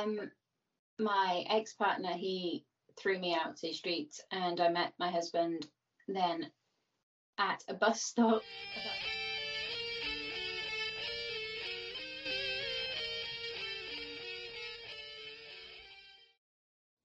Um, 0.00 0.30
my 0.98 1.44
ex 1.48 1.74
partner, 1.74 2.12
he 2.12 2.64
threw 2.98 3.18
me 3.18 3.34
out 3.34 3.56
to 3.56 3.68
the 3.68 3.72
streets, 3.72 4.20
and 4.30 4.60
I 4.60 4.68
met 4.68 4.92
my 4.98 5.10
husband 5.10 5.66
then 6.08 6.50
at 7.38 7.64
a 7.68 7.74
bus 7.74 8.02
stop. 8.02 8.42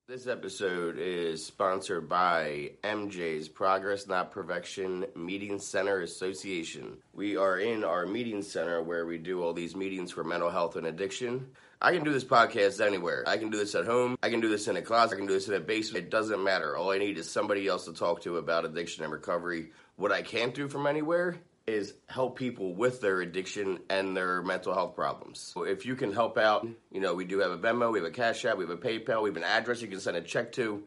This 0.08 0.28
episode 0.28 1.00
is 1.00 1.44
sponsored 1.44 2.08
by 2.08 2.74
MJ's 2.84 3.50
Progress 3.50 4.06
Not 4.06 4.32
Perfection 4.32 5.04
Meeting 5.16 5.58
Center 5.58 6.02
Association. 6.02 6.98
We 7.12 7.38
are 7.38 7.58
in 7.58 7.84
our 7.84 8.06
meeting 8.06 8.44
center 8.44 8.84
where 8.84 9.08
we 9.08 9.18
do 9.18 9.42
all 9.42 9.52
these 9.52 9.76
meetings 9.76 10.12
for 10.12 10.24
mental 10.24 10.52
health 10.52 10.76
and 10.76 10.86
addiction. 10.86 11.48
I 11.82 11.92
can 11.92 12.04
do 12.04 12.14
this 12.14 12.24
podcast 12.24 12.86
anywhere. 12.86 13.24
I 13.26 13.38
can 13.38 13.50
do 13.50 13.58
this 13.58 13.74
at 13.74 13.88
home. 13.88 14.16
I 14.22 14.30
can 14.30 14.42
do 14.42 14.48
this 14.50 14.68
in 14.68 14.78
a 14.78 14.82
closet. 14.84 15.16
I 15.16 15.18
can 15.18 15.26
do 15.26 15.34
this 15.34 15.48
in 15.48 15.56
a 15.56 15.60
basement. 15.60 16.06
It 16.06 16.12
doesn't 16.12 16.44
matter. 16.44 16.78
All 16.78 16.92
I 16.92 17.00
need 17.00 17.18
is 17.18 17.28
somebody 17.28 17.68
else 17.68 17.86
to 17.86 17.94
talk 17.94 18.22
to 18.22 18.38
about 18.38 18.64
addiction 18.64 19.04
and 19.04 19.12
recovery. 19.12 19.72
What 19.96 20.12
I 20.12 20.22
can't 20.22 20.54
do 20.54 20.68
from 20.68 20.86
anywhere 20.86 21.40
is 21.68 21.94
help 22.08 22.38
people 22.38 22.76
with 22.76 23.02
their 23.02 23.22
addiction 23.22 23.80
and 23.90 24.16
their 24.16 24.44
mental 24.44 24.74
health 24.74 24.96
problems. 24.96 25.40
So 25.40 25.64
if 25.64 25.86
you 25.86 25.96
can 25.96 26.14
help 26.14 26.38
out, 26.38 26.68
you 26.92 27.02
know, 27.02 27.16
we 27.16 27.26
do 27.26 27.40
have 27.40 27.52
a 27.52 27.58
Venmo, 27.58 27.92
we 27.92 28.00
have 28.00 28.08
a 28.08 28.12
Cash 28.12 28.46
App, 28.46 28.58
we 28.58 28.66
have 28.66 28.70
a 28.70 28.78
PayPal, 28.78 29.24
we 29.24 29.30
have 29.32 29.38
an 29.38 29.44
address 29.44 29.82
you 29.82 29.88
can 29.88 30.00
send 30.00 30.16
a 30.16 30.22
check 30.22 30.52
to, 30.54 30.84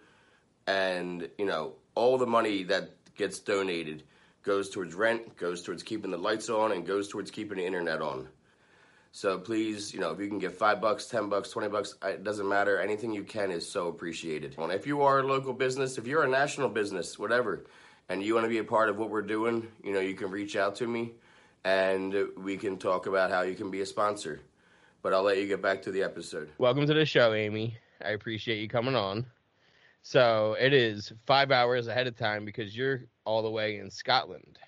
and 0.67 1.29
you 1.37 1.47
know, 1.47 1.75
all 1.97 2.17
the 2.17 2.27
money 2.27 2.63
that 2.65 2.91
gets 3.17 3.41
donated 3.41 4.05
goes 4.45 4.71
towards 4.71 4.95
rent, 4.95 5.37
goes 5.37 5.63
towards 5.63 5.83
keeping 5.83 6.13
the 6.13 6.17
lights 6.17 6.49
on, 6.49 6.71
and 6.71 6.87
goes 6.87 7.09
towards 7.09 7.33
keeping 7.33 7.59
the 7.59 7.67
internet 7.67 8.01
on. 8.01 8.29
So 9.11 9.39
please, 9.39 9.93
you 9.93 9.99
know, 9.99 10.13
if 10.13 10.21
you 10.21 10.29
can 10.29 10.39
give 10.39 10.57
five 10.57 10.81
bucks, 10.81 11.07
ten 11.07 11.29
bucks, 11.29 11.51
twenty 11.51 11.69
bucks, 11.69 11.97
it 12.05 12.23
doesn't 12.23 12.49
matter. 12.49 12.79
Anything 12.79 13.13
you 13.13 13.25
can 13.25 13.51
is 13.51 13.69
so 13.69 13.89
appreciated. 13.89 14.55
If 14.57 14.87
you 14.87 15.03
are 15.03 15.19
a 15.19 15.27
local 15.27 15.55
business, 15.55 15.99
if 15.99 16.07
you're 16.07 16.23
a 16.23 16.29
national 16.29 16.69
business, 16.69 17.19
whatever, 17.19 17.65
and 18.09 18.23
you 18.23 18.35
want 18.35 18.45
to 18.45 18.49
be 18.49 18.59
a 18.59 18.65
part 18.65 18.89
of 18.89 18.97
what 18.99 19.11
we're 19.11 19.23
doing, 19.23 19.67
you 19.85 19.93
know, 19.93 20.01
you 20.01 20.15
can 20.15 20.31
reach 20.31 20.57
out 20.57 20.75
to 20.77 20.87
me 20.87 21.13
and 21.65 22.15
we 22.37 22.57
can 22.57 22.79
talk 22.79 23.07
about 23.07 23.31
how 23.31 23.43
you 23.43 23.55
can 23.55 23.71
be 23.71 23.81
a 23.81 23.87
sponsor. 23.87 24.41
But 25.03 25.13
I'll 25.13 25.23
let 25.23 25.39
you 25.39 25.47
get 25.47 25.63
back 25.63 25.83
to 25.83 25.91
the 25.91 26.03
episode. 26.03 26.51
Welcome 26.59 26.87
to 26.87 26.95
the 26.95 27.05
show, 27.05 27.33
Amy. 27.35 27.77
I 28.05 28.11
appreciate 28.11 28.59
you 28.61 28.69
coming 28.69 28.97
on. 28.97 29.27
So 30.03 30.57
it 30.59 30.73
is 30.73 31.13
five 31.27 31.51
hours 31.51 31.87
ahead 31.87 32.07
of 32.07 32.17
time 32.17 32.45
because 32.45 32.77
you're 32.77 33.05
all 33.25 33.43
the 33.43 33.51
way 33.51 33.79
in 33.79 33.91
Scotland. 33.91 34.59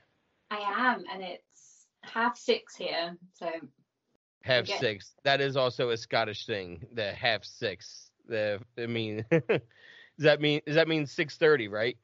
I 0.51 0.59
am, 0.59 1.05
and 1.13 1.23
it's 1.23 1.87
half 2.03 2.37
six 2.37 2.77
here, 2.77 3.17
so 3.33 3.51
Half 4.43 4.65
Okay. 4.65 4.79
six. 4.79 5.15
That 5.23 5.41
is 5.41 5.57
also 5.57 5.91
a 5.91 5.97
Scottish 5.97 6.47
thing. 6.47 6.87
The 6.95 7.13
half 7.13 7.45
six. 7.45 8.11
The 8.27 8.61
I 8.79 8.87
mean, 8.87 9.25
does 9.31 9.61
that 10.19 10.41
mean 10.41 10.61
does 10.67 10.77
that 10.77 10.89
mean 10.89 11.07
six 11.07 11.37
thirty? 11.37 11.69
Right? 11.69 11.97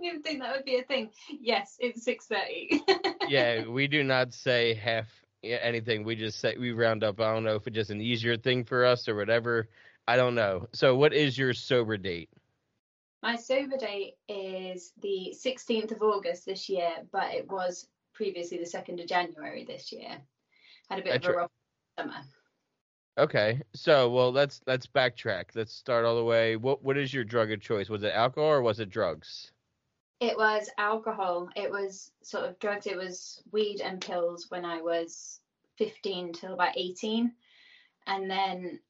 Didn't 0.00 0.12
even 0.14 0.22
think 0.22 0.40
that 0.40 0.56
would 0.56 0.64
be 0.64 0.78
a 0.78 0.82
thing. 0.82 1.10
Yes, 1.28 1.76
it's 1.78 2.04
six 2.04 2.26
thirty. 2.26 2.82
yeah, 3.28 3.66
we 3.66 3.86
do 3.86 4.02
not 4.02 4.32
say 4.32 4.72
half 4.74 5.08
anything. 5.44 6.04
We 6.04 6.16
just 6.16 6.40
say 6.40 6.56
we 6.56 6.72
round 6.72 7.04
up. 7.04 7.20
I 7.20 7.34
don't 7.34 7.44
know 7.44 7.56
if 7.56 7.66
it's 7.66 7.74
just 7.74 7.90
an 7.90 8.00
easier 8.00 8.38
thing 8.38 8.64
for 8.64 8.86
us 8.86 9.08
or 9.08 9.14
whatever. 9.14 9.68
I 10.08 10.16
don't 10.16 10.34
know. 10.34 10.68
So, 10.72 10.96
what 10.96 11.12
is 11.12 11.36
your 11.36 11.52
sober 11.52 11.98
date? 11.98 12.30
My 13.22 13.36
sober 13.36 13.76
date 13.76 14.14
is 14.26 14.92
the 15.02 15.34
16th 15.38 15.92
of 15.92 16.00
August 16.00 16.46
this 16.46 16.70
year, 16.70 16.90
but 17.12 17.34
it 17.34 17.50
was 17.50 17.86
previously 18.14 18.56
the 18.56 18.64
2nd 18.64 19.02
of 19.02 19.06
January 19.06 19.64
this 19.64 19.92
year. 19.92 20.16
Had 20.88 21.00
a 21.00 21.02
bit 21.02 21.12
That's 21.12 21.26
of 21.26 21.34
a 21.34 21.36
right. 21.36 21.42
rough 21.42 21.50
summer. 21.98 22.24
Okay, 23.18 23.60
so 23.74 24.08
well, 24.08 24.32
let's 24.32 24.62
let's 24.66 24.86
backtrack. 24.86 25.44
Let's 25.54 25.74
start 25.74 26.06
all 26.06 26.16
the 26.16 26.24
way. 26.24 26.56
What 26.56 26.82
what 26.82 26.96
is 26.96 27.12
your 27.12 27.24
drug 27.24 27.52
of 27.52 27.60
choice? 27.60 27.90
Was 27.90 28.02
it 28.02 28.14
alcohol 28.14 28.48
or 28.48 28.62
was 28.62 28.80
it 28.80 28.88
drugs? 28.88 29.52
It 30.20 30.36
was 30.36 30.68
alcohol. 30.76 31.48
It 31.56 31.70
was 31.70 32.12
sort 32.22 32.44
of 32.44 32.58
drugs. 32.58 32.86
It 32.86 32.96
was 32.96 33.42
weed 33.52 33.80
and 33.80 34.00
pills 34.00 34.46
when 34.50 34.64
I 34.66 34.82
was 34.82 35.40
15 35.78 36.34
till 36.34 36.52
about 36.52 36.76
18. 36.76 37.32
And 38.06 38.30
then 38.30 38.80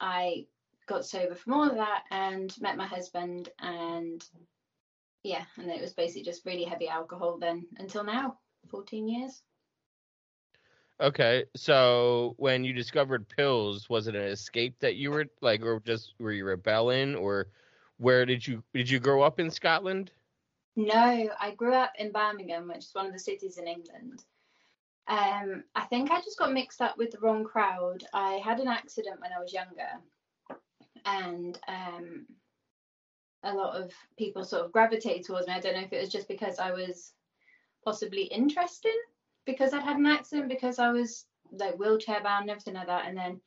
I 0.00 0.46
got 0.86 1.06
sober 1.06 1.36
from 1.36 1.52
all 1.52 1.68
of 1.68 1.76
that 1.76 2.02
and 2.10 2.52
met 2.60 2.76
my 2.76 2.86
husband. 2.86 3.48
And 3.60 4.24
yeah, 5.22 5.44
and 5.56 5.70
it 5.70 5.80
was 5.80 5.92
basically 5.92 6.24
just 6.24 6.44
really 6.44 6.64
heavy 6.64 6.88
alcohol 6.88 7.38
then 7.38 7.66
until 7.78 8.02
now, 8.02 8.38
14 8.68 9.06
years. 9.06 9.42
Okay, 11.00 11.44
so 11.56 12.34
when 12.38 12.64
you 12.64 12.72
discovered 12.72 13.28
pills, 13.28 13.88
was 13.88 14.06
it 14.06 14.14
an 14.14 14.22
escape 14.22 14.78
that 14.80 14.96
you 14.96 15.10
were 15.10 15.26
like, 15.40 15.62
or 15.62 15.80
just 15.84 16.14
were 16.18 16.32
you 16.32 16.44
rebelling, 16.44 17.14
or 17.16 17.48
where 17.98 18.24
did 18.24 18.46
you 18.46 18.62
did 18.72 18.88
you 18.88 19.00
grow 19.00 19.22
up 19.22 19.40
in 19.40 19.50
Scotland? 19.50 20.12
No, 20.76 21.30
I 21.40 21.54
grew 21.54 21.74
up 21.74 21.92
in 21.98 22.12
Birmingham, 22.12 22.68
which 22.68 22.78
is 22.78 22.94
one 22.94 23.06
of 23.06 23.12
the 23.12 23.18
cities 23.18 23.58
in 23.58 23.66
England. 23.66 24.24
Um, 25.06 25.64
I 25.74 25.84
think 25.84 26.10
I 26.10 26.20
just 26.20 26.38
got 26.38 26.52
mixed 26.52 26.80
up 26.80 26.96
with 26.96 27.10
the 27.10 27.18
wrong 27.18 27.44
crowd. 27.44 28.04
I 28.14 28.40
had 28.44 28.60
an 28.60 28.68
accident 28.68 29.20
when 29.20 29.32
I 29.36 29.40
was 29.40 29.52
younger, 29.52 30.00
and 31.04 31.58
um, 31.68 32.26
a 33.42 33.52
lot 33.52 33.76
of 33.76 33.92
people 34.16 34.44
sort 34.44 34.64
of 34.64 34.72
gravitated 34.72 35.26
towards 35.26 35.46
me. 35.46 35.52
I 35.52 35.60
don't 35.60 35.74
know 35.74 35.82
if 35.82 35.92
it 35.92 36.00
was 36.00 36.12
just 36.12 36.28
because 36.28 36.58
I 36.58 36.72
was 36.72 37.12
possibly 37.84 38.22
interesting, 38.22 38.96
because 39.44 39.74
I'd 39.74 39.82
had 39.82 39.96
an 39.96 40.06
accident, 40.06 40.48
because 40.48 40.78
I 40.78 40.92
was 40.92 41.26
like 41.50 41.78
wheelchair 41.78 42.22
bound 42.22 42.42
and 42.42 42.50
everything 42.50 42.74
like 42.74 42.86
that. 42.86 43.06
And 43.06 43.16
then 43.16 43.40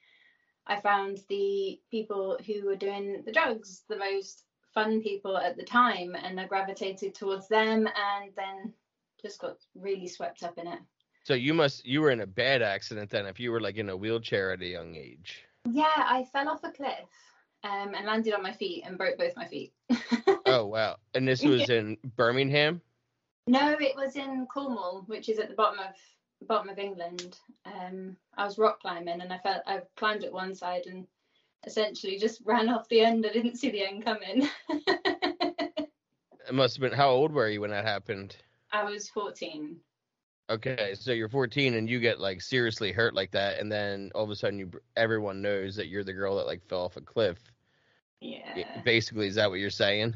I 0.67 0.79
found 0.79 1.19
the 1.29 1.79
people 1.89 2.37
who 2.45 2.65
were 2.65 2.75
doing 2.75 3.23
the 3.25 3.31
drugs 3.31 3.83
the 3.89 3.97
most 3.97 4.43
fun 4.75 5.01
people 5.01 5.37
at 5.37 5.57
the 5.57 5.63
time 5.63 6.15
and 6.21 6.39
I 6.39 6.45
gravitated 6.45 7.15
towards 7.15 7.47
them 7.47 7.87
and 7.87 8.31
then 8.35 8.73
just 9.19 9.41
got 9.41 9.57
really 9.73 10.07
swept 10.07 10.43
up 10.43 10.59
in 10.59 10.67
it. 10.67 10.79
So 11.23 11.33
you 11.33 11.55
must 11.55 11.83
you 11.85 12.01
were 12.01 12.11
in 12.11 12.21
a 12.21 12.27
bad 12.27 12.61
accident 12.61 13.09
then 13.09 13.25
if 13.25 13.39
you 13.39 13.51
were 13.51 13.61
like 13.61 13.77
in 13.77 13.89
a 13.89 13.97
wheelchair 13.97 14.51
at 14.51 14.61
a 14.61 14.67
young 14.67 14.95
age. 14.95 15.43
Yeah, 15.67 15.85
I 15.95 16.27
fell 16.31 16.49
off 16.49 16.63
a 16.63 16.69
cliff 16.69 17.09
um, 17.63 17.95
and 17.95 18.05
landed 18.05 18.35
on 18.35 18.43
my 18.43 18.51
feet 18.51 18.83
and 18.85 18.97
broke 18.99 19.17
both 19.17 19.35
my 19.35 19.47
feet. 19.47 19.73
Oh 20.47 20.67
wow! 20.67 20.97
And 21.15 21.27
this 21.27 21.43
was 21.43 21.71
in 21.71 21.97
Birmingham. 22.15 22.79
no, 23.47 23.71
it 23.79 23.95
was 23.95 24.15
in 24.15 24.45
Cornwall, 24.45 25.03
which 25.07 25.27
is 25.27 25.39
at 25.39 25.49
the 25.49 25.55
bottom 25.55 25.79
of 25.79 25.95
bottom 26.47 26.69
of 26.69 26.77
England. 26.77 27.39
Um, 27.65 28.15
I 28.37 28.45
was 28.45 28.59
rock 28.59 28.79
climbing 28.79 29.21
and 29.21 29.33
I 29.33 29.39
felt 29.39 29.63
I 29.65 29.81
climbed 29.97 30.23
at 30.23 30.31
one 30.31 30.53
side 30.53 30.83
and 30.85 31.07
essentially 31.65 32.17
just 32.17 32.41
ran 32.45 32.69
off 32.69 32.87
the 32.89 33.01
end. 33.01 33.25
I 33.25 33.33
didn't 33.33 33.57
see 33.57 33.71
the 33.71 33.85
end 33.85 34.05
coming. 34.05 34.49
It 36.47 36.53
must 36.53 36.75
have 36.75 36.81
been. 36.81 36.95
How 36.95 37.09
old 37.09 37.31
were 37.31 37.49
you 37.49 37.61
when 37.61 37.71
that 37.71 37.85
happened? 37.85 38.37
I 38.71 38.83
was 38.83 39.09
14. 39.09 39.77
Okay, 40.47 40.93
so 40.93 41.11
you're 41.11 41.27
14 41.27 41.73
and 41.73 41.89
you 41.89 41.99
get 41.99 42.19
like 42.19 42.39
seriously 42.39 42.91
hurt 42.91 43.15
like 43.15 43.31
that, 43.31 43.59
and 43.59 43.71
then 43.71 44.11
all 44.13 44.23
of 44.23 44.29
a 44.29 44.35
sudden 44.35 44.59
you 44.59 44.69
everyone 44.95 45.41
knows 45.41 45.75
that 45.75 45.87
you're 45.87 46.03
the 46.03 46.13
girl 46.13 46.35
that 46.35 46.45
like 46.45 46.63
fell 46.67 46.81
off 46.81 46.97
a 46.97 47.01
cliff. 47.01 47.39
Yeah. 48.21 48.81
Basically, 48.83 49.25
is 49.25 49.33
that 49.35 49.49
what 49.49 49.59
you're 49.59 49.71
saying? 49.71 50.15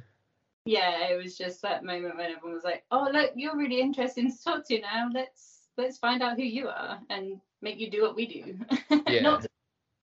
yeah, 0.65 1.07
it 1.07 1.21
was 1.21 1.37
just 1.37 1.61
that 1.63 1.83
moment 1.83 2.15
when 2.15 2.27
everyone 2.27 2.53
was 2.53 2.63
like, 2.63 2.83
"Oh, 2.91 3.09
look, 3.11 3.31
you're 3.35 3.57
really 3.57 3.81
interesting 3.81 4.31
to 4.31 4.43
talk 4.43 4.67
to 4.67 4.79
now. 4.79 5.09
Let's 5.11 5.67
let's 5.77 5.97
find 5.97 6.21
out 6.21 6.37
who 6.37 6.43
you 6.43 6.67
are 6.67 6.99
and 7.09 7.39
make 7.61 7.79
you 7.79 7.89
do 7.89 8.03
what 8.03 8.15
we 8.15 8.27
do." 8.27 8.55
Yeah. 9.07 9.21
Not 9.21 9.45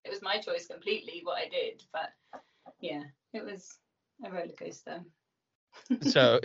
it 0.07 0.11
was 0.11 0.21
my 0.21 0.39
choice 0.39 0.67
completely 0.67 1.21
what 1.23 1.37
I 1.37 1.49
did, 1.49 1.83
but 1.91 2.09
yeah, 2.79 3.03
it 3.33 3.43
was 3.43 3.77
a 4.25 4.31
roller 4.31 4.47
coaster. 4.57 5.03
so 6.01 6.39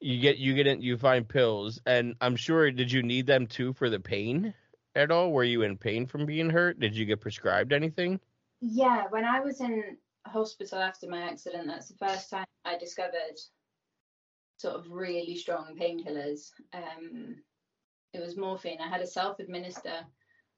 you 0.00 0.20
get 0.20 0.36
you 0.36 0.54
get 0.54 0.66
in 0.66 0.82
you 0.82 0.98
find 0.98 1.26
pills 1.26 1.80
and 1.86 2.14
i'm 2.20 2.36
sure 2.36 2.70
did 2.70 2.92
you 2.92 3.02
need 3.02 3.26
them 3.26 3.46
too 3.46 3.72
for 3.72 3.88
the 3.88 3.98
pain 3.98 4.52
at 4.96 5.10
all 5.10 5.32
were 5.32 5.44
you 5.44 5.62
in 5.62 5.78
pain 5.78 6.04
from 6.04 6.26
being 6.26 6.50
hurt 6.50 6.78
did 6.78 6.94
you 6.94 7.06
get 7.06 7.20
prescribed 7.22 7.72
anything 7.72 8.20
Yeah, 8.60 9.04
when 9.10 9.24
I 9.24 9.40
was 9.40 9.60
in 9.60 9.98
hospital 10.26 10.78
after 10.78 11.08
my 11.08 11.22
accident, 11.22 11.66
that's 11.66 11.88
the 11.88 11.96
first 11.96 12.30
time 12.30 12.46
I 12.64 12.78
discovered 12.78 13.38
sort 14.56 14.76
of 14.76 14.90
really 14.90 15.36
strong 15.36 15.76
painkillers. 15.78 16.50
Um, 16.72 17.36
it 18.14 18.20
was 18.20 18.36
morphine. 18.36 18.80
I 18.80 18.88
had 18.88 19.02
a 19.02 19.06
self-administer 19.06 20.06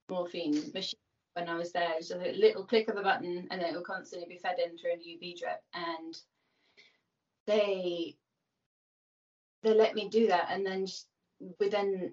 morphine 0.09 0.71
machine 0.73 1.01
when 1.37 1.49
I 1.49 1.55
was 1.55 1.71
there. 1.73 1.93
It 1.93 1.99
was 1.99 2.09
just 2.09 2.21
a 2.21 2.33
little 2.33 2.65
click 2.65 2.89
of 2.89 2.97
a 2.97 3.03
button, 3.03 3.47
and 3.51 3.61
then 3.61 3.69
it 3.69 3.75
will 3.75 3.83
constantly 3.83 4.27
be 4.29 4.39
fed 4.39 4.57
in 4.59 4.77
through 4.77 4.93
an 4.93 5.01
IV 5.01 5.39
drip. 5.39 5.63
And 5.75 6.17
they 7.47 8.17
they 9.63 9.75
let 9.75 9.95
me 9.95 10.09
do 10.09 10.29
that, 10.29 10.49
and 10.51 10.65
then 10.65 10.87
within 11.61 12.13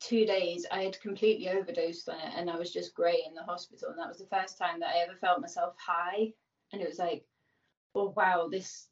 two 0.00 0.24
days 0.24 0.66
I 0.70 0.82
had 0.82 1.00
completely 1.00 1.48
overdosed 1.48 2.08
on 2.08 2.16
it 2.16 2.32
and 2.34 2.48
I 2.48 2.56
was 2.56 2.72
just 2.72 2.94
grey 2.94 3.22
in 3.26 3.34
the 3.34 3.42
hospital 3.42 3.90
and 3.90 3.98
that 3.98 4.08
was 4.08 4.16
the 4.16 4.34
first 4.34 4.56
time 4.56 4.80
that 4.80 4.94
I 4.94 5.00
ever 5.00 5.14
felt 5.14 5.42
myself 5.42 5.74
high 5.78 6.32
and 6.72 6.80
it 6.80 6.88
was 6.88 6.98
like 6.98 7.22
oh 7.94 8.14
wow 8.16 8.48
this 8.50 8.88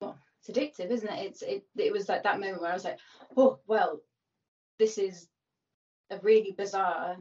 well, 0.00 0.18
it's 0.38 0.48
addictive 0.48 0.90
isn't 0.90 1.10
it 1.10 1.26
it's 1.26 1.42
it, 1.42 1.66
it 1.76 1.92
was 1.92 2.08
like 2.08 2.22
that 2.22 2.40
moment 2.40 2.62
where 2.62 2.70
I 2.70 2.74
was 2.74 2.84
like 2.84 2.98
oh 3.36 3.58
well 3.66 4.00
this 4.78 4.96
is 4.96 5.28
a 6.10 6.18
really 6.20 6.54
bizarre 6.56 7.18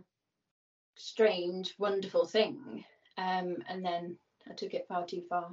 strange 1.00 1.74
wonderful 1.78 2.26
thing 2.26 2.84
um, 3.20 3.58
and 3.68 3.84
then 3.84 4.18
I 4.50 4.54
took 4.54 4.74
it 4.74 4.88
far 4.88 5.06
too 5.06 5.22
far, 5.28 5.50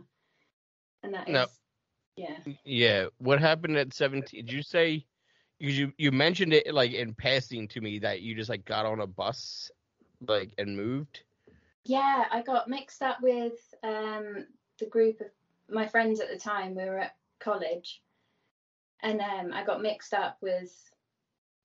and 1.03 1.15
that 1.15 1.29
is 1.29 1.35
No. 1.35 1.47
yeah. 2.17 2.39
Yeah. 2.65 3.07
What 3.19 3.41
happened 3.41 3.77
at 3.77 3.93
17? 3.93 4.45
Did 4.45 4.53
you 4.53 4.63
say 4.63 5.05
you 5.59 5.93
you 5.99 6.13
mentioned 6.13 6.53
it 6.53 6.73
like 6.73 6.93
in 6.93 7.15
passing 7.15 7.67
to 7.69 7.81
me 7.81 7.99
that 8.01 8.21
you 8.21 8.35
just 8.35 8.51
like 8.51 8.65
got 8.65 8.87
on 8.87 9.01
a 9.01 9.07
bus 9.07 9.71
like 10.27 10.53
and 10.59 10.77
moved? 10.77 11.23
Yeah, 11.85 12.25
I 12.31 12.43
got 12.43 12.69
mixed 12.69 13.03
up 13.03 13.19
with 13.21 13.59
um, 13.83 14.47
the 14.79 14.87
group 14.87 15.21
of 15.21 15.29
my 15.69 15.87
friends 15.87 16.21
at 16.21 16.31
the 16.31 16.39
time. 16.39 16.75
We 16.75 16.85
were 16.85 16.99
at 16.99 17.17
college, 17.41 18.01
and 19.03 19.21
um, 19.21 19.53
I 19.53 19.65
got 19.65 19.83
mixed 19.83 20.15
up 20.15 20.37
with 20.41 20.73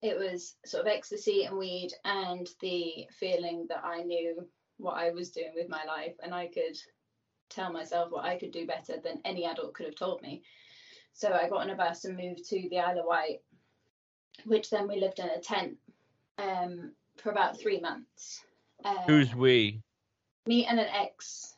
it 0.01 0.17
was 0.17 0.55
sort 0.65 0.81
of 0.81 0.87
ecstasy 0.87 1.43
and 1.43 1.57
weed, 1.57 1.91
and 2.05 2.49
the 2.59 3.07
feeling 3.19 3.65
that 3.69 3.83
I 3.83 4.03
knew 4.03 4.47
what 4.77 4.97
I 4.97 5.11
was 5.11 5.31
doing 5.31 5.51
with 5.55 5.69
my 5.69 5.83
life, 5.85 6.15
and 6.23 6.33
I 6.33 6.47
could 6.47 6.77
tell 7.49 7.71
myself 7.71 8.11
what 8.11 8.25
I 8.25 8.37
could 8.37 8.51
do 8.51 8.65
better 8.65 8.95
than 9.03 9.21
any 9.25 9.45
adult 9.45 9.73
could 9.73 9.85
have 9.85 9.95
told 9.95 10.21
me. 10.21 10.43
So 11.13 11.31
I 11.33 11.49
got 11.49 11.61
on 11.61 11.69
a 11.69 11.75
bus 11.75 12.05
and 12.05 12.17
moved 12.17 12.45
to 12.49 12.69
the 12.69 12.79
Isle 12.79 12.99
of 12.99 13.05
Wight, 13.05 13.41
which 14.45 14.69
then 14.69 14.87
we 14.87 14.99
lived 14.99 15.19
in 15.19 15.29
a 15.29 15.39
tent 15.39 15.77
um, 16.37 16.93
for 17.17 17.31
about 17.31 17.59
three 17.59 17.79
months. 17.79 18.41
Uh, 18.83 19.03
Who's 19.05 19.35
we? 19.35 19.81
me 20.47 20.65
and 20.65 20.79
an 20.79 20.87
ex 20.87 21.55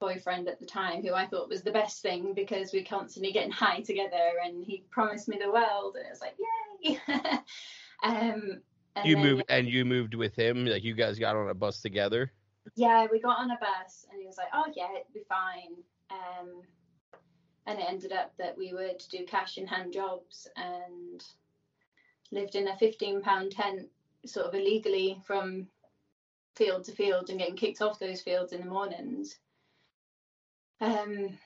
boyfriend 0.00 0.48
at 0.48 0.58
the 0.58 0.66
time 0.66 1.02
who 1.02 1.14
I 1.14 1.26
thought 1.26 1.48
was 1.48 1.62
the 1.62 1.70
best 1.70 2.02
thing 2.02 2.32
because 2.34 2.72
we're 2.72 2.84
constantly 2.84 3.32
getting 3.32 3.50
high 3.64 3.80
together 3.80 4.32
and 4.44 4.64
he 4.64 4.84
promised 4.90 5.28
me 5.28 5.38
the 5.38 5.52
world 5.52 5.96
and 5.96 6.06
it 6.06 6.10
was 6.10 6.20
like 6.20 6.36
yay 6.80 6.98
um 8.02 8.60
and 8.94 9.06
You 9.06 9.16
then, 9.16 9.24
moved 9.24 9.44
and 9.48 9.66
you 9.68 9.84
moved 9.84 10.14
with 10.14 10.34
him. 10.36 10.66
Like 10.66 10.82
you 10.84 10.94
guys 10.94 11.18
got 11.18 11.34
on 11.36 11.48
a 11.48 11.54
bus 11.54 11.80
together. 11.80 12.30
yeah 12.76 13.06
we 13.10 13.20
got 13.20 13.38
on 13.38 13.50
a 13.50 13.58
bus 13.58 14.06
and 14.10 14.20
he 14.20 14.26
was 14.26 14.36
like 14.36 14.48
oh 14.54 14.66
yeah 14.76 14.88
it'd 14.94 15.12
be 15.14 15.24
fine 15.28 15.74
um 16.10 16.62
and 17.66 17.78
it 17.78 17.86
ended 17.88 18.12
up 18.12 18.32
that 18.38 18.56
we 18.56 18.72
would 18.72 19.02
do 19.10 19.24
cash 19.24 19.56
in 19.58 19.66
hand 19.66 19.92
jobs 19.92 20.46
and 20.56 21.24
lived 22.30 22.54
in 22.54 22.68
a 22.68 22.76
15 22.76 23.20
pound 23.22 23.52
tent 23.52 23.88
sort 24.26 24.46
of 24.46 24.54
illegally 24.54 25.20
from 25.24 25.66
field 26.54 26.84
to 26.84 26.92
field 26.92 27.30
and 27.30 27.38
getting 27.38 27.56
kicked 27.56 27.82
off 27.82 27.98
those 27.98 28.20
fields 28.20 28.52
in 28.52 28.60
the 28.60 28.66
mornings 28.66 29.38
um 30.80 31.36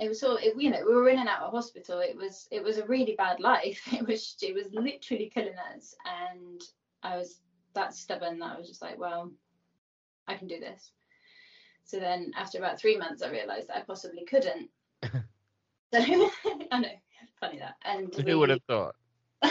it 0.00 0.08
was 0.08 0.22
of, 0.22 0.38
it, 0.40 0.54
you 0.60 0.70
know 0.70 0.82
we 0.86 0.94
were 0.94 1.08
in 1.08 1.18
and 1.18 1.28
out 1.28 1.42
of 1.42 1.52
hospital 1.52 2.00
it 2.00 2.16
was 2.16 2.48
it 2.50 2.62
was 2.62 2.78
a 2.78 2.86
really 2.86 3.14
bad 3.16 3.40
life 3.40 3.82
it 3.92 4.06
was 4.06 4.36
it 4.42 4.54
was 4.54 4.66
literally 4.72 5.30
killing 5.32 5.54
us 5.74 5.94
and 6.28 6.62
i 7.02 7.16
was 7.16 7.40
that 7.74 7.94
stubborn 7.94 8.38
that 8.38 8.54
i 8.54 8.58
was 8.58 8.68
just 8.68 8.82
like 8.82 8.98
well 8.98 9.30
i 10.26 10.34
can 10.34 10.48
do 10.48 10.58
this 10.58 10.92
so 11.84 11.98
then 11.98 12.30
after 12.36 12.58
about 12.58 12.78
three 12.78 12.96
months 12.96 13.22
i 13.22 13.30
realized 13.30 13.68
that 13.68 13.76
i 13.76 13.80
possibly 13.80 14.24
couldn't 14.24 14.68
so 15.02 15.10
i 16.72 16.80
know 16.80 16.88
funny 17.40 17.58
that 17.58 17.76
and 17.84 18.14
Who 18.14 18.38
would 18.38 18.50
have 18.50 18.62
thought? 18.68 18.94
I 19.42 19.48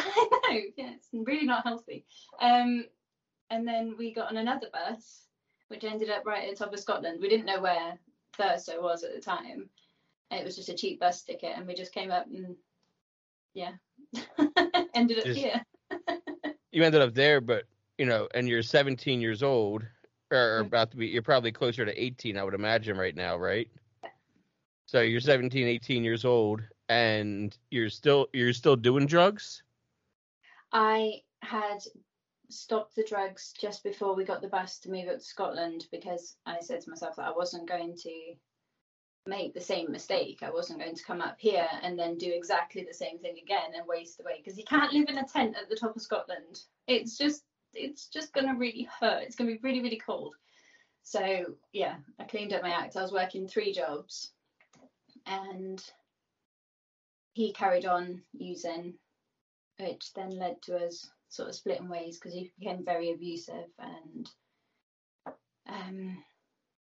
know, 0.50 0.60
yeah, 0.78 0.92
it's 0.96 1.08
really 1.12 1.46
not 1.46 1.64
healthy. 1.64 2.06
Um, 2.40 2.86
and 3.50 3.68
then 3.68 3.96
we 3.98 4.14
got 4.14 4.30
on 4.30 4.38
another 4.38 4.68
bus, 4.72 5.26
which 5.70 5.84
ended 5.84 6.12
up 6.12 6.26
right 6.26 6.44
at 6.44 6.52
the 6.52 6.64
top 6.64 6.74
of 6.74 6.80
Scotland. 6.80 7.20
We 7.20 7.30
didn't 7.30 7.48
know 7.48 7.62
where 7.62 7.98
Thurso 8.38 8.82
was 8.82 9.04
at 9.04 9.14
the 9.16 9.20
time. 9.20 9.70
It 10.32 10.46
was 10.46 10.56
just 10.56 10.70
a 10.70 10.76
cheap 10.76 11.00
bus 11.00 11.24
ticket, 11.24 11.54
and 11.56 11.66
we 11.68 11.74
just 11.74 11.94
came 11.94 12.12
up 12.12 12.28
and 12.28 12.56
yeah, 13.54 13.74
ended 14.94 15.20
up 15.20 15.26
Just- 15.26 15.40
here. 15.40 15.66
You 16.72 16.84
ended 16.84 17.02
up 17.02 17.16
there, 17.16 17.42
but 17.42 17.64
you 17.98 18.06
know, 18.06 18.28
and 18.36 18.48
you're 18.48 18.62
17 18.62 19.20
years 19.22 19.42
old, 19.42 19.84
or, 20.32 20.62
Mhm. 20.62 20.68
about 20.68 20.92
to 20.92 20.98
be. 20.98 21.08
You're 21.08 21.24
probably 21.24 21.52
closer 21.52 21.84
to 21.84 22.00
18, 22.04 22.38
I 22.38 22.44
would 22.44 22.54
imagine, 22.54 22.96
right 22.96 23.16
now, 23.16 23.38
right? 23.38 23.68
So 24.86 25.02
you're 25.02 25.20
17, 25.20 25.68
18 25.68 26.04
years 26.04 26.26
old, 26.26 26.62
and 26.90 27.58
you're 27.72 27.90
still 27.90 28.28
you're 28.34 28.54
still 28.54 28.76
doing 28.76 29.08
drugs. 29.08 29.64
I 30.72 31.24
had 31.42 31.80
stopped 32.50 32.96
the 32.96 33.04
drugs 33.04 33.54
just 33.60 33.84
before 33.84 34.16
we 34.16 34.24
got 34.24 34.42
the 34.42 34.48
bus 34.48 34.78
to 34.82 34.92
move 34.92 35.08
up 35.08 35.18
to 35.18 35.24
Scotland 35.24 35.88
because 35.92 36.38
I 36.46 36.60
said 36.60 36.82
to 36.82 36.90
myself 36.92 37.16
that 37.16 37.26
I 37.28 37.32
wasn't 37.32 37.68
going 37.68 37.96
to 37.98 38.36
make 39.30 39.54
the 39.54 39.62
same 39.62 39.92
mistake. 39.92 40.40
I 40.42 40.50
wasn't 40.50 40.80
going 40.80 40.96
to 40.96 41.04
come 41.04 41.22
up 41.22 41.38
here 41.40 41.68
and 41.84 41.98
then 41.98 42.18
do 42.18 42.32
exactly 42.34 42.84
the 42.84 42.94
same 42.94 43.20
thing 43.20 43.38
again 43.42 43.72
and 43.76 43.88
waste 43.88 44.20
away 44.20 44.42
because 44.44 44.58
you 44.58 44.66
can't 44.66 44.92
live 44.92 45.08
in 45.08 45.20
a 45.20 45.28
tent 45.28 45.56
at 45.56 45.70
the 45.70 45.76
top 45.76 45.96
of 45.96 46.02
Scotland. 46.02 46.62
It's 46.88 47.18
just 47.18 47.44
it's 47.74 48.08
just 48.08 48.34
going 48.34 48.48
to 48.48 48.54
really 48.54 48.90
hurt. 49.00 49.24
It's 49.24 49.36
going 49.36 49.50
to 49.50 49.56
be 49.56 49.68
really 49.68 49.82
really 49.82 50.02
cold. 50.04 50.36
So 51.04 51.46
yeah, 51.72 51.96
I 52.20 52.24
cleaned 52.26 52.54
up 52.54 52.64
my 52.64 52.72
act. 52.72 52.98
I 52.98 53.02
was 53.02 53.14
working 53.14 53.48
three 53.48 53.72
jobs 53.72 54.32
and 55.26 55.82
he 57.34 57.54
carried 57.54 57.86
on 57.86 58.22
using 58.34 58.96
which 59.80 60.14
then 60.14 60.32
led 60.32 60.62
to 60.64 60.78
us 60.78 61.10
sort 61.30 61.48
of 61.48 61.56
splitting 61.56 61.88
ways 61.88 62.18
because 62.18 62.34
he 62.34 62.52
became 62.60 62.84
very 62.84 63.12
abusive 63.12 63.70
and 63.80 64.30
um 65.68 66.18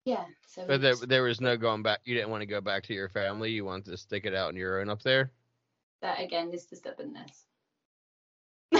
yeah 0.08 0.26
so 0.48 0.66
But 0.68 0.82
there, 0.82 0.96
there 0.96 1.24
was 1.24 1.42
no 1.42 1.58
going 1.58 1.84
back. 1.84 2.00
You 2.06 2.16
didn't 2.16 2.32
want 2.32 2.42
to 2.42 2.48
go 2.48 2.62
back 2.62 2.84
to 2.84 2.94
your 2.94 3.10
family. 3.10 3.52
You 3.52 3.66
wanted 3.66 3.92
to 3.92 3.98
stick 3.98 4.26
it 4.26 4.34
out 4.34 4.50
on 4.50 4.56
your 4.56 4.80
own 4.82 4.90
up 4.90 5.02
there. 5.04 5.32
that 6.02 6.20
again 6.22 6.52
is 6.54 6.66
the 6.68 6.76
stubbornness 6.76 7.46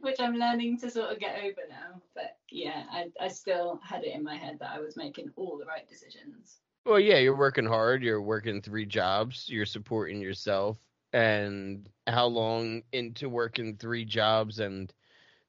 which 0.00 0.20
i'm 0.20 0.34
learning 0.36 0.78
to 0.78 0.90
sort 0.90 1.10
of 1.12 1.18
get 1.18 1.38
over 1.38 1.62
now 1.70 2.00
but 2.14 2.36
yeah 2.50 2.84
I, 2.90 3.10
I 3.20 3.28
still 3.28 3.80
had 3.82 4.04
it 4.04 4.14
in 4.14 4.22
my 4.24 4.36
head 4.36 4.58
that 4.60 4.70
i 4.74 4.80
was 4.80 4.96
making 4.96 5.30
all 5.36 5.58
the 5.58 5.64
right 5.66 5.88
decisions 5.88 6.58
Well, 6.84 7.00
yeah, 7.00 7.18
you're 7.18 7.36
working 7.36 7.66
hard. 7.66 8.02
You're 8.02 8.22
working 8.22 8.62
three 8.62 8.86
jobs. 8.86 9.48
You're 9.48 9.66
supporting 9.66 10.20
yourself. 10.20 10.78
And 11.12 11.88
how 12.06 12.26
long 12.26 12.82
into 12.92 13.28
working 13.28 13.76
three 13.76 14.04
jobs 14.04 14.60
and 14.60 14.92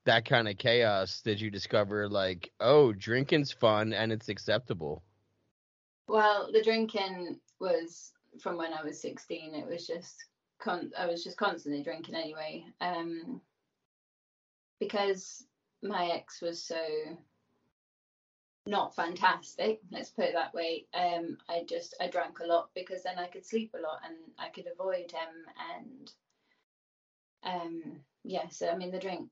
that 0.07 0.25
kind 0.25 0.47
of 0.47 0.57
chaos 0.57 1.21
did 1.21 1.39
you 1.39 1.51
discover, 1.51 2.09
like, 2.09 2.51
oh, 2.59 2.91
drinking's 2.93 3.51
fun 3.51 3.93
and 3.93 4.11
it's 4.11 4.29
acceptable? 4.29 5.03
well 6.07 6.49
the 6.51 6.63
drinking 6.63 7.39
was 7.59 8.13
from 8.41 8.57
when 8.57 8.73
i 8.73 8.83
was 8.83 9.01
16 9.01 9.53
it 9.55 9.67
was 9.67 9.85
just 9.85 10.25
con- 10.59 10.91
i 10.97 11.05
was 11.05 11.23
just 11.23 11.37
constantly 11.37 11.83
drinking 11.83 12.15
anyway 12.15 12.63
um 12.81 13.41
because 14.79 15.45
my 15.83 16.07
ex 16.07 16.41
was 16.41 16.61
so 16.61 16.77
not 18.65 18.95
fantastic 18.95 19.79
let's 19.91 20.09
put 20.09 20.25
it 20.25 20.33
that 20.33 20.53
way 20.53 20.85
um 20.93 21.37
i 21.49 21.63
just 21.67 21.95
i 22.01 22.07
drank 22.07 22.39
a 22.39 22.45
lot 22.47 22.69
because 22.75 23.03
then 23.03 23.17
i 23.17 23.27
could 23.27 23.45
sleep 23.45 23.73
a 23.77 23.81
lot 23.81 23.99
and 24.05 24.15
i 24.37 24.49
could 24.49 24.65
avoid 24.71 25.11
him 25.11 25.29
and 25.79 26.11
um 27.43 27.99
yeah 28.23 28.47
so 28.49 28.69
i 28.69 28.75
mean 28.75 28.91
the 28.91 28.99
drink 28.99 29.29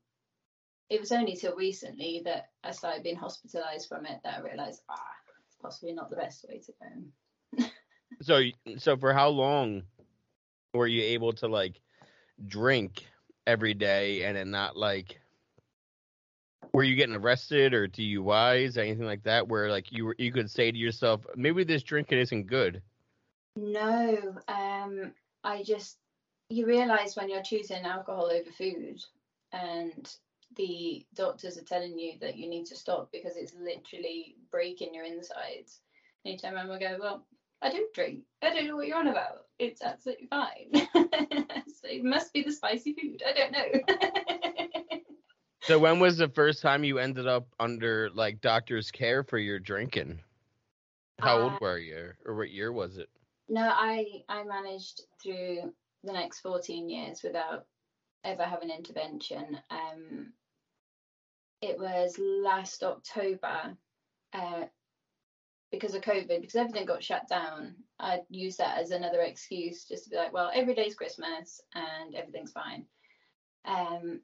it 0.90 1.00
was 1.00 1.12
only 1.12 1.36
till 1.36 1.56
recently 1.56 2.22
that 2.24 2.50
i 2.64 2.72
started 2.72 3.04
being 3.04 3.16
hospitalized 3.16 3.88
from 3.88 4.06
it 4.06 4.20
that 4.24 4.40
i 4.40 4.42
realized 4.42 4.82
ah 4.90 5.00
it's 5.48 5.58
possibly 5.62 5.94
not 5.94 6.10
the 6.10 6.16
best 6.16 6.46
way 6.48 6.60
to 6.60 6.72
go 6.80 7.66
So, 8.22 8.42
so 8.78 8.98
for 8.98 9.14
how 9.14 9.30
long 9.30 9.84
were 10.74 10.88
you 10.88 11.02
able 11.02 11.34
to 11.34 11.48
like 11.48 11.82
drink 12.48 13.06
every 13.48 13.74
day 13.74 14.24
and 14.24 14.38
then 14.38 14.52
not 14.52 14.78
like? 14.78 15.20
Were 16.74 16.84
you 16.84 16.96
getting 16.96 17.16
arrested 17.16 17.74
or 17.74 17.88
DUIs, 17.88 18.78
or 18.78 18.82
anything 18.82 19.06
like 19.06 19.24
that? 19.24 19.48
Where 19.48 19.70
like 19.70 19.92
you 19.92 20.06
were, 20.06 20.16
you 20.18 20.32
could 20.32 20.52
say 20.52 20.72
to 20.72 20.78
yourself, 20.78 21.26
maybe 21.36 21.64
this 21.64 21.84
drinking 21.84 22.20
isn't 22.20 22.48
good. 22.48 22.82
No, 23.56 24.36
um, 24.50 25.14
I 25.44 25.64
just 25.64 25.98
you 26.50 26.66
realise 26.66 27.16
when 27.16 27.30
you're 27.30 27.42
choosing 27.42 27.86
alcohol 27.86 28.26
over 28.26 28.52
food, 28.52 29.02
and 29.54 30.14
the 30.56 31.06
doctors 31.16 31.58
are 31.58 31.64
telling 31.64 31.98
you 31.98 32.14
that 32.22 32.38
you 32.38 32.48
need 32.50 32.66
to 32.68 32.76
stop 32.76 33.12
because 33.12 33.36
it's 33.36 33.54
literally 33.56 34.36
breaking 34.52 34.94
your 34.94 35.06
insides. 35.06 35.82
And 36.24 36.34
you 36.34 36.38
turn 36.38 36.54
around 36.54 36.70
and 36.70 36.80
go, 36.80 36.98
"Well, 37.00 37.26
I 37.62 37.70
don't 37.70 37.94
drink. 37.94 38.24
I 38.42 38.54
don't 38.54 38.68
know 38.68 38.76
what 38.76 38.88
you're 38.88 38.98
on 38.98 39.08
about. 39.08 39.46
It's 39.60 39.82
absolutely 39.82 40.28
fine. 40.28 40.70
so 40.94 41.88
it 41.88 42.04
must 42.04 42.34
be 42.34 42.44
the 42.44 42.52
spicy 42.52 42.94
food. 42.94 43.24
I 43.28 43.34
don't 43.34 43.52
know." 43.52 45.00
So 45.62 45.80
when 45.80 46.00
was 46.00 46.18
the 46.18 46.30
first 46.30 46.62
time 46.62 46.84
you 46.84 47.00
ended 47.00 47.28
up 47.28 47.48
under 47.60 48.10
like 48.12 48.40
doctor's 48.40 48.92
care 48.92 49.24
for 49.24 49.40
your 49.40 49.60
drinking? 49.60 50.20
How 51.20 51.40
old 51.42 51.54
Uh, 51.54 51.58
were 51.60 51.78
you, 51.80 52.12
or 52.26 52.36
what 52.36 52.52
year 52.52 52.72
was 52.72 52.98
it? 52.98 53.10
No, 53.50 53.68
I 53.74 54.24
I 54.30 54.44
managed 54.44 55.02
through 55.22 55.74
the 56.04 56.14
next 56.14 56.42
14 56.42 56.90
years 56.90 57.24
without 57.24 57.66
ever 58.26 58.44
have 58.44 58.62
an 58.62 58.72
intervention. 58.72 59.58
Um, 59.70 60.34
it 61.62 61.80
was 61.80 62.20
last 62.20 62.84
October, 62.84 63.78
uh, 64.34 64.66
because 65.72 65.96
of 65.96 66.02
COVID, 66.02 66.42
because 66.42 66.56
everything 66.56 66.86
got 66.86 67.04
shut 67.04 67.28
down. 67.28 67.76
I 68.00 68.22
used 68.30 68.58
that 68.60 68.78
as 68.78 68.92
another 68.92 69.22
excuse 69.22 69.86
just 69.86 70.06
to 70.06 70.10
be 70.10 70.16
like, 70.18 70.34
well, 70.34 70.52
every 70.54 70.76
day's 70.76 70.96
Christmas 70.96 71.62
and 71.74 72.16
everything's 72.16 72.52
fine. 72.52 72.86
Um, 73.66 74.22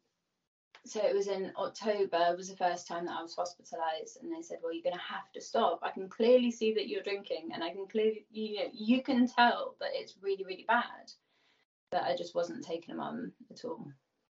so 0.86 1.00
it 1.05 1.15
was 1.15 1.27
in 1.27 1.51
October 1.58 2.36
was 2.36 2.50
the 2.50 2.55
first 2.55 2.88
time 2.88 3.05
that 3.05 3.17
I 3.17 3.22
was 3.22 3.36
hospitalized 3.36 4.17
and 4.22 4.34
they 4.34 4.41
said 4.41 4.58
well 4.63 4.74
you're 4.74 4.84
going 4.84 4.96
to 4.96 5.13
have 5.13 5.31
to 5.34 5.41
stop 5.41 5.79
I 5.84 5.91
can 5.91 6.10
clearly 6.10 6.50
see 6.51 6.74
that 6.74 6.88
you're 6.88 7.03
drinking 7.03 7.50
and 7.53 7.63
I 7.63 7.70
can 7.70 7.88
clearly 7.88 8.25
you 8.31 8.60
know 8.60 8.70
you 8.74 9.03
can 9.03 9.27
tell 9.27 9.75
that 9.79 9.91
it's 9.93 10.15
really 10.22 10.43
really 10.43 10.65
bad 10.67 11.12
but 11.91 12.03
I 12.03 12.15
just 12.15 12.36
wasn't 12.36 12.63
taking 12.63 12.95
them 12.95 13.03
on 13.03 13.31
at 13.51 13.63
all 13.65 13.91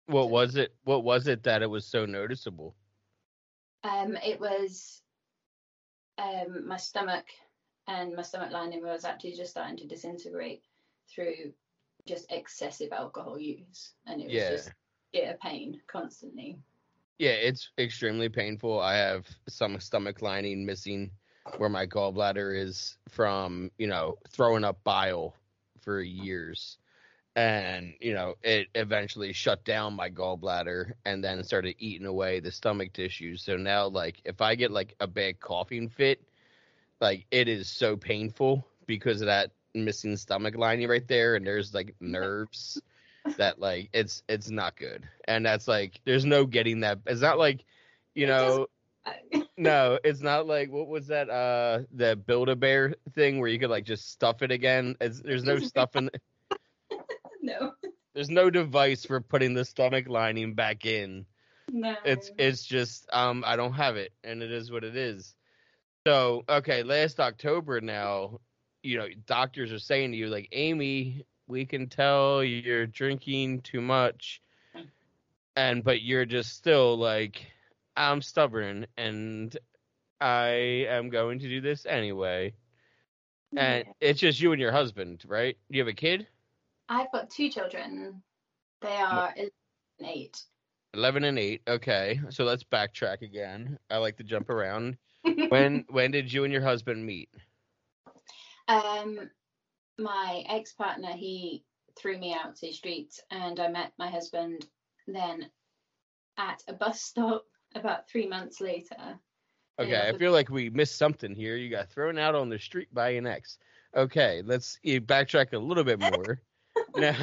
What 0.06 0.30
was 0.30 0.56
it? 0.56 0.74
What 0.84 1.04
was 1.04 1.28
it 1.28 1.42
that 1.44 1.62
it 1.62 1.70
was 1.70 1.86
so 1.86 2.06
noticeable? 2.06 2.74
um 3.84 4.16
it 4.16 4.40
was 4.40 5.02
um 6.18 6.66
my 6.66 6.76
stomach 6.76 7.26
and 7.86 8.14
my 8.14 8.22
stomach 8.22 8.52
lining 8.52 8.82
was 8.82 9.04
actually 9.04 9.32
just 9.32 9.50
starting 9.50 9.76
to 9.76 9.86
disintegrate 9.86 10.62
through 11.08 11.52
just 12.06 12.30
excessive 12.30 12.92
alcohol 12.92 13.38
use 13.38 13.94
and 14.06 14.20
it 14.20 14.30
was 14.30 14.34
Yeah. 14.34 14.50
just 14.50 14.72
yeah 15.12 15.30
a 15.30 15.36
pain 15.38 15.80
constantly 15.86 16.58
Yeah, 17.18 17.32
it's 17.32 17.70
extremely 17.78 18.28
painful. 18.28 18.80
I 18.80 18.94
have 18.94 19.28
some 19.48 19.78
stomach 19.80 20.22
lining 20.22 20.64
missing 20.66 21.12
where 21.58 21.68
my 21.68 21.86
gallbladder 21.86 22.56
is 22.58 22.96
from, 23.08 23.70
you 23.78 23.86
know, 23.86 24.16
throwing 24.28 24.64
up 24.64 24.82
bile 24.84 25.34
for 25.80 26.00
years. 26.00 26.78
And, 27.34 27.94
you 28.00 28.12
know, 28.14 28.34
it 28.42 28.68
eventually 28.74 29.32
shut 29.32 29.64
down 29.64 29.94
my 29.94 30.10
gallbladder 30.10 30.92
and 31.04 31.24
then 31.24 31.42
started 31.44 31.76
eating 31.78 32.06
away 32.06 32.40
the 32.40 32.50
stomach 32.50 32.92
tissue. 32.92 33.36
So 33.36 33.56
now, 33.56 33.86
like, 33.86 34.20
if 34.24 34.40
I 34.40 34.54
get 34.54 34.70
like 34.70 34.94
a 35.00 35.06
bad 35.06 35.40
coughing 35.40 35.88
fit, 35.88 36.22
like, 37.00 37.26
it 37.30 37.48
is 37.48 37.68
so 37.68 37.96
painful 37.96 38.66
because 38.86 39.22
of 39.22 39.26
that 39.26 39.52
missing 39.74 40.16
stomach 40.16 40.56
lining 40.56 40.88
right 40.88 41.06
there. 41.08 41.36
And 41.36 41.46
there's 41.46 41.74
like 41.74 41.94
nerves 42.00 42.80
that 43.36 43.58
like 43.58 43.88
it's 43.92 44.22
it's 44.28 44.50
not 44.50 44.76
good 44.76 45.08
and 45.26 45.44
that's 45.44 45.68
like 45.68 46.00
there's 46.04 46.24
no 46.24 46.44
getting 46.44 46.80
that 46.80 46.98
it's 47.06 47.20
not 47.20 47.38
like 47.38 47.64
you 48.14 48.26
know 48.26 48.66
no 49.56 49.98
it's 50.04 50.20
not 50.20 50.46
like 50.46 50.70
what 50.70 50.88
was 50.88 51.06
that 51.06 51.30
uh 51.30 51.80
the 51.92 52.16
build 52.16 52.48
a 52.48 52.56
bear 52.56 52.94
thing 53.14 53.38
where 53.38 53.48
you 53.48 53.58
could 53.58 53.70
like 53.70 53.84
just 53.84 54.10
stuff 54.10 54.42
it 54.42 54.50
again 54.50 54.96
it's, 55.00 55.20
there's 55.20 55.44
no 55.44 55.58
stuffing 55.58 56.10
no. 57.62 57.74
There's 58.14 58.30
no 58.30 58.50
device 58.50 59.04
for 59.04 59.20
putting 59.20 59.54
the 59.54 59.64
stomach 59.64 60.08
lining 60.08 60.54
back 60.54 60.84
in. 60.86 61.26
No. 61.70 61.96
It's 62.04 62.30
it's 62.38 62.64
just 62.64 63.08
um 63.12 63.44
i 63.46 63.56
don't 63.56 63.72
have 63.74 63.96
it 63.96 64.12
and 64.24 64.42
it 64.42 64.50
is 64.52 64.70
what 64.70 64.84
it 64.84 64.96
is. 64.96 65.34
So 66.06 66.44
okay 66.48 66.82
last 66.82 67.20
october 67.20 67.80
now 67.80 68.40
you 68.82 68.98
know 68.98 69.08
doctors 69.26 69.72
are 69.72 69.78
saying 69.78 70.12
to 70.12 70.16
you 70.18 70.28
like 70.28 70.48
amy 70.52 71.24
we 71.48 71.64
can 71.66 71.88
tell 71.88 72.42
you're 72.44 72.86
drinking 72.86 73.62
too 73.62 73.80
much 73.80 74.42
and 75.56 75.84
but 75.84 76.02
you're 76.02 76.24
just 76.26 76.52
still 76.54 76.96
like 76.96 77.46
i'm 77.96 78.20
stubborn 78.22 78.86
and 78.96 79.56
i 80.20 80.48
am 80.88 81.10
going 81.10 81.38
to 81.40 81.48
do 81.48 81.60
this 81.60 81.86
anyway. 81.86 82.54
And 83.56 83.84
Yeah. 83.86 83.92
it's 84.00 84.20
just 84.20 84.40
you 84.40 84.52
and 84.52 84.60
your 84.60 84.72
husband 84.72 85.24
right? 85.26 85.56
You 85.68 85.80
have 85.80 85.88
a 85.88 85.92
kid 85.94 86.26
I've 87.00 87.12
got 87.12 87.30
two 87.30 87.48
children. 87.48 88.22
They 88.80 88.96
are 88.96 89.32
11 89.36 89.50
and 90.00 90.08
8. 90.08 90.42
11 90.94 91.24
and 91.24 91.38
8 91.38 91.62
okay 91.68 92.20
so 92.28 92.44
let's 92.44 92.64
backtrack 92.64 93.22
again 93.22 93.78
i 93.88 93.96
like 93.96 94.14
to 94.18 94.22
jump 94.22 94.50
around 94.50 94.98
when 95.48 95.86
when 95.88 96.10
did 96.10 96.30
you 96.30 96.44
and 96.44 96.52
your 96.52 96.60
husband 96.60 97.06
meet 97.06 97.30
um, 98.68 99.30
my 99.98 100.44
ex 100.48 100.72
partner, 100.72 101.12
he 101.12 101.64
threw 101.96 102.18
me 102.18 102.34
out 102.34 102.56
to 102.56 102.66
the 102.66 102.72
streets, 102.72 103.20
and 103.30 103.58
I 103.60 103.68
met 103.68 103.92
my 103.98 104.08
husband 104.08 104.66
then 105.06 105.50
at 106.38 106.62
a 106.68 106.72
bus 106.72 107.02
stop 107.02 107.44
about 107.74 108.08
three 108.08 108.26
months 108.26 108.60
later. 108.60 109.18
Okay, 109.78 110.08
I 110.08 110.16
feel 110.18 110.32
like 110.32 110.50
we 110.50 110.68
missed 110.68 110.98
something 110.98 111.34
here. 111.34 111.56
You 111.56 111.70
got 111.70 111.90
thrown 111.90 112.18
out 112.18 112.34
on 112.34 112.50
the 112.50 112.58
street 112.58 112.88
by 112.92 113.10
an 113.10 113.26
ex. 113.26 113.58
Okay, 113.96 114.42
let's 114.44 114.78
eh, 114.84 114.98
backtrack 114.98 115.52
a 115.54 115.58
little 115.58 115.84
bit 115.84 115.98
more. 116.12 116.40
Now, 116.96 117.16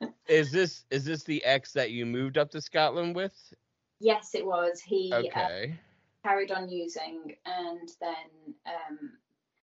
is 0.28 0.50
this 0.50 0.84
is 0.90 1.04
this 1.04 1.24
the 1.24 1.44
ex 1.44 1.72
that 1.72 1.90
you 1.90 2.06
moved 2.06 2.38
up 2.38 2.50
to 2.50 2.60
Scotland 2.60 3.14
with? 3.16 3.34
Yes, 4.00 4.34
it 4.34 4.44
was. 4.44 4.80
He 4.80 5.12
uh, 5.12 5.66
carried 6.24 6.50
on 6.50 6.68
using 6.68 7.34
and 7.46 7.88
then 8.00 8.54
um, 8.66 9.12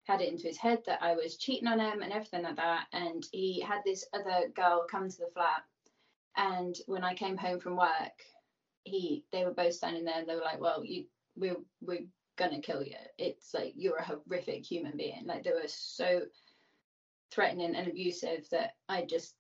had 0.06 0.22
it 0.22 0.30
into 0.30 0.48
his 0.48 0.58
head 0.58 0.80
that 0.86 1.02
I 1.02 1.16
was 1.16 1.38
cheating 1.38 1.68
on 1.68 1.80
him 1.80 2.02
and 2.02 2.12
everything 2.12 2.42
like 2.42 2.56
that. 2.58 2.88
And 2.92 3.26
he 3.32 3.62
had 3.62 3.82
this 3.86 4.06
other 4.14 4.50
girl 4.56 4.86
come 4.90 5.10
to 5.10 5.18
the 5.18 5.30
flat. 5.34 5.64
And 6.36 6.76
when 6.88 7.04
I 7.04 7.14
came 7.14 7.38
home 7.38 7.60
from 7.60 7.78
work, 7.78 8.24
he 8.84 9.24
they 9.32 9.46
were 9.46 9.54
both 9.54 9.74
standing 9.74 10.06
there 10.06 10.20
and 10.20 10.28
they 10.28 10.36
were 10.36 10.42
like, 10.42 10.60
"Well, 10.60 10.84
you 10.84 11.06
we're 11.36 11.58
we're 11.82 12.06
gonna 12.38 12.62
kill 12.62 12.84
you. 12.84 12.96
It's 13.18 13.54
like 13.54 13.74
you're 13.76 13.98
a 13.98 14.06
horrific 14.06 14.66
human 14.66 14.98
being." 14.98 15.26
Like 15.26 15.44
they 15.44 15.52
were 15.52 15.68
so 15.68 16.22
threatening 17.32 17.76
and 17.76 17.88
abusive 17.88 18.48
that 18.52 18.76
I 18.88 19.06
just 19.06 19.36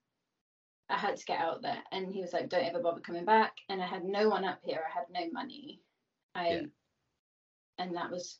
I 0.89 0.97
had 0.97 1.17
to 1.17 1.25
get 1.25 1.39
out 1.39 1.61
there. 1.61 1.83
And 1.91 2.11
he 2.13 2.21
was 2.21 2.33
like, 2.33 2.49
"Don't 2.49 2.65
ever 2.65 2.79
bother 2.79 3.01
coming 3.01 3.25
back." 3.25 3.53
And 3.69 3.81
I 3.81 3.85
had 3.87 4.03
no 4.03 4.29
one 4.29 4.45
up 4.45 4.59
here. 4.63 4.83
I 4.87 4.91
had 4.99 5.09
no 5.11 5.31
money. 5.31 5.81
I 6.35 6.49
Yeah. 6.49 6.61
and 7.77 7.95
that 7.95 8.11
was 8.11 8.39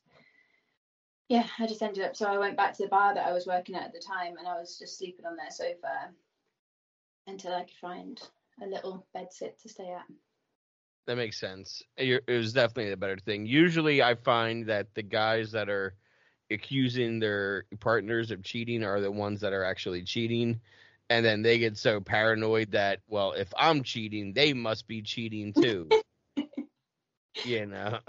yeah 1.29 1.47
i 1.59 1.67
just 1.67 1.81
ended 1.81 2.03
up 2.03 2.15
so 2.15 2.27
i 2.27 2.37
went 2.37 2.57
back 2.57 2.73
to 2.75 2.83
the 2.83 2.89
bar 2.89 3.13
that 3.13 3.25
i 3.25 3.31
was 3.31 3.45
working 3.47 3.75
at 3.75 3.83
at 3.83 3.93
the 3.93 3.99
time 3.99 4.35
and 4.37 4.47
i 4.47 4.55
was 4.59 4.77
just 4.77 4.97
sleeping 4.97 5.25
on 5.25 5.35
their 5.35 5.49
sofa 5.51 6.09
until 7.27 7.53
i 7.53 7.61
could 7.63 7.77
find 7.79 8.21
a 8.63 8.67
little 8.67 9.05
bed 9.13 9.31
sit 9.31 9.59
to 9.61 9.69
stay 9.69 9.91
at 9.91 10.05
That 11.07 11.15
makes 11.15 11.39
sense. 11.39 11.81
It 11.97 12.23
was 12.27 12.53
definitely 12.53 12.89
the 12.91 12.97
better 12.97 13.17
thing. 13.17 13.45
Usually, 13.45 14.03
I 14.03 14.13
find 14.15 14.67
that 14.67 14.93
the 14.93 15.01
guys 15.03 15.51
that 15.53 15.69
are 15.69 15.95
accusing 16.51 17.19
their 17.19 17.65
partners 17.79 18.31
of 18.31 18.43
cheating 18.43 18.83
are 18.83 19.01
the 19.01 19.11
ones 19.11 19.41
that 19.41 19.53
are 19.53 19.63
actually 19.63 20.03
cheating, 20.03 20.59
and 21.09 21.25
then 21.25 21.41
they 21.41 21.59
get 21.59 21.77
so 21.77 21.99
paranoid 21.99 22.71
that, 22.71 23.01
well, 23.07 23.33
if 23.33 23.53
I'm 23.57 23.83
cheating, 23.83 24.33
they 24.33 24.53
must 24.53 24.87
be 24.87 25.01
cheating 25.01 25.53
too. 25.53 25.95
you 27.43 27.65
know, 27.65 27.99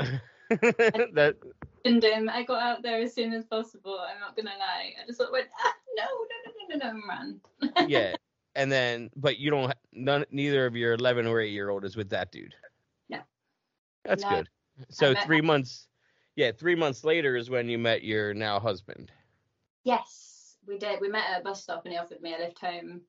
that 0.50 1.36
and 1.84 2.04
um, 2.04 2.28
i 2.28 2.42
got 2.42 2.60
out 2.62 2.82
there 2.82 3.00
as 3.00 3.14
soon 3.14 3.32
as 3.32 3.44
possible 3.44 3.98
i'm 4.00 4.20
not 4.20 4.36
gonna 4.36 4.50
lie 4.58 4.92
i 5.00 5.06
just 5.06 5.18
sort 5.18 5.28
of 5.28 5.32
went 5.32 5.48
ah, 5.64 5.74
no 5.96 6.04
no 6.04 6.36
no 6.44 6.52
no 6.68 6.76
no 6.76 6.84
no 6.84 6.90
and 6.90 7.02
ran 7.08 7.40
yeah. 7.88 8.16
And 8.56 8.70
then, 8.70 9.10
but 9.16 9.38
you 9.38 9.50
don't. 9.50 9.72
None. 9.92 10.24
Neither 10.30 10.66
of 10.66 10.76
your 10.76 10.94
11 10.94 11.26
or 11.26 11.40
8 11.40 11.52
year 11.52 11.70
old 11.70 11.84
is 11.84 11.96
with 11.96 12.10
that 12.10 12.32
dude. 12.32 12.54
No. 13.08 13.18
That's 14.04 14.24
No. 14.24 14.28
good. 14.28 14.48
So 14.90 15.14
three 15.14 15.40
months. 15.40 15.86
Yeah, 16.40 16.52
three 16.52 16.74
months 16.74 17.04
later 17.04 17.36
is 17.36 17.50
when 17.50 17.68
you 17.68 17.76
met 17.76 18.02
your 18.02 18.32
now 18.32 18.58
husband. 18.58 19.12
yes 19.84 20.56
we 20.66 20.78
did 20.78 20.98
we 21.02 21.08
met 21.10 21.28
at 21.30 21.40
a 21.42 21.44
bus 21.44 21.62
stop 21.62 21.84
and 21.84 21.92
he 21.92 21.98
offered 21.98 22.22
me 22.22 22.34
a 22.34 22.38
lift 22.38 22.58
home 22.58 23.02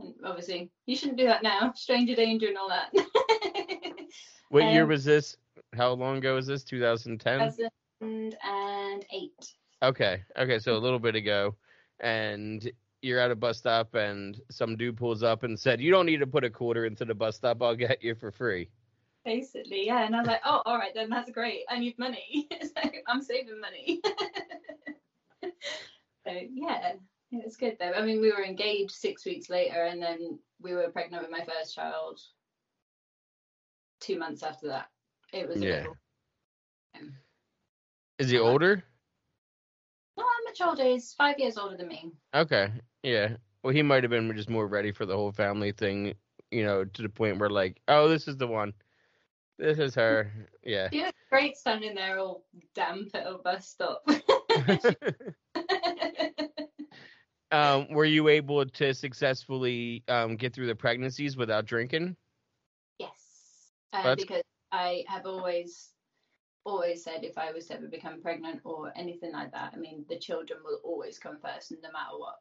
and 0.00 0.14
obviously 0.24 0.68
you 0.86 0.96
shouldn't 0.96 1.18
do 1.18 1.26
that 1.26 1.44
now 1.44 1.72
stranger 1.76 2.16
danger 2.16 2.48
and 2.48 2.58
all 2.58 2.68
that 2.68 2.90
What 4.50 4.72
year 4.72 4.82
Um, 4.82 4.88
was 4.88 5.04
this? 5.04 5.36
How 5.72 5.92
long 5.92 6.16
ago 6.18 6.34
was 6.34 6.46
this? 6.48 6.64
2010. 6.64 7.38
2008 8.00 9.30
Okay. 9.84 10.22
Okay. 10.36 10.58
So 10.58 10.76
a 10.76 10.82
little 10.84 10.98
bit 10.98 11.14
ago, 11.14 11.54
and 12.00 12.68
you're 13.02 13.20
at 13.20 13.30
a 13.30 13.36
bus 13.36 13.58
stop, 13.58 13.94
and 13.94 14.40
some 14.50 14.76
dude 14.76 14.96
pulls 14.96 15.22
up 15.22 15.42
and 15.44 15.58
said, 15.58 15.80
"You 15.80 15.90
don't 15.92 16.06
need 16.06 16.18
to 16.20 16.26
put 16.26 16.42
a 16.44 16.50
quarter 16.50 16.84
into 16.86 17.04
the 17.04 17.14
bus 17.14 17.36
stop. 17.36 17.62
I'll 17.62 17.74
get 17.76 18.02
you 18.02 18.14
for 18.14 18.30
free." 18.32 18.68
Basically 19.24 19.86
yeah 19.86 20.04
and 20.04 20.14
i 20.16 20.18
was 20.18 20.26
like 20.26 20.40
oh 20.44 20.62
all 20.66 20.76
right 20.78 20.94
then 20.94 21.08
that's 21.08 21.30
great 21.30 21.62
i 21.68 21.78
need 21.78 21.98
money 21.98 22.48
so 22.62 22.90
i'm 23.08 23.22
saving 23.22 23.60
money 23.60 24.00
so 25.44 26.32
yeah 26.52 26.92
it 27.30 27.44
was 27.44 27.56
good 27.56 27.76
though 27.78 27.92
i 27.92 28.02
mean 28.02 28.20
we 28.20 28.32
were 28.32 28.44
engaged 28.44 28.90
six 28.92 29.24
weeks 29.24 29.48
later 29.48 29.84
and 29.84 30.02
then 30.02 30.38
we 30.60 30.74
were 30.74 30.90
pregnant 30.90 31.22
with 31.22 31.30
my 31.30 31.44
first 31.44 31.74
child 31.74 32.20
two 34.00 34.18
months 34.18 34.42
after 34.42 34.66
that 34.68 34.88
it 35.32 35.48
was 35.48 35.58
a 35.58 35.64
Yeah. 35.64 35.76
little 35.76 35.96
Is 38.18 38.30
he 38.30 38.38
older? 38.38 38.84
not 40.16 40.26
how 40.26 40.44
much 40.44 40.60
older 40.60 40.84
he's 40.90 41.12
five 41.14 41.38
years 41.38 41.56
older 41.56 41.76
than 41.76 41.88
me 41.88 42.12
Okay. 42.34 42.70
Yeah. 43.02 43.36
Well, 43.62 43.72
he 43.72 43.82
might 43.82 44.02
have 44.02 44.10
been 44.10 44.34
just 44.36 44.50
more 44.50 44.66
ready 44.66 44.92
for 44.92 45.06
the 45.06 45.16
whole 45.16 45.32
family 45.32 45.72
thing, 45.72 46.14
you 46.50 46.64
know, 46.64 46.84
to 46.84 47.02
the 47.02 47.08
point 47.08 47.38
where 47.38 47.50
like, 47.50 47.80
oh, 47.88 48.08
this 48.08 48.26
is 48.26 48.36
the 48.36 48.46
one. 48.46 48.72
This 49.58 49.78
is 49.78 49.94
her. 49.94 50.30
Yeah. 50.64 50.88
was 50.92 51.12
great 51.30 51.56
standing 51.56 51.94
there 51.94 52.18
all 52.18 52.44
damp 52.74 53.14
at 53.14 53.26
a 53.26 53.38
bus 53.38 53.68
stop 53.68 54.02
um, 57.50 57.86
were 57.90 58.04
you 58.04 58.28
able 58.28 58.64
to 58.64 58.94
successfully 58.94 60.02
um, 60.08 60.36
get 60.36 60.54
through 60.54 60.66
the 60.66 60.74
pregnancies 60.74 61.36
without 61.36 61.66
drinking? 61.66 62.16
Yes, 62.98 63.10
uh, 63.92 64.14
because 64.14 64.42
I 64.70 65.04
have 65.06 65.26
always, 65.26 65.90
always 66.64 67.04
said 67.04 67.24
if 67.24 67.36
I 67.38 67.52
was 67.52 67.66
to 67.66 67.74
ever 67.74 67.88
become 67.88 68.20
pregnant 68.20 68.60
or 68.64 68.92
anything 68.96 69.32
like 69.32 69.52
that, 69.52 69.72
I 69.74 69.78
mean, 69.78 70.04
the 70.08 70.18
children 70.18 70.60
will 70.64 70.80
always 70.84 71.18
come 71.18 71.38
first, 71.38 71.72
no 71.72 71.92
matter 71.92 72.18
what. 72.18 72.36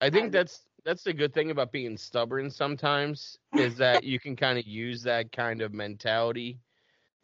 I 0.00 0.10
think 0.10 0.26
Um, 0.26 0.30
that's 0.30 0.62
that's 0.84 1.04
the 1.04 1.12
good 1.12 1.32
thing 1.34 1.50
about 1.50 1.72
being 1.72 1.96
stubborn 1.96 2.50
sometimes 2.50 3.38
is 3.56 3.76
that 3.78 4.02
you 4.04 4.18
can 4.18 4.36
kind 4.36 4.58
of 4.58 4.66
use 4.66 5.02
that 5.02 5.32
kind 5.32 5.60
of 5.62 5.72
mentality 5.72 6.58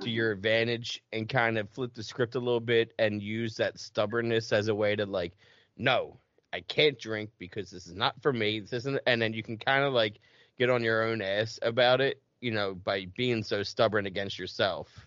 to 0.00 0.10
your 0.10 0.32
advantage 0.32 1.02
and 1.12 1.28
kind 1.28 1.58
of 1.58 1.68
flip 1.70 1.94
the 1.94 2.02
script 2.02 2.34
a 2.34 2.38
little 2.38 2.60
bit 2.60 2.92
and 2.98 3.22
use 3.22 3.56
that 3.56 3.78
stubbornness 3.78 4.52
as 4.52 4.68
a 4.68 4.74
way 4.74 4.94
to 4.96 5.06
like 5.06 5.32
no 5.76 6.18
i 6.52 6.60
can't 6.60 6.98
drink 6.98 7.30
because 7.38 7.70
this 7.70 7.86
is 7.86 7.94
not 7.94 8.20
for 8.22 8.32
me. 8.32 8.60
This 8.60 8.72
isn't 8.72 9.00
and 9.06 9.20
then 9.20 9.32
you 9.32 9.42
can 9.42 9.58
kind 9.58 9.84
of 9.84 9.92
like 9.92 10.20
get 10.58 10.70
on 10.70 10.82
your 10.82 11.04
own 11.04 11.22
ass 11.22 11.58
about 11.62 12.00
it 12.00 12.20
you 12.40 12.50
know 12.50 12.74
by 12.74 13.06
being 13.16 13.42
so 13.42 13.62
stubborn 13.62 14.06
against 14.06 14.38
yourself. 14.38 15.06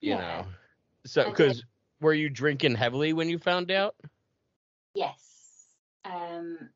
You 0.00 0.14
Yeah. 0.14 0.16
know? 0.16 0.46
So 1.06 1.24
because 1.24 1.64
were 2.00 2.14
you 2.14 2.28
drinking 2.28 2.74
heavily 2.76 3.12
when 3.12 3.28
you 3.28 3.38
found 3.38 3.70
out? 3.70 3.96
Yes. 4.94 5.76
Um, 6.04 6.70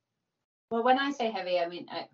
well, 0.70 0.84
when 0.84 0.98
I 0.98 1.10
say 1.10 1.30
heavy, 1.30 1.58
I 1.58 1.68
mean 1.68 1.86
I, 1.90 2.06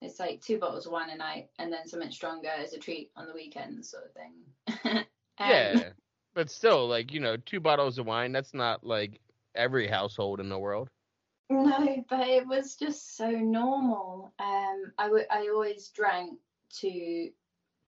it's 0.00 0.18
like 0.18 0.40
two 0.40 0.58
bottles 0.58 0.86
of 0.86 0.92
wine 0.92 1.10
a 1.10 1.16
night, 1.16 1.48
and 1.58 1.72
then 1.72 1.86
something 1.86 2.10
stronger 2.10 2.48
as 2.48 2.72
a 2.72 2.78
treat 2.78 3.10
on 3.16 3.26
the 3.26 3.34
weekends, 3.34 3.90
sort 3.90 4.04
of 4.04 4.12
thing. 4.12 5.04
Um, 5.38 5.48
yeah 5.48 5.88
but 6.34 6.50
still 6.50 6.88
like 6.88 7.12
you 7.12 7.20
know 7.20 7.36
two 7.36 7.60
bottles 7.60 7.98
of 7.98 8.06
wine 8.06 8.32
that's 8.32 8.54
not 8.54 8.84
like 8.84 9.20
every 9.54 9.86
household 9.86 10.40
in 10.40 10.48
the 10.48 10.58
world 10.58 10.88
No, 11.50 12.04
but 12.08 12.28
it 12.28 12.46
was 12.46 12.76
just 12.76 13.16
so 13.16 13.30
normal. 13.30 14.32
Um, 14.38 14.92
I 14.96 15.10
I 15.30 15.48
always 15.52 15.88
drank 15.88 16.38
to 16.80 17.28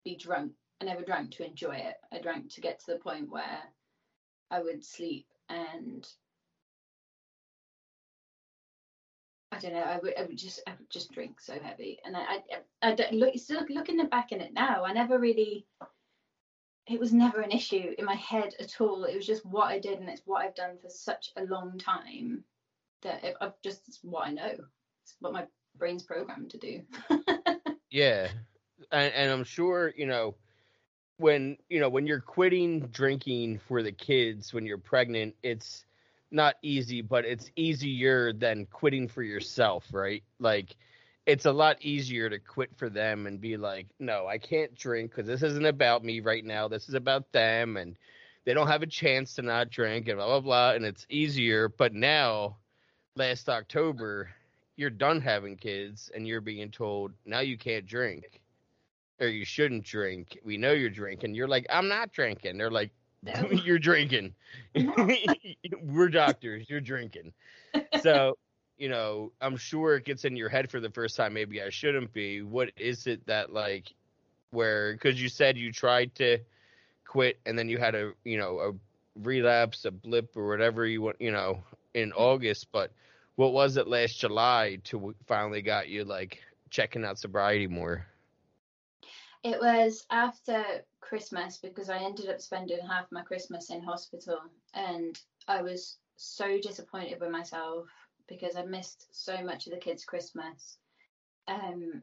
be 0.05 0.17
drunk. 0.17 0.53
I 0.81 0.85
never 0.85 1.03
drank 1.03 1.31
to 1.33 1.47
enjoy 1.47 1.77
it. 1.77 1.97
I 2.13 2.21
drank 2.21 2.53
to 2.53 2.61
get 2.61 2.81
to 2.81 2.93
the 2.93 2.99
point 2.99 3.31
where 3.31 3.63
I 4.51 4.61
would 4.61 4.85
sleep 4.85 5.27
and 5.49 6.07
I 9.53 9.59
don't 9.59 9.73
know. 9.73 9.81
I 9.81 9.99
would, 9.99 10.15
I 10.19 10.23
would 10.23 10.37
just 10.37 10.61
I 10.67 10.73
would 10.79 10.91
just 10.91 11.13
drink 11.13 11.41
so 11.41 11.59
heavy, 11.63 11.99
and 12.05 12.17
I 12.17 12.21
I, 12.21 12.41
I 12.83 12.95
don't 12.95 13.13
look 13.13 13.37
still 13.37 13.65
looking 13.69 14.05
back 14.09 14.33
in 14.33 14.41
it 14.41 14.53
now. 14.53 14.85
I 14.85 14.93
never 14.93 15.19
really. 15.19 15.67
It 16.89 17.01
was 17.01 17.13
never 17.13 17.41
an 17.41 17.51
issue 17.51 17.95
in 17.99 18.05
my 18.05 18.15
head 18.15 18.55
at 18.61 18.81
all. 18.81 19.05
It 19.05 19.17
was 19.17 19.27
just 19.27 19.45
what 19.45 19.67
I 19.67 19.79
did, 19.79 19.99
and 19.99 20.09
it's 20.09 20.23
what 20.25 20.45
I've 20.45 20.55
done 20.55 20.79
for 20.81 20.89
such 20.89 21.31
a 21.37 21.45
long 21.45 21.79
time 21.79 22.45
that 23.03 23.25
it, 23.25 23.37
I've 23.41 23.61
just 23.63 23.89
it's 23.89 24.01
what 24.03 24.27
I 24.27 24.33
know. 24.33 24.53
It's 25.03 25.17
what 25.21 25.33
my 25.33 25.47
brain's 25.77 26.03
programmed 26.03 26.51
to 26.51 26.59
do. 26.59 26.83
Yeah, 27.91 28.29
and, 28.93 29.13
and 29.15 29.33
I'm 29.33 29.45
sure 29.45 29.95
you 29.97 30.05
know 30.05 30.35
when 31.17 31.57
you 31.71 31.81
know 31.81 31.89
when 31.89 32.07
you're 32.07 32.21
quitting 32.21 32.81
drinking 32.89 33.59
for 33.67 33.83
the 33.83 33.93
kids 33.93 34.53
when 34.53 34.67
you're 34.67 34.77
pregnant, 34.77 35.35
it's 35.43 35.86
not 36.31 36.57
easy, 36.63 37.03
but 37.03 37.25
it's 37.25 37.51
easier 37.57 38.33
than 38.33 38.67
quitting 38.67 39.09
for 39.09 39.23
yourself, 39.23 39.87
right? 39.93 40.23
Like 40.39 40.77
it's 41.27 41.47
a 41.47 41.53
lot 41.53 41.83
easier 41.83 42.31
to 42.31 42.39
quit 42.39 42.71
for 42.77 42.89
them 42.89 43.27
and 43.27 43.41
be 43.41 43.57
like, 43.57 43.87
no, 43.99 44.27
I 44.27 44.39
can't 44.39 44.75
drink 44.75 45.11
because 45.11 45.27
this 45.27 45.43
isn't 45.43 45.67
about 45.67 46.05
me 46.05 46.21
right 46.21 46.45
now. 46.45 46.69
This 46.69 46.89
is 46.89 46.95
about 46.95 47.33
them, 47.33 47.77
and 47.77 47.97
they 48.45 48.55
don't 48.55 48.69
have 48.69 48.83
a 48.83 48.87
chance 48.87 49.35
to 49.35 49.43
not 49.43 49.71
drink 49.71 50.09
and 50.09 50.19
blah 50.19 50.27
blah 50.27 50.41
blah. 50.41 50.73
And 50.73 50.85
it's 50.85 51.07
easier, 51.09 51.69
but 51.69 51.95
now, 51.95 52.57
last 53.17 53.49
October, 53.49 54.31
you're 54.77 54.91
done 54.91 55.21
having 55.21 55.57
kids 55.57 56.11
and 56.15 56.27
you're 56.27 56.41
being 56.41 56.71
told 56.71 57.13
now 57.25 57.41
you 57.41 57.57
can't 57.57 57.87
drink 57.87 58.41
or 59.21 59.27
you 59.27 59.45
shouldn't 59.45 59.85
drink. 59.85 60.39
We 60.45 60.59
know 60.59 60.73
you're 60.73 60.91
drinking. 60.91 61.35
You're 61.35 61.49
like, 61.49 61.67
I'm 61.71 61.89
not 61.89 62.13
drinking. 62.13 62.59
They're 62.59 62.71
like, 62.71 62.91
No. 63.27 63.51
you're 63.65 63.79
drinking. 63.79 64.35
We're 65.83 66.09
doctors. 66.09 66.69
You're 66.69 66.81
drinking. 66.81 67.33
So, 68.01 68.39
you 68.79 68.89
know, 68.89 69.33
I'm 69.41 69.57
sure 69.57 69.97
it 69.97 70.05
gets 70.05 70.25
in 70.25 70.37
your 70.37 70.49
head 70.49 70.71
for 70.71 70.81
the 70.81 70.91
first 70.91 71.17
time. 71.17 71.35
Maybe 71.35 71.61
I 71.63 71.71
shouldn't 71.71 72.13
be. 72.13 72.43
What 72.43 72.71
is 72.77 73.07
it 73.07 73.27
that 73.27 73.53
like, 73.53 73.93
where? 74.51 74.93
Because 74.93 75.21
you 75.21 75.29
said 75.29 75.57
you 75.59 75.73
tried 75.73 76.15
to 76.17 76.39
quit 77.07 77.39
and 77.47 77.59
then 77.59 77.69
you 77.69 77.79
had 77.79 77.95
a, 77.95 78.13
you 78.25 78.39
know, 78.39 78.59
a 78.61 78.73
relapse, 79.21 79.85
a 79.85 79.91
blip, 79.91 80.37
or 80.37 80.49
whatever 80.49 80.87
you 80.87 81.03
want, 81.03 81.21
you 81.21 81.33
know, 81.33 81.63
in 81.95 82.13
August. 82.13 82.69
But 82.71 82.93
what 83.35 83.53
was 83.53 83.77
it 83.77 83.89
last 83.89 84.21
July 84.21 84.79
to 84.85 85.15
finally 85.27 85.63
got 85.63 85.89
you 85.89 86.05
like 86.05 86.41
checking 86.71 87.05
out 87.05 87.19
sobriety 87.19 87.67
more? 87.67 88.07
It 89.43 89.61
was 89.61 90.05
after 90.11 90.65
Christmas 91.09 91.59
because 91.59 91.89
I 91.89 91.99
ended 91.99 92.29
up 92.29 92.41
spending 92.41 92.79
half 92.87 93.07
my 93.13 93.23
Christmas 93.23 93.71
in 93.71 93.83
hospital 93.83 94.39
and 94.75 95.19
I 95.47 95.63
was 95.63 95.99
so 96.17 96.59
disappointed 96.61 97.21
with 97.21 97.31
myself 97.31 97.87
because 98.29 98.57
I 98.57 98.65
missed 98.65 99.07
so 99.13 99.43
much 99.43 99.67
of 99.67 99.73
the 99.73 99.79
kids' 99.79 100.05
Christmas. 100.05 100.79
Um, 101.47 102.03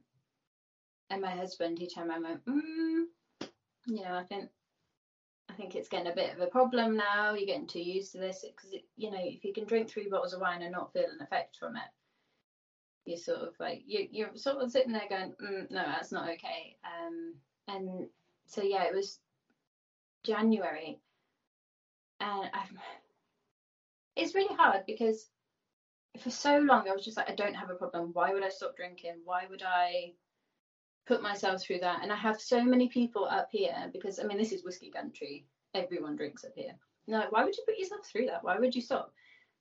and 1.10 1.22
my 1.22 1.32
husband, 1.32 1.80
he 1.80 1.88
turned 1.88 2.10
around 2.10 2.26
and 2.26 2.40
went, 2.46 2.46
mm, 2.46 3.50
you 3.88 4.04
know, 4.04 4.16
I 4.16 4.24
think, 4.24 4.50
I 5.50 5.54
think 5.54 5.76
it's 5.76 5.90
getting 5.90 6.12
a 6.12 6.16
bit 6.16 6.34
of 6.34 6.40
a 6.40 6.48
problem 6.48 6.96
now. 6.96 7.34
You're 7.34 7.46
getting 7.46 7.68
too 7.68 7.82
used 7.82 8.14
to 8.14 8.20
this 8.20 8.46
because, 8.46 8.74
you 8.96 9.12
know, 9.12 9.20
if 9.20 9.44
you 9.44 9.54
can 9.54 9.66
drink 9.66 9.90
three 9.90 10.08
bottles 10.08 10.34
of 10.34 10.40
wine 10.40 10.62
and 10.62 10.72
not 10.72 10.94
feel 10.94 11.04
an 11.04 11.22
effect 11.22 11.58
from 11.58 11.76
it, 11.76 11.82
you're 13.06 13.18
sort 13.18 13.42
of 13.42 13.54
like 13.60 13.84
you, 13.86 14.08
you're 14.10 14.36
sort 14.36 14.64
of 14.64 14.72
sitting 14.72 14.94
there 14.94 15.10
going, 15.10 15.34
mm, 15.44 15.70
no, 15.70 15.84
that's 15.86 16.14
not 16.14 16.30
okay. 16.30 16.78
Um, 16.86 17.34
and 17.68 18.08
so 18.48 18.62
yeah, 18.62 18.84
it 18.84 18.94
was 18.94 19.20
January, 20.24 21.00
and 22.20 22.50
I've, 22.54 22.72
it's 24.16 24.36
really 24.36 24.56
hard 24.56 24.84
because 24.86 25.30
for 26.20 26.30
so 26.30 26.60
long 26.60 26.88
I 26.88 26.94
was 26.94 27.04
just 27.04 27.18
like, 27.18 27.30
I 27.30 27.36
don't 27.36 27.56
have 27.56 27.70
a 27.70 27.76
problem. 27.76 28.12
Why 28.14 28.34
would 28.34 28.44
I 28.44 28.50
stop 28.50 28.76
drinking? 28.76 29.22
Why 29.26 29.46
would 29.50 29.64
I 29.64 30.14
put 31.08 31.24
myself 31.24 31.62
through 31.62 31.80
that? 31.80 32.00
And 32.04 32.12
I 32.12 32.16
have 32.16 32.40
so 32.40 32.64
many 32.64 32.88
people 32.88 33.26
up 33.26 33.50
here 33.52 33.90
because 33.92 34.20
I 34.20 34.24
mean 34.24 34.38
this 34.38 34.52
is 34.52 34.64
whiskey 34.64 34.92
country. 34.92 35.46
Everyone 35.74 36.16
drinks 36.16 36.46
up 36.46 36.54
here. 36.56 36.74
No, 37.08 37.26
why 37.32 37.44
would 37.44 37.58
you 37.58 37.64
put 37.68 37.78
yourself 37.78 38.06
through 38.06 38.28
that? 38.28 38.44
Why 38.44 38.60
would 38.60 38.76
you 38.76 38.82
stop? 38.82 39.12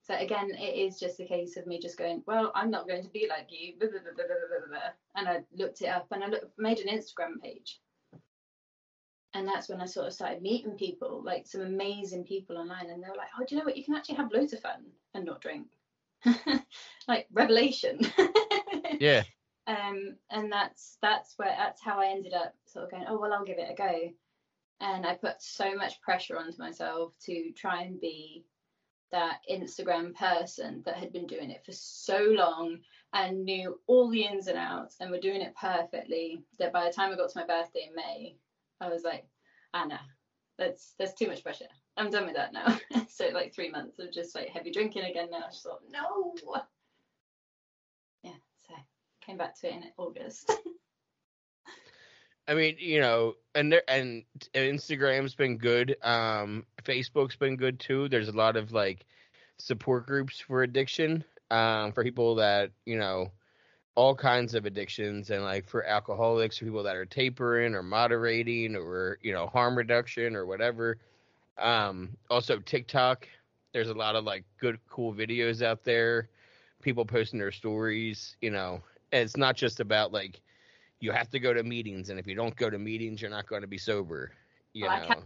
So 0.03 0.15
again, 0.15 0.51
it 0.51 0.77
is 0.77 0.99
just 0.99 1.21
a 1.21 1.25
case 1.25 1.57
of 1.57 1.67
me 1.67 1.79
just 1.81 1.97
going, 1.97 2.23
well, 2.27 2.51
I'm 2.55 2.71
not 2.71 2.89
going 2.89 3.05
to 3.05 3.09
be 3.11 3.29
like 3.29 3.49
you, 3.51 3.75
and 5.15 5.29
I 5.29 5.45
looked 5.57 5.81
it 5.81 5.87
up 5.87 6.09
and 6.11 6.25
I 6.25 6.27
looked, 6.27 6.59
made 6.59 6.81
an 6.81 6.89
Instagram 6.89 7.41
page, 7.41 7.81
and 9.35 9.47
that's 9.47 9.69
when 9.69 9.81
I 9.81 9.87
sort 9.87 10.07
of 10.07 10.13
started 10.13 10.43
meeting 10.43 10.73
people, 10.73 11.23
like 11.25 11.47
some 11.47 11.63
amazing 11.63 12.25
people 12.25 12.59
online, 12.59 12.91
and 12.91 13.03
they 13.03 13.09
were 13.09 13.17
like, 13.17 13.29
oh, 13.39 13.45
do 13.45 13.55
you 13.55 13.59
know 13.59 13.65
what? 13.65 13.77
You 13.77 13.85
can 13.85 13.95
actually 13.95 14.17
have 14.17 14.33
loads 14.33 14.53
of 14.53 14.61
fun 14.61 14.85
and 15.15 15.25
not 15.25 15.41
drink, 15.41 15.69
like 17.09 17.27
revelation. 17.33 18.01
Yeah. 19.01 19.23
um, 19.67 20.17
and 20.31 20.53
that's 20.53 20.99
that's 21.03 21.35
where 21.37 21.55
that's 21.57 21.83
how 21.83 21.99
I 21.99 22.11
ended 22.11 22.35
up 22.35 22.55
sort 22.67 22.85
of 22.85 22.91
going, 22.91 23.05
oh 23.09 23.19
well, 23.19 23.33
I'll 23.33 23.45
give 23.45 23.59
it 23.59 23.71
a 23.71 23.75
go, 23.75 24.11
and 24.81 25.07
I 25.07 25.15
put 25.15 25.41
so 25.41 25.75
much 25.75 26.01
pressure 26.03 26.39
onto 26.39 26.59
myself 26.59 27.15
to 27.25 27.53
try 27.57 27.83
and 27.83 28.01
be 28.01 28.45
that 29.13 29.39
Instagram 29.51 30.15
person 30.15 30.83
that 30.85 30.97
had 30.97 31.13
been 31.13 31.27
doing 31.27 31.51
it 31.51 31.65
for 31.65 31.73
so 31.73 32.19
long 32.19 32.79
and 33.13 33.45
knew 33.45 33.79
all 33.87 34.11
the 34.11 34.23
ins 34.23 34.47
and 34.47 34.59
outs 34.59 34.97
and 35.01 35.11
were 35.11 35.21
doing 35.21 35.43
it 35.43 35.55
perfectly 35.61 36.43
that 36.59 36.73
by 36.73 36.85
the 36.87 36.93
time 36.93 37.13
I 37.13 37.17
got 37.17 37.31
to 37.31 37.39
my 37.39 37.47
birthday 37.47 37.87
in 37.89 37.95
May, 37.95 38.37
I 38.83 38.89
was 38.89 39.05
like, 39.05 39.25
Anna, 39.73 40.01
that's 40.59 40.95
that's 40.99 41.15
too 41.15 41.29
much 41.29 41.43
pressure. 41.43 41.69
I'm 41.97 42.11
done 42.11 42.27
with 42.27 42.35
that 42.35 42.53
now. 42.53 42.79
so 43.09 43.29
like 43.29 43.55
three 43.55 43.71
months 43.71 43.99
of 44.01 44.13
just 44.13 44.35
like 44.35 44.49
heavy 44.49 44.73
drinking 44.73 45.05
again 45.05 45.29
now. 45.31 45.45
I 45.49 45.51
thought, 45.51 45.81
no. 45.91 46.35
Yeah, 48.25 48.31
so 48.69 48.75
came 49.25 49.37
back 49.37 49.59
to 49.61 49.67
it 49.69 49.75
in 49.75 49.85
August. 49.99 50.53
I 52.49 52.55
mean, 52.55 52.77
you 52.79 53.01
know, 53.01 53.35
and 53.55 53.73
there 53.73 53.83
and 53.89 54.25
Instagram's 54.55 55.35
been 55.35 55.59
good. 55.59 55.97
Um, 56.03 56.67
Facebook's 56.85 57.37
been 57.37 57.57
good 57.57 57.79
too. 57.81 58.09
There's 58.09 58.29
a 58.29 58.37
lot 58.37 58.57
of 58.57 58.73
like 58.73 59.05
support 59.59 60.07
groups 60.07 60.41
for 60.41 60.63
addiction, 60.63 61.25
um, 61.51 61.93
for 61.93 62.05
people 62.05 62.37
that 62.37 62.71
you 62.85 62.99
know, 62.99 63.33
all 63.95 64.15
kinds 64.15 64.55
of 64.55 64.65
addictions, 64.67 65.31
and 65.31 65.43
like 65.45 65.69
for 65.69 65.85
alcoholics, 65.85 66.59
for 66.59 66.65
people 66.65 66.83
that 66.83 66.97
are 66.97 67.05
tapering 67.07 67.75
or 67.75 67.83
moderating 67.83 68.75
or 68.77 69.19
you 69.23 69.33
know 69.33 69.47
harm 69.47 69.77
reduction 69.77 70.35
or 70.37 70.47
whatever. 70.47 70.99
Um, 71.59 72.17
also 72.31 72.59
TikTok. 72.59 73.29
There's 73.73 73.89
a 73.89 73.95
lot 73.95 74.17
of 74.17 74.25
like 74.25 74.45
good, 74.61 74.79
cool 74.89 75.13
videos 75.15 75.63
out 75.63 75.85
there. 75.85 76.29
People 76.83 77.05
posting 77.05 77.39
their 77.39 77.53
stories. 77.53 78.37
You 78.41 78.51
know, 78.51 78.81
and 79.13 79.23
it's 79.23 79.37
not 79.37 79.57
just 79.57 79.81
about 79.81 80.13
like 80.13 80.41
you 81.01 81.13
have 81.13 81.31
to 81.31 81.39
go 81.41 81.53
to 81.53 81.63
meetings, 81.63 82.11
and 82.11 82.19
if 82.19 82.27
you 82.27 82.35
don't 82.35 82.57
go 82.57 82.71
to 82.71 82.79
meetings, 82.79 83.21
you're 83.21 83.31
not 83.31 83.47
going 83.47 83.63
to 83.63 83.69
be 83.69 83.79
sober. 83.79 84.33
You 84.73 84.87
Well, 84.87 85.01
know, 85.01 85.07
can't- 85.07 85.25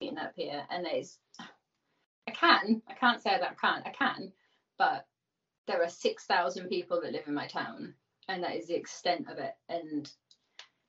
being 0.00 0.16
up 0.16 0.32
here 0.36 0.64
and 0.70 0.84
there's 0.86 1.18
I 2.28 2.30
can 2.30 2.80
I 2.88 2.94
can't 2.94 3.20
say 3.20 3.30
that 3.30 3.50
I 3.50 3.54
can't 3.54 3.84
I 3.86 3.90
can 3.90 4.32
but 4.78 5.06
there 5.68 5.82
are 5.82 5.88
6,000 5.88 6.68
people 6.68 7.00
that 7.00 7.12
live 7.12 7.28
in 7.28 7.34
my 7.34 7.46
town 7.46 7.94
and 8.28 8.42
that 8.42 8.56
is 8.56 8.66
the 8.66 8.74
extent 8.74 9.26
of 9.30 9.38
it 9.38 9.54
and 9.68 10.10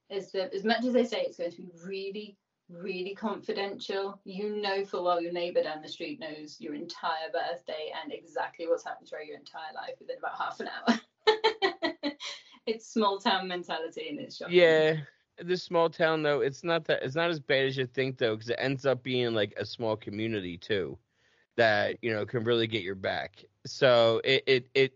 as 0.10 0.32
the, 0.32 0.52
as 0.54 0.64
much 0.64 0.84
as 0.84 0.94
they 0.94 1.06
say 1.06 1.22
it's 1.22 1.38
going 1.38 1.52
to 1.52 1.58
be 1.58 1.70
really 1.86 2.38
really 2.70 3.16
confidential. 3.16 4.20
You 4.26 4.62
know 4.62 4.86
full 4.86 5.04
well 5.04 5.22
your 5.22 5.32
neighbour 5.32 5.64
down 5.64 5.82
the 5.82 5.90
street 5.90 6.20
knows 6.20 6.58
your 6.60 6.76
entire 6.76 7.30
birthday 7.34 7.92
and 8.04 8.14
exactly 8.14 8.68
what's 8.68 8.86
happened 8.86 9.10
throughout 9.10 9.26
your 9.26 9.38
entire 9.38 9.74
life 9.76 9.96
within 10.00 10.18
about 10.20 10.38
half 10.38 10.60
an 10.60 10.70
hour. 10.70 12.12
it's 12.66 12.88
small 12.88 13.18
town 13.18 13.48
mentality 13.48 14.08
and 14.10 14.20
it's 14.20 14.38
shocking. 14.38 14.56
Yeah, 14.56 14.98
this 15.44 15.64
small 15.64 15.90
town 15.90 16.24
though, 16.24 16.42
it's 16.42 16.64
not 16.64 16.86
that 16.86 17.04
it's 17.04 17.16
not 17.16 17.30
as 17.30 17.40
bad 17.40 17.66
as 17.66 17.78
you 17.78 17.88
think 17.88 18.18
though, 18.18 18.36
because 18.36 18.50
it 18.50 18.60
ends 18.60 18.86
up 18.86 19.04
being 19.04 19.34
like 19.34 19.54
a 19.58 19.66
small 19.66 19.96
community 19.96 20.58
too, 20.58 20.98
that 21.58 21.98
you 22.02 22.14
know 22.14 22.26
can 22.26 22.44
really 22.44 22.68
get 22.68 22.84
your 22.84 22.96
back. 22.96 23.44
So 23.70 24.22
it 24.24 24.44
it 24.48 24.70
it 24.74 24.94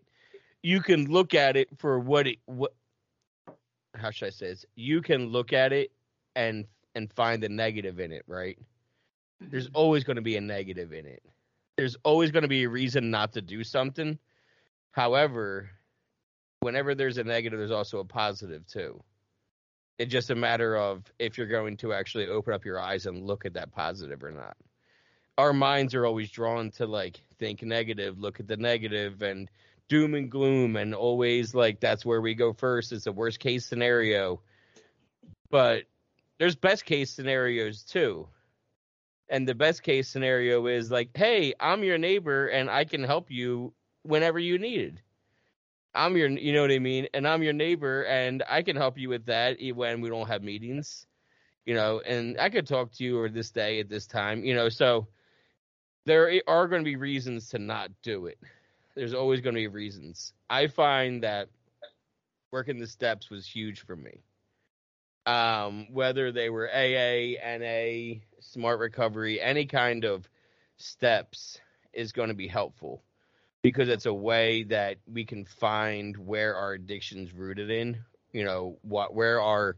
you 0.63 0.81
can 0.81 1.05
look 1.11 1.33
at 1.33 1.55
it 1.57 1.69
for 1.77 1.99
what 1.99 2.27
it 2.27 2.39
what 2.45 2.73
how 3.95 4.11
should 4.11 4.27
I 4.27 4.29
say 4.31 4.47
this? 4.47 4.65
You 4.75 5.01
can 5.01 5.27
look 5.27 5.53
at 5.53 5.73
it 5.73 5.91
and 6.35 6.65
and 6.95 7.11
find 7.13 7.41
the 7.41 7.49
negative 7.49 7.99
in 7.99 8.11
it, 8.11 8.23
right? 8.27 8.57
There's 9.51 9.67
Mhm. 9.67 9.73
always 9.73 10.03
going 10.03 10.15
to 10.17 10.21
be 10.21 10.35
a 10.37 10.41
negative 10.41 10.93
in 10.93 11.05
it. 11.05 11.23
There's 11.77 11.95
always 12.03 12.31
going 12.31 12.43
to 12.43 12.47
be 12.49 12.63
a 12.63 12.69
reason 12.69 13.09
not 13.11 13.33
to 13.33 13.41
do 13.41 13.63
something. 13.63 14.19
However, 14.91 15.69
whenever 16.59 16.95
there's 16.95 17.17
a 17.17 17.23
negative, 17.23 17.59
there's 17.59 17.71
also 17.71 17.99
a 17.99 18.05
positive 18.05 18.65
too. 18.67 19.03
It's 19.97 20.11
just 20.11 20.29
a 20.29 20.35
matter 20.35 20.75
of 20.77 21.11
if 21.19 21.37
you're 21.37 21.47
going 21.47 21.77
to 21.77 21.93
actually 21.93 22.27
open 22.27 22.53
up 22.53 22.65
your 22.65 22.79
eyes 22.79 23.05
and 23.05 23.25
look 23.25 23.45
at 23.45 23.53
that 23.53 23.71
positive 23.71 24.23
or 24.23 24.31
not. 24.31 24.57
Our 25.37 25.53
minds 25.53 25.93
are 25.95 26.05
always 26.05 26.31
drawn 26.31 26.71
to 26.71 26.85
like 26.85 27.21
think 27.43 27.61
negative, 27.61 28.19
look 28.19 28.39
at 28.39 28.47
the 28.47 28.55
negative, 28.55 29.21
and 29.21 29.49
doom 29.89 30.15
and 30.15 30.31
gloom, 30.31 30.77
and 30.77 30.95
always 30.95 31.53
like 31.53 31.81
that's 31.81 32.05
where 32.05 32.21
we 32.21 32.33
go 32.33 32.53
first. 32.53 32.93
It's 32.93 33.03
the 33.03 33.11
worst 33.11 33.39
case 33.39 33.65
scenario. 33.65 34.39
But 35.49 35.83
there's 36.39 36.55
best 36.55 36.85
case 36.85 37.11
scenarios 37.11 37.83
too. 37.83 38.27
And 39.29 39.45
the 39.45 39.55
best 39.55 39.83
case 39.83 40.07
scenario 40.07 40.67
is 40.67 40.89
like, 40.89 41.09
hey, 41.15 41.53
I'm 41.59 41.83
your 41.83 41.97
neighbor 41.97 42.47
and 42.47 42.69
I 42.69 42.85
can 42.85 43.03
help 43.03 43.29
you 43.29 43.73
whenever 44.03 44.39
you 44.39 44.57
need 44.57 44.79
it. 44.79 44.93
I'm 45.93 46.15
your, 46.15 46.29
you 46.29 46.53
know 46.53 46.61
what 46.61 46.71
I 46.71 46.79
mean? 46.79 47.07
And 47.13 47.27
I'm 47.27 47.43
your 47.43 47.53
neighbor 47.53 48.03
and 48.03 48.41
I 48.49 48.61
can 48.61 48.75
help 48.75 48.97
you 48.97 49.09
with 49.09 49.25
that 49.25 49.57
when 49.75 50.01
we 50.01 50.09
don't 50.09 50.27
have 50.27 50.43
meetings, 50.43 51.05
you 51.65 51.73
know, 51.75 52.01
and 52.05 52.39
I 52.39 52.49
could 52.49 52.67
talk 52.67 52.91
to 52.93 53.03
you 53.03 53.19
or 53.19 53.29
this 53.29 53.51
day 53.51 53.79
at 53.79 53.89
this 53.89 54.07
time, 54.07 54.43
you 54.43 54.55
know, 54.55 54.69
so 54.69 55.07
there 56.05 56.41
are 56.47 56.67
going 56.67 56.81
to 56.81 56.89
be 56.89 56.95
reasons 56.95 57.49
to 57.49 57.59
not 57.59 57.91
do 58.01 58.25
it. 58.27 58.37
There's 58.95 59.13
always 59.13 59.41
going 59.41 59.55
to 59.55 59.61
be 59.61 59.67
reasons. 59.67 60.33
I 60.49 60.67
find 60.67 61.23
that 61.23 61.49
working 62.51 62.79
the 62.79 62.87
steps 62.87 63.29
was 63.29 63.47
huge 63.47 63.81
for 63.81 63.95
me 63.95 64.21
um, 65.25 65.87
whether 65.91 66.31
they 66.31 66.49
were 66.49 66.69
AA, 66.69 67.35
NA, 67.57 68.19
smart 68.39 68.79
recovery, 68.79 69.41
any 69.41 69.65
kind 69.65 70.05
of 70.05 70.27
steps 70.77 71.59
is 71.93 72.11
going 72.11 72.29
to 72.29 72.35
be 72.35 72.47
helpful 72.47 73.03
because 73.61 73.87
it's 73.87 74.05
a 74.05 74.13
way 74.13 74.63
that 74.63 74.97
we 75.07 75.23
can 75.23 75.45
find 75.45 76.17
where 76.17 76.55
our 76.55 76.73
addiction's 76.73 77.33
rooted 77.33 77.69
in. 77.69 78.03
You 78.31 78.43
know, 78.43 78.77
what 78.81 79.13
where 79.13 79.39
our 79.41 79.77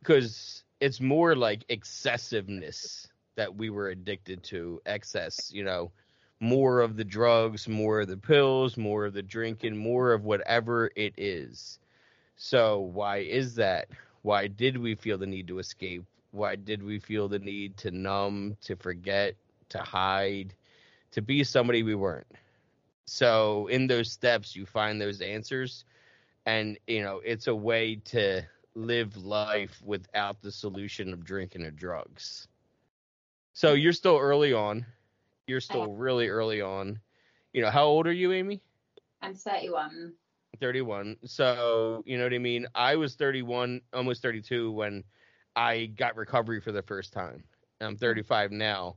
because 0.00 0.64
it's 0.80 1.00
more 1.00 1.36
like 1.36 1.64
excessiveness 1.68 3.06
that 3.36 3.54
we 3.54 3.70
were 3.70 3.88
addicted 3.88 4.42
to, 4.44 4.80
excess, 4.86 5.50
you 5.52 5.64
know, 5.64 5.90
more 6.40 6.80
of 6.80 6.96
the 6.96 7.04
drugs, 7.04 7.68
more 7.68 8.00
of 8.00 8.08
the 8.08 8.16
pills, 8.16 8.76
more 8.76 9.06
of 9.06 9.14
the 9.14 9.22
drinking, 9.22 9.76
more 9.76 10.12
of 10.12 10.24
whatever 10.24 10.90
it 10.96 11.14
is. 11.16 11.78
So, 12.36 12.80
why 12.80 13.18
is 13.18 13.54
that? 13.54 13.88
Why 14.22 14.48
did 14.48 14.76
we 14.76 14.94
feel 14.96 15.18
the 15.18 15.26
need 15.26 15.46
to 15.48 15.60
escape? 15.60 16.04
Why 16.32 16.56
did 16.56 16.82
we 16.82 16.98
feel 16.98 17.28
the 17.28 17.38
need 17.38 17.76
to 17.78 17.90
numb, 17.90 18.56
to 18.62 18.74
forget, 18.76 19.36
to 19.68 19.78
hide, 19.78 20.54
to 21.12 21.22
be 21.22 21.44
somebody 21.44 21.82
we 21.82 21.94
weren't? 21.94 22.26
So, 23.04 23.68
in 23.68 23.86
those 23.86 24.10
steps, 24.10 24.56
you 24.56 24.66
find 24.66 25.00
those 25.00 25.20
answers. 25.20 25.84
And, 26.44 26.78
you 26.88 27.02
know, 27.02 27.20
it's 27.24 27.46
a 27.46 27.54
way 27.54 27.96
to 28.06 28.42
live 28.74 29.16
life 29.16 29.80
without 29.84 30.40
the 30.42 30.50
solution 30.50 31.12
of 31.12 31.24
drinking 31.24 31.62
or 31.62 31.70
drugs. 31.70 32.48
So, 33.52 33.74
you're 33.74 33.92
still 33.92 34.18
early 34.18 34.52
on. 34.52 34.86
You're 35.46 35.60
still 35.60 35.92
really 35.92 36.28
early 36.28 36.60
on. 36.60 37.00
You 37.52 37.62
know, 37.62 37.70
how 37.70 37.84
old 37.84 38.06
are 38.06 38.12
you, 38.12 38.32
Amy? 38.32 38.62
I'm 39.20 39.34
31. 39.34 40.12
31. 40.60 41.16
So, 41.24 42.02
you 42.06 42.16
know 42.16 42.24
what 42.24 42.32
I 42.32 42.38
mean? 42.38 42.66
I 42.74 42.96
was 42.96 43.14
31, 43.16 43.80
almost 43.92 44.22
32 44.22 44.70
when 44.72 45.04
I 45.56 45.86
got 45.96 46.16
recovery 46.16 46.60
for 46.60 46.72
the 46.72 46.82
first 46.82 47.12
time. 47.12 47.44
I'm 47.80 47.94
mm-hmm. 47.94 47.96
35 47.96 48.52
now 48.52 48.96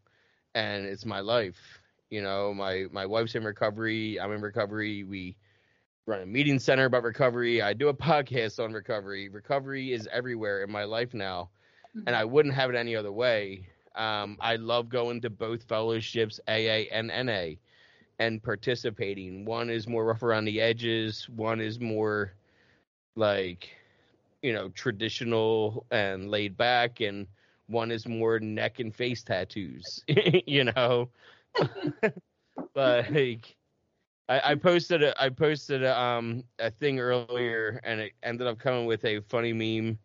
and 0.55 0.85
it's 0.85 1.05
my 1.05 1.19
life. 1.19 1.81
You 2.09 2.23
know, 2.23 2.53
my 2.53 2.85
my 2.91 3.05
wife's 3.05 3.35
in 3.35 3.43
recovery, 3.43 4.19
I'm 4.19 4.31
in 4.31 4.41
recovery. 4.41 5.03
We 5.03 5.35
run 6.07 6.21
a 6.21 6.25
meeting 6.25 6.57
center 6.57 6.85
about 6.85 7.03
recovery. 7.03 7.61
I 7.61 7.73
do 7.73 7.89
a 7.89 7.93
podcast 7.93 8.63
on 8.63 8.73
recovery. 8.73 9.29
Recovery 9.29 9.93
is 9.93 10.07
everywhere 10.11 10.63
in 10.63 10.71
my 10.71 10.85
life 10.85 11.13
now, 11.13 11.49
and 11.93 12.05
mm-hmm. 12.05 12.15
I 12.15 12.23
wouldn't 12.23 12.55
have 12.55 12.69
it 12.69 12.75
any 12.75 12.95
other 12.95 13.11
way. 13.11 13.67
Um, 13.95 14.37
I 14.41 14.55
love 14.57 14.89
going 14.89 15.21
to 15.21 15.29
both 15.29 15.63
fellowships, 15.63 16.39
AA 16.47 16.87
and 16.91 17.11
NA 17.11 17.57
and 18.19 18.41
participating. 18.41 19.45
One 19.45 19.69
is 19.69 19.87
more 19.87 20.05
rough 20.05 20.23
around 20.23 20.45
the 20.45 20.61
edges. 20.61 21.27
One 21.29 21.59
is 21.61 21.79
more 21.79 22.33
like, 23.15 23.69
you 24.41 24.53
know, 24.53 24.69
traditional 24.69 25.85
and 25.91 26.29
laid 26.29 26.57
back, 26.57 27.01
and 27.01 27.27
one 27.67 27.91
is 27.91 28.07
more 28.07 28.39
neck 28.39 28.79
and 28.79 28.93
face 28.93 29.23
tattoos. 29.23 30.03
you 30.47 30.65
know, 30.65 31.09
like 32.75 33.55
I, 34.27 34.55
posted 34.55 35.03
a 35.03 35.21
I 35.21 35.29
posted 35.29 35.83
a, 35.83 35.99
um 35.99 36.43
a 36.59 36.71
thing 36.71 36.99
earlier, 36.99 37.79
and 37.83 37.99
it 37.99 38.13
ended 38.23 38.47
up 38.47 38.59
coming 38.59 38.85
with 38.85 39.05
a 39.05 39.19
funny 39.21 39.53
meme. 39.53 39.97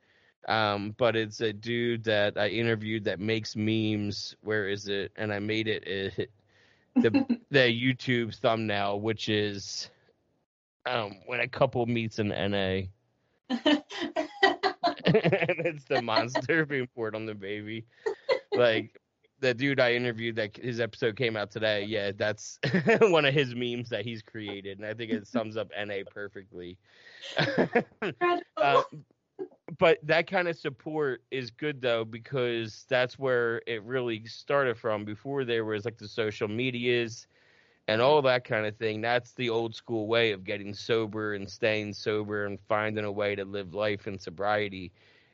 Um, 0.48 0.94
but 0.96 1.16
it's 1.16 1.40
a 1.40 1.52
dude 1.52 2.04
that 2.04 2.38
I 2.38 2.48
interviewed 2.48 3.04
that 3.04 3.20
makes 3.20 3.56
memes. 3.56 4.36
Where 4.42 4.68
is 4.68 4.88
it? 4.88 5.12
And 5.16 5.32
I 5.32 5.38
made 5.38 5.68
it. 5.68 5.86
it 5.86 6.30
the 6.96 7.10
the 7.50 7.58
YouTube 7.58 8.34
thumbnail, 8.36 9.00
which 9.00 9.28
is 9.28 9.90
um 10.86 11.16
when 11.26 11.40
a 11.40 11.48
couple 11.48 11.84
meets 11.86 12.18
in 12.18 12.28
NA, 12.28 12.82
and 13.48 13.82
it's 15.04 15.84
the 15.84 16.00
monster 16.02 16.64
being 16.66 16.88
poured 16.94 17.14
on 17.14 17.26
the 17.26 17.34
baby. 17.34 17.84
Like 18.52 19.00
the 19.40 19.54
dude 19.54 19.80
I 19.80 19.94
interviewed, 19.94 20.36
that 20.36 20.56
his 20.56 20.80
episode 20.80 21.16
came 21.16 21.36
out 21.36 21.50
today. 21.50 21.84
Yeah, 21.84 22.12
that's 22.16 22.58
one 23.00 23.24
of 23.24 23.34
his 23.34 23.54
memes 23.54 23.88
that 23.90 24.04
he's 24.04 24.22
created, 24.22 24.78
and 24.78 24.86
I 24.86 24.94
think 24.94 25.12
it 25.12 25.26
sums 25.26 25.56
up 25.56 25.70
NA 25.78 26.02
perfectly. 26.10 26.78
Uh, 28.56 28.82
but 29.78 29.98
that 30.02 30.26
kind 30.26 30.48
of 30.48 30.56
support 30.56 31.22
is 31.30 31.50
good 31.50 31.80
though 31.80 32.04
because 32.04 32.84
that's 32.88 33.18
where 33.18 33.62
it 33.66 33.82
really 33.84 34.24
started 34.26 34.76
from 34.76 35.04
before 35.04 35.44
there 35.44 35.64
was 35.64 35.84
like 35.84 35.98
the 35.98 36.08
social 36.08 36.48
medias 36.48 37.26
and 37.88 38.00
all 38.00 38.20
that 38.22 38.44
kind 38.44 38.66
of 38.66 38.76
thing 38.76 39.00
that's 39.00 39.32
the 39.32 39.48
old 39.48 39.74
school 39.74 40.06
way 40.06 40.32
of 40.32 40.44
getting 40.44 40.74
sober 40.74 41.34
and 41.34 41.48
staying 41.48 41.92
sober 41.92 42.46
and 42.46 42.58
finding 42.68 43.04
a 43.04 43.12
way 43.12 43.34
to 43.34 43.44
live 43.44 43.74
life 43.74 44.06
in 44.06 44.18
sobriety 44.18 44.90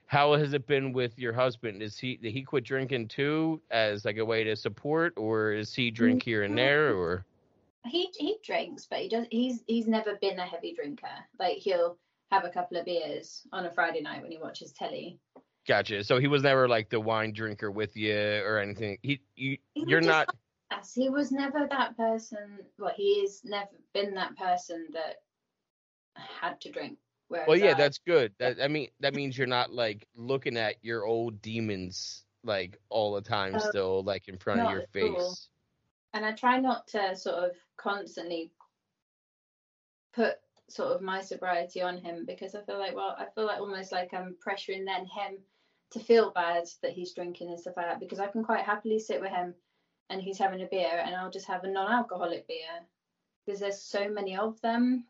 how 0.06 0.34
has 0.34 0.52
it 0.52 0.66
been 0.66 0.92
with 0.92 1.18
your 1.18 1.32
husband 1.32 1.82
is 1.82 1.98
he 1.98 2.16
did 2.16 2.32
he 2.32 2.42
quit 2.42 2.64
drinking 2.64 3.08
too 3.08 3.60
as 3.70 4.04
like 4.04 4.18
a 4.18 4.24
way 4.24 4.44
to 4.44 4.54
support 4.54 5.12
or 5.16 5.52
is 5.52 5.74
he 5.74 5.90
drink 5.90 6.22
here 6.22 6.42
and 6.42 6.56
there 6.56 6.90
mm-hmm. 6.92 7.00
or 7.00 7.24
he 7.88 8.10
he 8.16 8.36
drinks, 8.44 8.86
but 8.90 8.98
he 8.98 9.08
does. 9.08 9.26
He's 9.30 9.62
he's 9.66 9.86
never 9.86 10.16
been 10.16 10.38
a 10.38 10.44
heavy 10.44 10.74
drinker. 10.74 11.06
Like 11.38 11.58
he'll 11.58 11.98
have 12.30 12.44
a 12.44 12.50
couple 12.50 12.76
of 12.76 12.84
beers 12.84 13.46
on 13.52 13.66
a 13.66 13.70
Friday 13.70 14.00
night 14.00 14.22
when 14.22 14.30
he 14.30 14.38
watches 14.38 14.72
telly. 14.72 15.18
gotcha 15.66 16.04
so 16.04 16.18
he 16.18 16.28
was 16.28 16.42
never 16.42 16.68
like 16.68 16.88
the 16.90 17.00
wine 17.00 17.32
drinker 17.32 17.70
with 17.70 17.96
you 17.96 18.16
or 18.44 18.58
anything 18.58 18.98
he 19.02 19.20
you, 19.34 19.58
he 19.74 19.84
you're 19.86 20.00
not 20.00 20.28
Yes, 20.70 20.92
he 20.94 21.08
was 21.08 21.30
never 21.30 21.66
that 21.70 21.96
person. 21.96 22.58
Well, 22.76 22.92
he 22.96 23.20
has 23.20 23.42
never 23.44 23.70
been 23.94 24.14
that 24.14 24.36
person 24.36 24.88
that 24.94 25.18
had 26.16 26.60
to 26.62 26.72
drink. 26.72 26.98
Well, 27.28 27.56
yeah, 27.56 27.70
I- 27.70 27.74
that's 27.74 27.98
good. 27.98 28.34
That 28.40 28.60
I 28.60 28.66
mean, 28.66 28.88
that 28.98 29.14
means 29.14 29.38
you're 29.38 29.46
not 29.46 29.72
like 29.72 30.08
looking 30.16 30.56
at 30.56 30.76
your 30.82 31.04
old 31.06 31.40
demons 31.40 32.24
like 32.42 32.78
all 32.88 33.14
the 33.14 33.20
time, 33.20 33.54
Uh, 33.54 33.58
still 33.60 34.02
like 34.02 34.26
in 34.26 34.38
front 34.38 34.60
of 34.62 34.70
your 34.70 34.80
all. 34.80 34.86
face. 34.92 35.48
and 36.14 36.24
I 36.26 36.32
try 36.32 36.58
not 36.58 36.88
to 36.88 37.14
sort 37.14 37.36
of 37.44 37.56
constantly 37.76 38.50
put 40.14 40.36
sort 40.68 40.92
of 40.92 41.00
my 41.00 41.20
sobriety 41.20 41.80
on 41.80 41.98
him 41.98 42.24
because 42.26 42.54
I 42.54 42.62
feel 42.62 42.78
like, 42.78 42.94
well, 42.94 43.16
I 43.18 43.26
feel 43.34 43.46
like 43.46 43.60
almost 43.60 43.92
like 43.92 44.12
I'm 44.12 44.36
pressuring 44.46 44.84
then 44.84 45.06
him 45.06 45.38
to 45.92 46.00
feel 46.00 46.32
bad 46.32 46.64
that 46.82 46.92
he's 46.92 47.14
drinking 47.14 47.48
and 47.48 47.60
stuff 47.60 47.76
like 47.76 47.86
that 47.86 48.00
because 48.00 48.18
I 48.18 48.26
can 48.26 48.44
quite 48.44 48.64
happily 48.64 48.98
sit 48.98 49.20
with 49.20 49.30
him 49.30 49.54
and 50.10 50.20
he's 50.20 50.38
having 50.38 50.62
a 50.62 50.66
beer 50.66 51.02
and 51.04 51.14
I'll 51.14 51.30
just 51.30 51.46
have 51.46 51.64
a 51.64 51.70
non-alcoholic 51.70 52.48
beer 52.48 52.84
because 53.44 53.60
there's 53.60 53.80
so 53.80 54.08
many 54.08 54.36
of 54.36 54.60
them, 54.60 55.04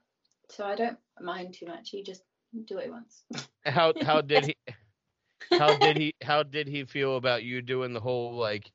so 0.50 0.64
I 0.64 0.74
don't 0.74 0.98
mind 1.20 1.54
too 1.54 1.66
much. 1.66 1.90
He 1.90 2.02
just 2.02 2.22
do 2.66 2.76
what 2.76 2.84
he 2.84 2.90
wants. 2.90 3.22
How 3.64 3.92
how 4.02 4.20
did 4.20 4.46
he? 4.46 4.54
how 5.58 5.76
did 5.76 5.96
he 5.96 6.14
how 6.22 6.42
did 6.42 6.68
he 6.68 6.84
feel 6.84 7.16
about 7.16 7.42
you 7.42 7.60
doing 7.60 7.92
the 7.92 8.00
whole 8.00 8.34
like 8.36 8.70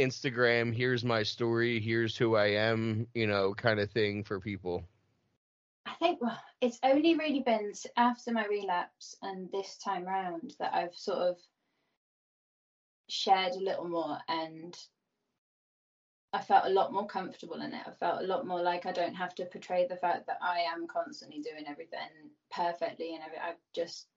Instagram, 0.00 0.72
here's 0.72 1.04
my 1.04 1.22
story, 1.22 1.80
here's 1.80 2.16
who 2.16 2.36
I 2.36 2.46
am, 2.46 3.08
you 3.14 3.26
know, 3.26 3.52
kind 3.54 3.80
of 3.80 3.90
thing 3.90 4.22
for 4.22 4.38
people? 4.38 4.84
I 5.88 5.94
think 5.94 6.20
well, 6.20 6.38
it's 6.60 6.78
only 6.82 7.14
really 7.14 7.40
been 7.40 7.72
after 7.96 8.30
my 8.32 8.46
relapse 8.46 9.16
and 9.22 9.50
this 9.50 9.78
time 9.78 10.04
round 10.04 10.54
that 10.58 10.74
I've 10.74 10.94
sort 10.94 11.18
of 11.18 11.36
shared 13.08 13.54
a 13.54 13.60
little 13.64 13.88
more 13.88 14.18
and 14.28 14.76
I 16.34 16.42
felt 16.42 16.66
a 16.66 16.74
lot 16.74 16.92
more 16.92 17.06
comfortable 17.06 17.62
in 17.62 17.72
it. 17.72 17.82
I 17.86 17.92
felt 17.92 18.22
a 18.22 18.26
lot 18.26 18.46
more 18.46 18.62
like 18.62 18.84
I 18.84 18.92
don't 18.92 19.14
have 19.14 19.34
to 19.36 19.46
portray 19.46 19.86
the 19.86 19.96
fact 19.96 20.26
that 20.26 20.38
I 20.42 20.60
am 20.60 20.86
constantly 20.86 21.40
doing 21.40 21.64
everything 21.66 22.32
perfectly 22.50 23.14
and 23.14 23.24
every 23.24 23.38
I 23.38 23.54
just 23.74 24.08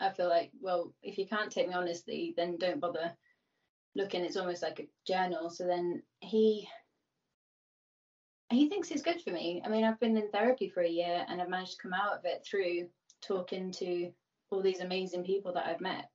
I 0.00 0.10
feel 0.10 0.28
like, 0.28 0.50
well, 0.60 0.92
if 1.04 1.18
you 1.18 1.28
can't 1.28 1.52
take 1.52 1.68
me 1.68 1.74
honestly, 1.74 2.34
then 2.36 2.56
don't 2.56 2.80
bother 2.80 3.12
looking. 3.94 4.24
It's 4.24 4.36
almost 4.36 4.62
like 4.62 4.80
a 4.80 4.88
journal. 5.06 5.50
So 5.50 5.64
then 5.64 6.02
he 6.18 6.68
he 8.52 8.68
thinks 8.68 8.90
it's 8.90 9.02
good 9.02 9.20
for 9.22 9.30
me. 9.30 9.62
I 9.64 9.68
mean, 9.68 9.84
I've 9.84 10.00
been 10.00 10.16
in 10.16 10.28
therapy 10.30 10.68
for 10.68 10.82
a 10.82 10.88
year 10.88 11.24
and 11.28 11.40
I've 11.40 11.48
managed 11.48 11.72
to 11.72 11.82
come 11.82 11.92
out 11.94 12.12
of 12.14 12.24
it 12.24 12.44
through 12.44 12.88
talking 13.20 13.70
to 13.72 14.10
all 14.50 14.62
these 14.62 14.80
amazing 14.80 15.24
people 15.24 15.52
that 15.54 15.66
I've 15.66 15.80
met. 15.80 16.10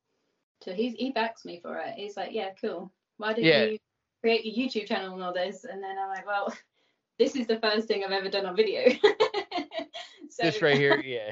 So 0.64 0.74
he's 0.74 0.94
he 0.94 1.12
backs 1.12 1.46
me 1.46 1.60
for 1.62 1.78
it. 1.78 1.94
He's 1.96 2.18
like, 2.18 2.32
yeah, 2.34 2.50
cool. 2.60 2.92
Why 3.18 3.34
didn't 3.34 3.48
Yeah. 3.48 3.66
you 3.66 3.78
create 4.22 4.46
a 4.46 4.60
YouTube 4.60 4.88
channel 4.88 5.14
and 5.14 5.24
all 5.24 5.34
this? 5.34 5.64
And 5.66 5.84
then 5.84 5.98
I'm 5.98 6.10
like, 6.10 6.26
well, 6.26 6.54
this 7.20 7.36
is 7.36 7.48
the 7.48 7.60
first 7.60 7.88
thing 7.88 8.04
I've 8.04 8.12
ever 8.12 8.30
done 8.30 8.46
on 8.46 8.56
video. 8.56 8.90
so, 10.30 10.44
This 10.44 10.62
right 10.62 10.78
here, 10.78 11.00
yeah. 11.06 11.32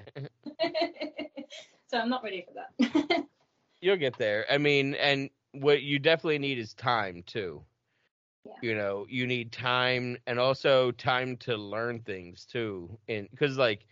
so 1.87 1.97
I'm 1.97 2.09
not 2.09 2.23
ready 2.23 2.45
for 2.47 2.53
that. 2.53 3.25
You'll 3.81 3.97
get 3.97 4.17
there. 4.17 4.45
I 4.49 4.57
mean, 4.57 4.95
and 4.95 5.29
what 5.51 5.81
you 5.83 5.99
definitely 5.99 6.39
need 6.39 6.57
is 6.57 6.73
time 6.73 7.23
too. 7.25 7.63
Yeah. 8.45 8.53
You 8.61 8.75
know, 8.75 9.05
you 9.09 9.27
need 9.27 9.51
time 9.51 10.17
and 10.27 10.39
also 10.39 10.91
time 10.91 11.37
to 11.37 11.57
learn 11.57 12.01
things 12.01 12.45
too. 12.45 12.97
And 13.07 13.29
because 13.31 13.57
like 13.57 13.85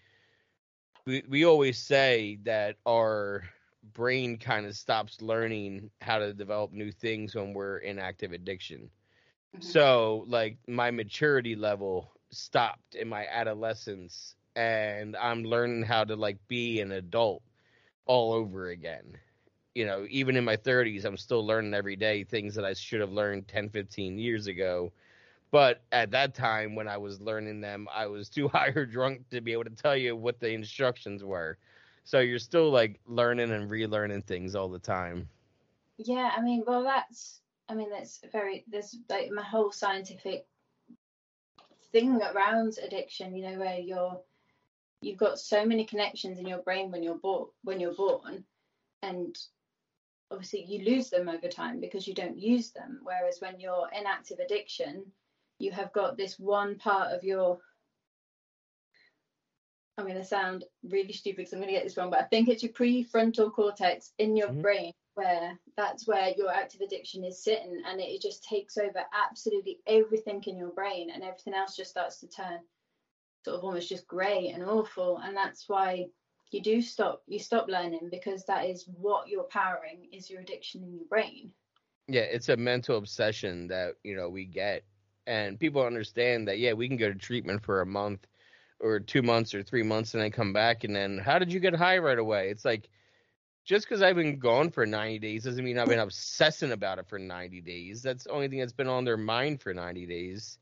we 1.05 1.23
we 1.29 1.45
always 1.45 1.77
say 1.77 2.37
that 2.43 2.77
our 2.87 3.43
brain 3.93 4.37
kind 4.37 4.65
of 4.65 4.75
stops 4.75 5.21
learning 5.21 5.91
how 6.01 6.19
to 6.19 6.33
develop 6.33 6.71
new 6.71 6.91
things 6.91 7.35
when 7.35 7.53
we're 7.53 7.77
in 7.79 7.99
active 7.99 8.31
addiction. 8.33 8.89
Mhm. 9.53 9.59
So 9.59 10.25
like 10.27 10.57
my 10.67 10.91
maturity 10.91 11.55
level 11.55 12.11
stopped 12.31 12.95
in 12.95 13.07
my 13.09 13.27
adolescence 13.27 14.35
and 14.55 15.15
I'm 15.17 15.43
learning 15.43 15.83
how 15.83 16.05
to 16.05 16.15
like 16.15 16.37
be 16.47 16.79
an 16.81 16.91
adult 16.91 17.43
all 18.05 18.33
over 18.33 18.69
again. 18.69 19.17
You 19.75 19.85
know, 19.85 20.05
even 20.09 20.35
in 20.35 20.43
my 20.43 20.57
30s 20.57 21.05
I'm 21.05 21.17
still 21.17 21.45
learning 21.45 21.73
every 21.73 21.95
day 21.95 22.23
things 22.23 22.55
that 22.55 22.65
I 22.65 22.73
should 22.73 23.01
have 23.01 23.11
learned 23.11 23.47
10, 23.47 23.69
15 23.69 24.17
years 24.17 24.47
ago. 24.47 24.91
But 25.51 25.83
at 25.91 26.09
that 26.11 26.33
time 26.33 26.73
when 26.73 26.87
I 26.87 26.97
was 26.97 27.21
learning 27.21 27.61
them, 27.61 27.87
I 27.93 28.07
was 28.07 28.27
too 28.37 28.47
high 28.47 28.69
or 28.75 28.85
drunk 28.85 29.29
to 29.29 29.41
be 29.41 29.53
able 29.53 29.65
to 29.65 29.69
tell 29.69 29.95
you 29.95 30.15
what 30.15 30.39
the 30.39 30.49
instructions 30.49 31.23
were. 31.23 31.57
So 32.05 32.19
you're 32.19 32.39
still 32.39 32.69
like 32.69 32.99
learning 33.07 33.51
and 33.51 33.69
relearning 33.69 34.25
things 34.25 34.55
all 34.55 34.67
the 34.67 34.79
time. 34.79 35.29
Yeah, 35.97 36.31
I 36.35 36.41
mean, 36.41 36.63
well, 36.65 36.83
that's, 36.83 37.41
I 37.69 37.75
mean, 37.75 37.89
that's 37.89 38.19
very, 38.31 38.65
there's 38.67 38.97
like 39.09 39.29
my 39.31 39.43
whole 39.43 39.71
scientific 39.71 40.45
thing 41.91 42.19
around 42.21 42.77
addiction, 42.83 43.35
you 43.35 43.49
know, 43.49 43.59
where 43.59 43.77
you're, 43.77 44.19
you've 45.01 45.17
got 45.17 45.39
so 45.39 45.65
many 45.65 45.85
connections 45.85 46.39
in 46.39 46.47
your 46.47 46.63
brain 46.63 46.91
when 46.91 47.03
you're 47.03 47.15
born, 47.15 47.47
when 47.63 47.79
you're 47.79 47.93
born, 47.93 48.43
and 49.01 49.37
obviously 50.33 50.65
you 50.65 50.83
lose 50.83 51.09
them 51.09 51.29
over 51.29 51.47
time 51.47 51.79
because 51.79 52.07
you 52.07 52.13
don't 52.13 52.37
use 52.37 52.71
them. 52.71 52.99
Whereas 53.03 53.39
when 53.39 53.59
you're 53.59 53.87
in 53.97 54.05
active 54.05 54.39
addiction, 54.39 55.05
you 55.59 55.71
have 55.71 55.93
got 55.93 56.17
this 56.17 56.39
one 56.39 56.77
part 56.77 57.13
of 57.13 57.23
your, 57.23 57.59
I'm 59.97 60.05
going 60.05 60.17
to 60.17 60.23
sound 60.23 60.65
really 60.83 61.13
stupid 61.13 61.37
because 61.37 61.53
I'm 61.53 61.59
going 61.59 61.69
to 61.69 61.75
get 61.75 61.83
this 61.83 61.95
wrong, 61.95 62.09
but 62.09 62.19
I 62.19 62.23
think 62.23 62.49
it's 62.49 62.63
your 62.63 62.73
prefrontal 62.73 63.53
cortex 63.53 64.11
in 64.17 64.35
your 64.35 64.49
Mhm. 64.49 64.61
brain 64.61 64.93
where 65.13 65.59
that's 65.77 66.07
where 66.07 66.33
your 66.35 66.49
active 66.49 66.81
addiction 66.81 67.23
is 67.23 67.43
sitting 67.43 67.83
and 67.85 68.01
it 68.01 68.19
just 68.19 68.43
takes 68.43 68.79
over 68.79 69.05
absolutely 69.13 69.79
everything 69.85 70.43
in 70.47 70.57
your 70.57 70.71
brain 70.71 71.11
and 71.11 71.23
everything 71.23 71.53
else 71.53 71.75
just 71.75 71.91
starts 71.91 72.19
to 72.19 72.27
turn 72.27 72.59
sort 73.45 73.57
of 73.57 73.63
almost 73.63 73.89
just 73.89 74.07
grey 74.07 74.47
and 74.49 74.63
awful 74.63 75.19
and 75.19 75.37
that's 75.37 75.69
why 75.69 76.09
you 76.53 76.61
do 76.61 76.81
stop 76.81 77.23
you 77.27 77.39
stop 77.39 77.67
learning 77.67 78.09
because 78.11 78.45
that 78.45 78.65
is 78.65 78.85
what 78.97 79.27
you're 79.27 79.43
powering 79.43 80.07
is 80.11 80.29
your 80.29 80.41
addiction 80.41 80.83
in 80.83 80.93
your 80.95 81.05
brain 81.07 81.51
Yeah, 82.07 82.21
it's 82.21 82.49
a 82.49 82.57
mental 82.57 82.97
obsession 82.97 83.67
that, 83.67 83.95
you 84.03 84.15
know, 84.15 84.29
we 84.29 84.45
get. 84.45 84.83
And 85.27 85.59
people 85.59 85.81
understand 85.83 86.47
that, 86.47 86.59
yeah, 86.59 86.73
we 86.73 86.87
can 86.87 86.97
go 86.97 87.09
to 87.11 87.17
treatment 87.17 87.63
for 87.63 87.81
a 87.81 87.85
month 87.85 88.27
or 88.79 88.99
two 88.99 89.21
months 89.21 89.53
or 89.53 89.63
three 89.63 89.83
months 89.83 90.13
and 90.13 90.21
then 90.23 90.31
come 90.31 90.53
back 90.53 90.83
and 90.83 90.95
then 90.95 91.17
how 91.17 91.39
did 91.39 91.51
you 91.51 91.59
get 91.59 91.75
high 91.75 91.97
right 91.97 92.17
away? 92.19 92.49
It's 92.49 92.65
like 92.65 92.89
just 93.65 93.85
because 93.87 94.01
I've 94.01 94.15
been 94.15 94.39
gone 94.39 94.69
for 94.71 94.85
90 94.85 95.19
days 95.19 95.43
doesn't 95.43 95.63
mean 95.63 95.77
I've 95.77 95.87
been 95.89 95.99
obsessing 95.99 96.71
about 96.71 96.99
it 96.99 97.07
for 97.07 97.19
90 97.19 97.61
days. 97.61 98.01
That's 98.01 98.23
the 98.25 98.31
only 98.31 98.47
thing 98.47 98.59
that's 98.59 98.73
been 98.73 98.87
on 98.87 99.05
their 99.05 99.17
mind 99.17 99.61
for 99.61 99.73
90 99.73 100.05
days 100.05 100.57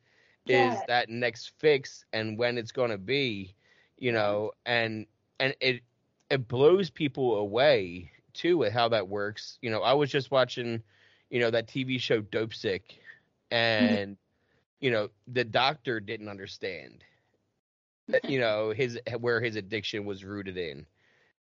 is 0.47 0.84
Yeah. 0.84 0.86
that 0.86 1.10
next 1.10 1.51
fix 1.60 2.06
and 2.13 2.38
when 2.38 2.58
it's 2.58 2.71
going 2.71 2.91
to 2.91 2.97
be, 2.97 3.56
you 3.97 4.12
know, 4.12 4.51
and 4.65 5.06
and 5.41 5.56
it 5.60 5.82
it 6.30 6.47
blows 6.47 6.89
people 6.89 7.36
away 7.36 8.12
too 8.34 8.58
with 8.58 8.71
how 8.71 8.88
that 8.89 9.10
works. 9.10 9.58
You 9.62 9.69
know, 9.71 9.82
I 9.82 9.93
was 9.93 10.10
just 10.10 10.32
watching, 10.32 10.82
you 11.30 11.41
know, 11.41 11.51
that 11.51 11.67
TV 11.67 11.99
show 11.99 12.21
Dopesick 12.21 12.84
mm-hmm. 13.51 13.54
and 13.54 14.17
you 14.80 14.91
know, 14.91 15.10
the 15.27 15.43
doctor 15.43 15.99
didn't 15.99 16.30
understand 16.30 17.04
mm-hmm. 18.10 18.32
you 18.32 18.39
know 18.39 18.71
his 18.71 18.99
where 19.19 19.41
his 19.41 19.56
addiction 19.56 20.06
was 20.06 20.23
rooted 20.23 20.58
in 20.58 20.86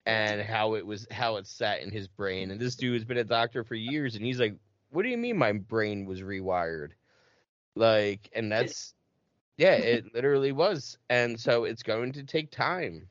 and 0.06 0.40
how 0.40 0.74
it 0.74 0.86
was 0.86 1.06
how 1.10 1.36
it 1.36 1.46
sat 1.46 1.82
in 1.82 1.90
his 1.90 2.08
brain. 2.08 2.50
And 2.50 2.60
this 2.60 2.76
dude 2.76 2.94
has 2.94 3.04
been 3.04 3.18
a 3.18 3.24
doctor 3.24 3.64
for 3.64 3.74
years 3.74 4.14
and 4.14 4.24
he's 4.24 4.40
like 4.40 4.56
what 4.90 5.02
do 5.02 5.10
you 5.10 5.18
mean 5.18 5.36
my 5.36 5.52
brain 5.52 6.06
was 6.06 6.22
rewired? 6.22 6.90
Like 7.74 8.30
and 8.32 8.50
that's 8.50 8.94
yeah 9.56 9.74
it 9.74 10.14
literally 10.14 10.52
was. 10.52 10.98
And 11.10 11.38
so 11.38 11.64
it's 11.64 11.82
going 11.82 12.12
to 12.12 12.22
take 12.22 12.50
time 12.50 13.08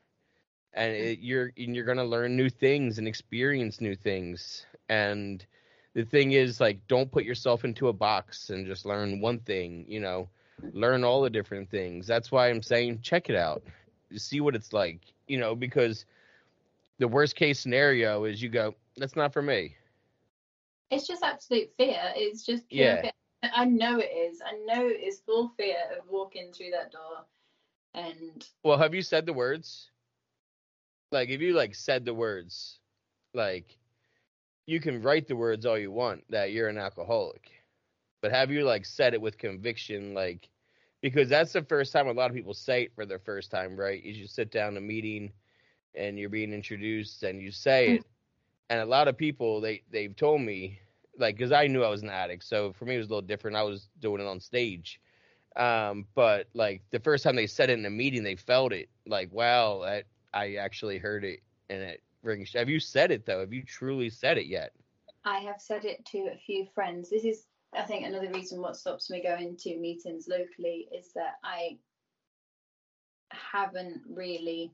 and 0.78 0.94
it, 0.96 1.20
you're 1.20 1.52
and 1.58 1.76
you're 1.76 1.86
going 1.86 1.98
to 1.98 2.04
learn 2.04 2.38
new 2.38 2.50
things 2.50 3.00
and 3.00 3.08
experience 3.08 3.82
new 3.82 3.96
things. 3.96 4.66
And 4.90 5.46
the 5.94 6.06
thing 6.06 6.32
is 6.34 6.62
like 6.62 6.88
don't 6.88 7.12
put 7.12 7.26
yourself 7.26 7.66
into 7.66 7.88
a 7.88 7.94
box 7.94 8.52
and 8.52 8.66
just 8.66 8.86
learn 8.86 9.20
one 9.20 9.40
thing 9.40 9.86
you 9.88 10.00
know? 10.00 10.30
Learn 10.74 11.04
all 11.04 11.22
the 11.22 11.30
different 11.30 11.70
things. 11.70 12.08
That's 12.08 12.32
why 12.32 12.50
i'm 12.50 12.62
saying 12.62 13.02
check 13.02 13.30
it 13.30 13.36
out. 13.36 13.64
See 14.16 14.40
what 14.40 14.56
it's 14.56 14.72
like 14.74 15.02
you 15.28 15.38
know 15.38 15.56
because 15.56 16.06
the 17.00 17.08
worst 17.08 17.36
case 17.36 17.60
scenario 17.60 18.24
is 18.26 18.42
you 18.42 18.50
go 18.50 18.76
that's 18.96 19.16
not 19.16 19.34
for 19.34 19.42
me. 19.42 19.76
It's 20.90 21.08
just 21.08 21.24
absolute 21.24 21.70
fear. 21.78 22.00
It's 22.16 22.46
just 22.46 22.66
Yeah. 22.70 23.02
fear. 23.02 23.12
i 23.44 23.66
know 23.66 24.00
it 24.00 24.12
is. 24.16 24.42
I 24.46 24.54
know 24.66 24.88
it's 24.88 25.20
full 25.22 25.50
fear 25.58 25.78
of 25.98 26.08
walking 26.10 26.52
through 26.54 26.72
that 26.72 26.92
door 26.92 27.26
and 27.94 28.48
well 28.64 28.78
have 28.78 28.94
you 28.94 29.02
said 29.02 29.26
the 29.26 29.34
words 29.34 29.90
like 31.12 31.30
if 31.30 31.42
you 31.42 31.54
like 31.54 31.76
said 31.76 32.06
the 32.06 32.14
words 32.14 32.80
like 33.34 33.78
you 34.66 34.80
can 34.80 35.02
write 35.02 35.28
the 35.28 35.36
words 35.36 35.66
all 35.66 35.78
you 35.78 35.92
want 35.92 36.24
that 36.30 36.52
you're 36.52 36.68
an 36.68 36.78
alcoholic 36.78 37.52
but 38.22 38.32
have 38.32 38.52
you 38.52 38.64
like 38.64 38.86
said 38.86 39.14
it 39.14 39.22
with 39.22 39.38
conviction 39.38 40.14
like 40.14 40.50
because 41.02 41.30
that's 41.30 41.54
the 41.54 41.62
first 41.64 41.94
time 41.94 42.08
a 42.08 42.12
lot 42.12 42.30
of 42.30 42.36
people 42.36 42.54
say 42.54 42.84
it 42.84 42.96
for 42.96 43.06
their 43.06 43.20
first 43.20 43.52
time 43.52 43.76
right? 43.78 44.04
Is 44.04 44.18
you 44.18 44.28
sit 44.28 44.52
down 44.52 44.74
in 44.74 44.78
a 44.78 44.82
meeting 44.82 45.32
and 45.96 46.18
you're 46.18 46.30
being 46.30 46.54
introduced 46.54 47.24
and 47.24 47.42
you 47.42 47.52
say 47.52 47.96
it 47.96 48.06
and 48.70 48.80
a 48.82 48.86
lot 48.86 49.08
of 49.08 49.18
people 49.18 49.62
they 49.62 49.84
they've 49.92 50.16
told 50.16 50.42
me 50.42 50.80
like 51.18 51.36
because 51.36 51.52
i 51.52 51.68
knew 51.68 51.84
i 51.84 51.90
was 51.90 52.04
an 52.04 52.10
addict 52.10 52.44
so 52.44 52.74
for 52.74 52.86
me 52.86 52.96
it 52.96 53.00
was 53.00 53.08
a 53.08 53.10
little 53.10 53.22
different. 53.22 53.56
I 53.58 53.64
was 53.64 53.90
doing 54.00 54.22
it 54.22 54.28
on 54.28 54.40
stage 54.40 55.00
um 55.56 56.06
but 56.16 56.48
like 56.54 56.82
the 56.92 57.00
first 57.00 57.24
time 57.24 57.36
they 57.36 57.48
said 57.48 57.70
it 57.70 57.80
in 57.80 57.86
a 57.86 57.90
meeting 57.90 58.24
they 58.24 58.36
felt 58.36 58.74
it 58.74 58.90
like 59.08 59.32
wow 59.32 59.82
that 59.84 60.06
i 60.34 60.56
actually 60.56 60.98
heard 60.98 61.24
it 61.24 61.40
and 61.70 61.82
it 61.82 62.02
rings 62.24 62.52
have 62.54 62.70
you 62.70 62.80
said 62.80 63.12
it 63.12 63.26
though 63.26 63.40
have 63.40 63.54
you 63.54 63.64
truly 63.64 64.10
said 64.10 64.38
it 64.38 64.48
yet 64.48 64.74
I 65.28 65.40
have 65.40 65.60
said 65.60 65.84
it 65.84 66.06
to 66.06 66.30
a 66.34 66.38
few 66.38 66.66
friends. 66.74 67.10
This 67.10 67.26
is, 67.26 67.44
I 67.74 67.82
think, 67.82 68.06
another 68.06 68.32
reason 68.32 68.62
what 68.62 68.78
stops 68.78 69.10
me 69.10 69.22
going 69.22 69.58
to 69.58 69.78
meetings 69.78 70.30
locally 70.30 70.88
is 70.98 71.12
that 71.16 71.34
I 71.44 71.78
haven't 73.30 74.04
really 74.10 74.72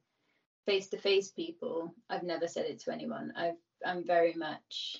face 0.67 0.89
to 0.89 0.97
face 0.97 1.31
people. 1.31 1.95
I've 2.07 2.21
never 2.21 2.47
said 2.47 2.65
it 2.67 2.79
to 2.81 2.93
anyone. 2.93 3.33
I've, 3.35 3.57
I'm 3.83 4.05
very 4.05 4.33
much 4.33 4.97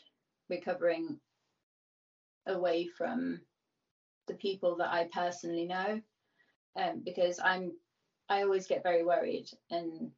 recovering 0.50 1.20
away 2.48 2.88
from 2.88 3.40
the 4.28 4.34
people 4.34 4.78
that 4.78 4.92
I 4.92 5.08
personally 5.14 5.66
know, 5.66 6.02
um, 6.76 7.04
because 7.06 7.40
I'm, 7.40 7.74
I 8.28 8.42
always 8.42 8.66
get 8.66 8.82
very 8.82 9.04
worried 9.04 9.50
and 9.70 10.10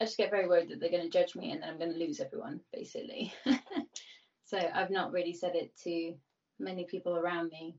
I 0.00 0.06
just 0.06 0.16
get 0.16 0.30
very 0.30 0.48
worried 0.48 0.70
that 0.70 0.80
they're 0.80 0.90
going 0.90 1.02
to 1.02 1.10
judge 1.10 1.36
me 1.36 1.52
and 1.52 1.62
then 1.62 1.68
I'm 1.68 1.78
going 1.78 1.92
to 1.92 1.98
lose 1.98 2.20
everyone, 2.20 2.60
basically. 2.72 3.34
so 4.46 4.58
I've 4.58 4.90
not 4.90 5.12
really 5.12 5.34
said 5.34 5.54
it 5.54 5.76
to 5.84 6.14
many 6.58 6.84
people 6.84 7.16
around 7.16 7.50
me. 7.50 7.76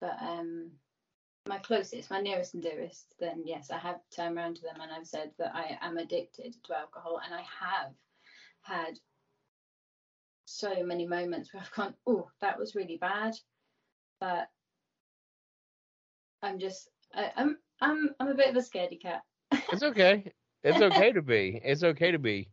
But 0.00 0.16
um, 0.20 0.72
my 1.48 1.58
closest, 1.58 2.10
my 2.10 2.20
nearest 2.20 2.54
and 2.54 2.62
dearest, 2.62 3.14
then 3.20 3.44
yes, 3.46 3.70
I 3.70 3.78
have 3.78 4.00
turned 4.14 4.36
around 4.36 4.56
to 4.56 4.62
them 4.62 4.80
and 4.80 4.90
I've 4.90 5.06
said 5.06 5.30
that 5.38 5.54
I 5.54 5.78
am 5.80 5.98
addicted 5.98 6.56
to 6.64 6.76
alcohol 6.76 7.20
and 7.24 7.32
I 7.32 7.44
have 7.60 7.92
had 8.62 8.98
so 10.46 10.82
many 10.82 11.06
moments 11.06 11.52
where 11.52 11.62
I've 11.62 11.70
gone, 11.72 11.94
oh, 12.08 12.28
that 12.40 12.58
was 12.58 12.74
really 12.74 12.96
bad. 12.96 13.34
But 14.20 14.48
I'm 16.42 16.58
just, 16.58 16.88
I, 17.14 17.30
I'm, 17.36 17.56
I'm, 17.80 18.10
I'm 18.18 18.28
a 18.28 18.34
bit 18.34 18.50
of 18.50 18.56
a 18.56 18.60
scaredy 18.60 19.00
cat. 19.00 19.22
It's 19.52 19.84
okay. 19.84 20.32
It's 20.68 20.80
okay 20.94 21.12
to 21.12 21.22
be. 21.22 21.60
It's 21.64 21.82
okay 21.82 22.10
to 22.12 22.18
be. 22.18 22.48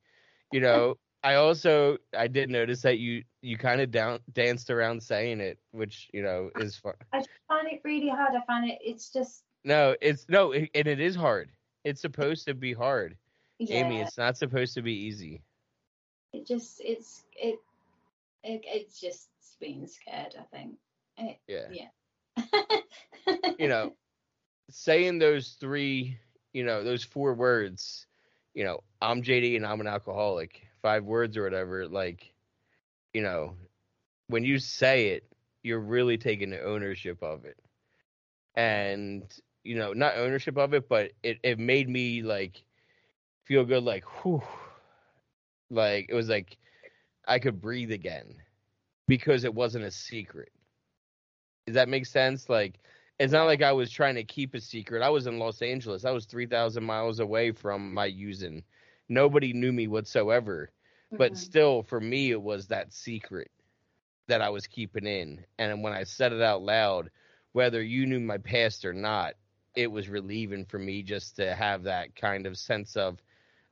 You 0.52 0.62
know, 0.62 0.96
I 1.24 1.36
also 1.36 1.98
I 2.18 2.28
did 2.28 2.50
notice 2.50 2.82
that 2.84 3.00
you 3.00 3.24
you 3.42 3.58
kind 3.58 3.82
of 3.82 3.92
down 3.92 4.20
danced 4.34 4.70
around 4.70 5.02
saying 5.02 5.40
it, 5.42 5.60
which 5.72 6.10
you 6.14 6.22
know 6.22 6.50
is 6.60 6.76
fun. 6.78 6.94
I 7.14 7.22
find 7.48 7.68
it 7.72 7.82
really 7.84 8.10
hard. 8.10 8.34
I 8.36 8.46
find 8.46 8.70
it. 8.70 8.78
It's 8.82 9.12
just. 9.12 9.44
No, 9.64 9.96
it's 10.02 10.26
no, 10.30 10.52
it, 10.52 10.70
and 10.76 10.88
it 10.88 11.00
is 11.00 11.16
hard. 11.16 11.52
It's 11.84 12.02
supposed 12.02 12.46
to 12.48 12.54
be 12.54 12.74
hard, 12.74 13.18
Yeah, 13.60 13.78
Amy. 13.86 14.00
It's 14.02 14.18
not 14.18 14.38
supposed 14.38 14.74
to 14.76 14.82
be 14.82 14.94
easy. 14.94 15.42
it 16.34 16.46
just 16.46 16.82
it's 16.84 17.24
it, 17.36 17.60
it 18.44 18.62
it's 18.66 19.00
just 19.00 19.30
being 19.60 19.88
scared. 19.88 20.36
I 20.40 20.44
think. 20.56 20.76
It, 21.18 21.38
Yeah. 21.48 21.68
yeah. 22.38 22.82
You 23.58 23.68
know, 23.68 23.94
saying 24.70 25.20
those 25.20 25.58
three, 25.60 26.18
you 26.56 26.64
know, 26.64 26.86
those 26.86 27.04
four 27.04 27.34
words, 27.34 28.08
you 28.54 28.64
know, 28.64 28.80
I'm 29.02 29.22
JD 29.22 29.58
and 29.58 29.66
I'm 29.66 29.82
an 29.82 29.88
alcoholic, 29.88 30.66
five 30.82 31.04
words 31.04 31.36
or 31.36 31.44
whatever, 31.44 31.86
like, 31.86 32.34
you 33.14 33.22
know, 33.22 33.58
when 34.28 34.46
you 34.46 34.58
say 34.58 35.10
it, 35.10 35.26
you're 35.64 35.82
really 35.82 36.18
taking 36.18 36.54
ownership 36.54 37.22
of 37.22 37.44
it. 37.44 37.58
And, 38.56 39.24
you 39.66 39.76
know, 39.76 39.92
not 39.92 40.16
ownership 40.16 40.58
of 40.58 40.74
it, 40.74 40.88
but 40.88 41.12
it, 41.24 41.40
it 41.44 41.60
made 41.60 41.90
me 41.90 42.22
like 42.22 42.64
feel 43.44 43.66
good, 43.66 43.84
like, 43.84 44.06
whew. 44.24 44.42
Like, 45.70 46.06
it 46.08 46.14
was 46.14 46.30
like 46.30 46.56
I 47.28 47.40
could 47.40 47.60
breathe 47.60 47.92
again 47.92 48.34
because 49.10 49.44
it 49.44 49.54
wasn't 49.54 49.84
a 49.84 49.92
secret. 49.92 50.54
Does 51.66 51.76
that 51.76 51.90
make 51.90 52.06
sense? 52.06 52.48
Like, 52.48 52.80
it's 53.20 53.34
not 53.34 53.46
like 53.46 53.62
I 53.62 53.72
was 53.74 53.92
trying 53.92 54.16
to 54.16 54.24
keep 54.24 54.54
a 54.54 54.60
secret. 54.60 55.02
I 55.02 55.10
was 55.10 55.28
in 55.28 55.40
Los 55.40 55.62
Angeles. 55.62 56.06
I 56.06 56.12
was 56.12 56.26
3,000 56.26 56.84
miles 56.84 57.20
away 57.20 57.52
from 57.52 57.94
my 57.94 58.06
using. 58.06 58.64
Nobody 59.08 59.54
knew 59.54 59.72
me 59.72 59.88
whatsoever. 59.88 60.72
But 61.18 61.36
Mhm. 61.36 61.38
still, 61.38 61.84
for 61.84 62.00
me, 62.00 62.32
it 62.32 62.42
was 62.42 62.68
that 62.68 62.94
secret 62.94 63.52
that 64.28 64.42
I 64.42 64.50
was 64.50 64.68
keeping 64.68 65.06
in. 65.06 65.46
And 65.58 65.84
when 65.84 65.94
I 65.94 66.04
said 66.04 66.34
it 66.34 66.42
out 66.42 66.62
loud, 66.62 67.10
whether 67.54 67.82
you 67.82 68.06
knew 68.06 68.20
my 68.20 68.38
past 68.38 68.86
or 68.86 68.94
not, 68.94 69.36
it 69.76 69.88
was 69.92 70.10
relieving 70.10 70.66
for 70.66 70.80
me 70.80 71.04
just 71.04 71.38
to 71.38 71.54
have 71.56 71.84
that 71.84 72.16
kind 72.16 72.46
of 72.46 72.58
sense 72.58 72.96
of 72.96 73.22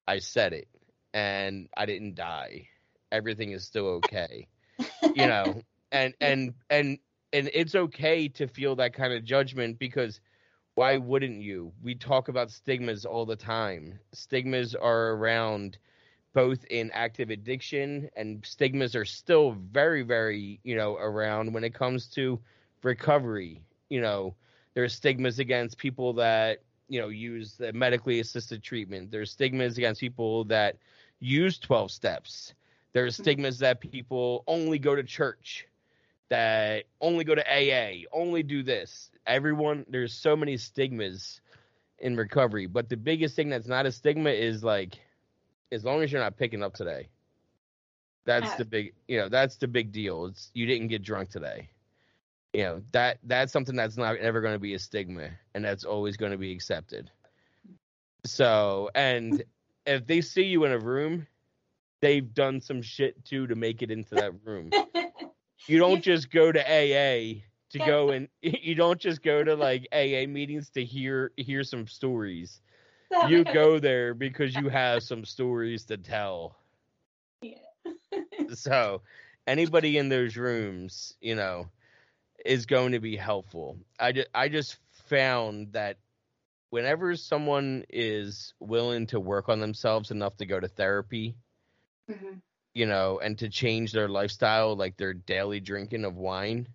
I 0.07 0.19
said 0.19 0.53
it 0.53 0.67
and 1.13 1.69
I 1.75 1.85
didn't 1.85 2.15
die. 2.15 2.67
Everything 3.11 3.51
is 3.51 3.65
still 3.65 3.87
okay. 4.03 4.47
you 5.13 5.27
know, 5.27 5.61
and 5.91 6.13
and 6.21 6.53
and 6.69 6.99
and 7.33 7.49
it's 7.53 7.73
okay 7.73 8.27
to 8.29 8.47
feel 8.47 8.75
that 8.75 8.93
kind 8.93 9.11
of 9.11 9.25
judgment 9.25 9.79
because 9.79 10.21
why 10.75 10.97
wouldn't 10.97 11.41
you? 11.41 11.73
We 11.81 11.95
talk 11.95 12.29
about 12.29 12.51
stigmas 12.51 13.05
all 13.05 13.25
the 13.25 13.35
time. 13.35 13.99
Stigmas 14.11 14.75
are 14.75 15.11
around 15.11 15.77
both 16.33 16.63
in 16.65 16.89
active 16.91 17.29
addiction 17.29 18.09
and 18.15 18.43
stigmas 18.45 18.95
are 18.95 19.05
still 19.05 19.51
very 19.71 20.03
very, 20.03 20.59
you 20.63 20.75
know, 20.75 20.95
around 20.97 21.53
when 21.53 21.63
it 21.63 21.73
comes 21.73 22.07
to 22.09 22.39
recovery. 22.83 23.61
You 23.89 24.01
know, 24.01 24.35
there's 24.75 24.93
stigmas 24.93 25.39
against 25.39 25.77
people 25.77 26.13
that, 26.13 26.59
you 26.87 27.01
know, 27.01 27.09
use 27.09 27.53
the 27.53 27.73
medically 27.73 28.19
assisted 28.19 28.63
treatment. 28.63 29.11
There's 29.11 29.31
stigmas 29.31 29.77
against 29.77 30.01
people 30.01 30.43
that 30.45 30.77
use 31.19 31.57
12 31.59 31.91
steps. 31.91 32.53
There's 32.93 33.17
hmm. 33.17 33.23
stigmas 33.23 33.59
that 33.59 33.79
people 33.79 34.43
only 34.47 34.79
go 34.79 34.95
to 34.95 35.03
church 35.03 35.67
that 36.33 36.85
only 36.99 37.23
go 37.23 37.35
to 37.35 37.43
AA, 37.47 38.05
only 38.11 38.41
do 38.41 38.63
this. 38.63 39.11
Everyone, 39.27 39.85
there's 39.87 40.11
so 40.11 40.35
many 40.35 40.57
stigmas 40.57 41.41
in 41.99 42.15
recovery, 42.17 42.65
but 42.65 42.89
the 42.89 42.97
biggest 42.97 43.35
thing 43.35 43.49
that's 43.49 43.67
not 43.67 43.85
a 43.85 43.91
stigma 43.91 44.31
is 44.31 44.63
like, 44.63 44.97
as 45.71 45.85
long 45.85 46.01
as 46.01 46.11
you're 46.11 46.21
not 46.21 46.35
picking 46.35 46.63
up 46.63 46.73
today. 46.73 47.07
That's 48.25 48.51
Uh, 48.53 48.57
the 48.57 48.65
big, 48.65 48.93
you 49.07 49.19
know, 49.19 49.29
that's 49.29 49.57
the 49.57 49.67
big 49.67 49.91
deal. 49.91 50.25
It's 50.25 50.49
you 50.55 50.65
didn't 50.65 50.87
get 50.87 51.03
drunk 51.03 51.29
today. 51.29 51.69
You 52.51 52.63
know 52.63 52.81
that 52.93 53.19
that's 53.23 53.53
something 53.53 53.75
that's 53.75 53.97
not 53.97 54.17
ever 54.17 54.41
going 54.41 54.55
to 54.55 54.59
be 54.59 54.73
a 54.73 54.79
stigma, 54.79 55.29
and 55.53 55.63
that's 55.63 55.83
always 55.83 56.17
going 56.17 56.31
to 56.31 56.37
be 56.39 56.51
accepted. 56.51 57.11
So, 58.25 58.89
and 58.95 59.43
if 59.85 60.07
they 60.07 60.21
see 60.21 60.45
you 60.45 60.65
in 60.65 60.71
a 60.71 60.79
room, 60.79 61.27
they've 62.01 62.33
done 62.33 62.59
some 62.59 62.81
shit 62.81 63.23
too 63.23 63.45
to 63.45 63.55
make 63.55 63.83
it 63.83 63.91
into 63.91 64.15
that 64.15 64.33
room 64.43 64.71
you 65.67 65.79
don't 65.79 66.01
just 66.01 66.29
go 66.31 66.51
to 66.51 66.71
AA 66.71 67.43
to 67.69 67.79
go 67.79 68.11
and 68.11 68.27
you 68.41 68.75
don't 68.75 68.99
just 68.99 69.21
go 69.21 69.43
to 69.43 69.55
like 69.55 69.87
AA 69.91 70.27
meetings 70.27 70.69
to 70.71 70.83
hear 70.83 71.31
hear 71.37 71.63
some 71.63 71.87
stories. 71.87 72.61
You 73.19 73.45
go 73.45 73.79
there 73.79 74.13
because 74.13 74.55
you 74.55 74.69
have 74.69 75.03
some 75.03 75.25
stories 75.25 75.85
to 75.85 75.97
tell. 75.97 76.55
Yeah. 77.41 77.57
So, 78.53 79.01
anybody 79.47 79.97
in 79.97 80.09
those 80.09 80.37
rooms, 80.37 81.15
you 81.21 81.35
know, 81.35 81.69
is 82.45 82.65
going 82.65 82.91
to 82.93 82.99
be 82.99 83.15
helpful. 83.15 83.77
I 83.99 84.11
just 84.13 84.27
I 84.33 84.49
just 84.49 84.77
found 85.07 85.73
that 85.73 85.97
whenever 86.69 87.15
someone 87.15 87.83
is 87.89 88.53
willing 88.59 89.07
to 89.07 89.19
work 89.19 89.49
on 89.49 89.59
themselves 89.59 90.11
enough 90.11 90.37
to 90.37 90.45
go 90.45 90.59
to 90.59 90.67
therapy, 90.67 91.35
Mhm. 92.07 92.41
You 92.73 92.85
know, 92.85 93.19
and 93.19 93.37
to 93.39 93.49
change 93.49 93.91
their 93.91 94.07
lifestyle, 94.09 94.75
like 94.75 94.97
their 94.97 95.13
daily 95.13 95.59
drinking 95.59 96.05
of 96.05 96.15
wine, 96.17 96.67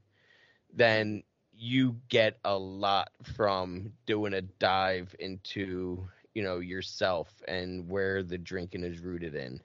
then 0.73 1.23
you 1.53 1.97
get 2.09 2.39
a 2.45 2.57
lot 2.57 3.11
from 3.35 3.93
doing 4.07 4.35
a 4.35 4.43
dive 4.43 5.15
into, 5.19 6.09
you 6.35 6.43
know, 6.43 6.59
yourself 6.59 7.43
and 7.49 7.91
where 7.91 8.23
the 8.23 8.39
drinking 8.39 8.85
is 8.85 9.01
rooted 9.01 9.35
in. 9.35 9.61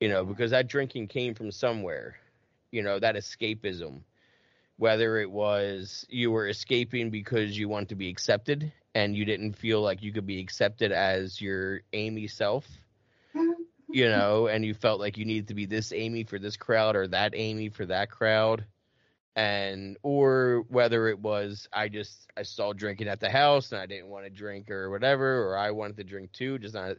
You 0.00 0.08
know, 0.08 0.24
because 0.24 0.50
that 0.50 0.68
drinking 0.68 1.08
came 1.08 1.34
from 1.34 1.50
somewhere, 1.50 2.16
you 2.70 2.82
know, 2.82 2.98
that 2.98 3.14
escapism. 3.16 4.02
Whether 4.76 5.18
it 5.18 5.30
was 5.30 6.06
you 6.08 6.30
were 6.30 6.48
escaping 6.48 7.10
because 7.10 7.56
you 7.56 7.68
want 7.68 7.88
to 7.90 7.94
be 7.94 8.08
accepted 8.08 8.72
and 8.94 9.16
you 9.16 9.24
didn't 9.24 9.52
feel 9.54 9.80
like 9.80 10.02
you 10.02 10.12
could 10.12 10.26
be 10.26 10.40
accepted 10.40 10.92
as 10.92 11.40
your 11.40 11.82
Amy 11.92 12.26
self, 12.26 12.66
you 13.92 14.08
know, 14.08 14.46
and 14.48 14.64
you 14.64 14.74
felt 14.74 15.00
like 15.00 15.18
you 15.18 15.24
needed 15.24 15.48
to 15.48 15.54
be 15.54 15.66
this 15.66 15.92
Amy 15.92 16.24
for 16.24 16.38
this 16.38 16.56
crowd 16.56 16.96
or 16.96 17.06
that 17.08 17.34
Amy 17.36 17.68
for 17.68 17.86
that 17.86 18.10
crowd. 18.10 18.66
And 19.36 19.96
or 20.02 20.64
whether 20.68 21.08
it 21.08 21.18
was 21.18 21.68
I 21.72 21.88
just 21.88 22.28
I 22.36 22.42
saw 22.42 22.72
drinking 22.72 23.08
at 23.08 23.20
the 23.20 23.30
house 23.30 23.72
and 23.72 23.80
I 23.80 23.86
didn't 23.86 24.08
want 24.08 24.24
to 24.24 24.30
drink 24.30 24.70
or 24.70 24.90
whatever, 24.90 25.46
or 25.46 25.56
I 25.56 25.70
wanted 25.70 25.96
to 25.98 26.04
drink 26.04 26.32
too, 26.32 26.58
just 26.58 26.74
not 26.74 26.96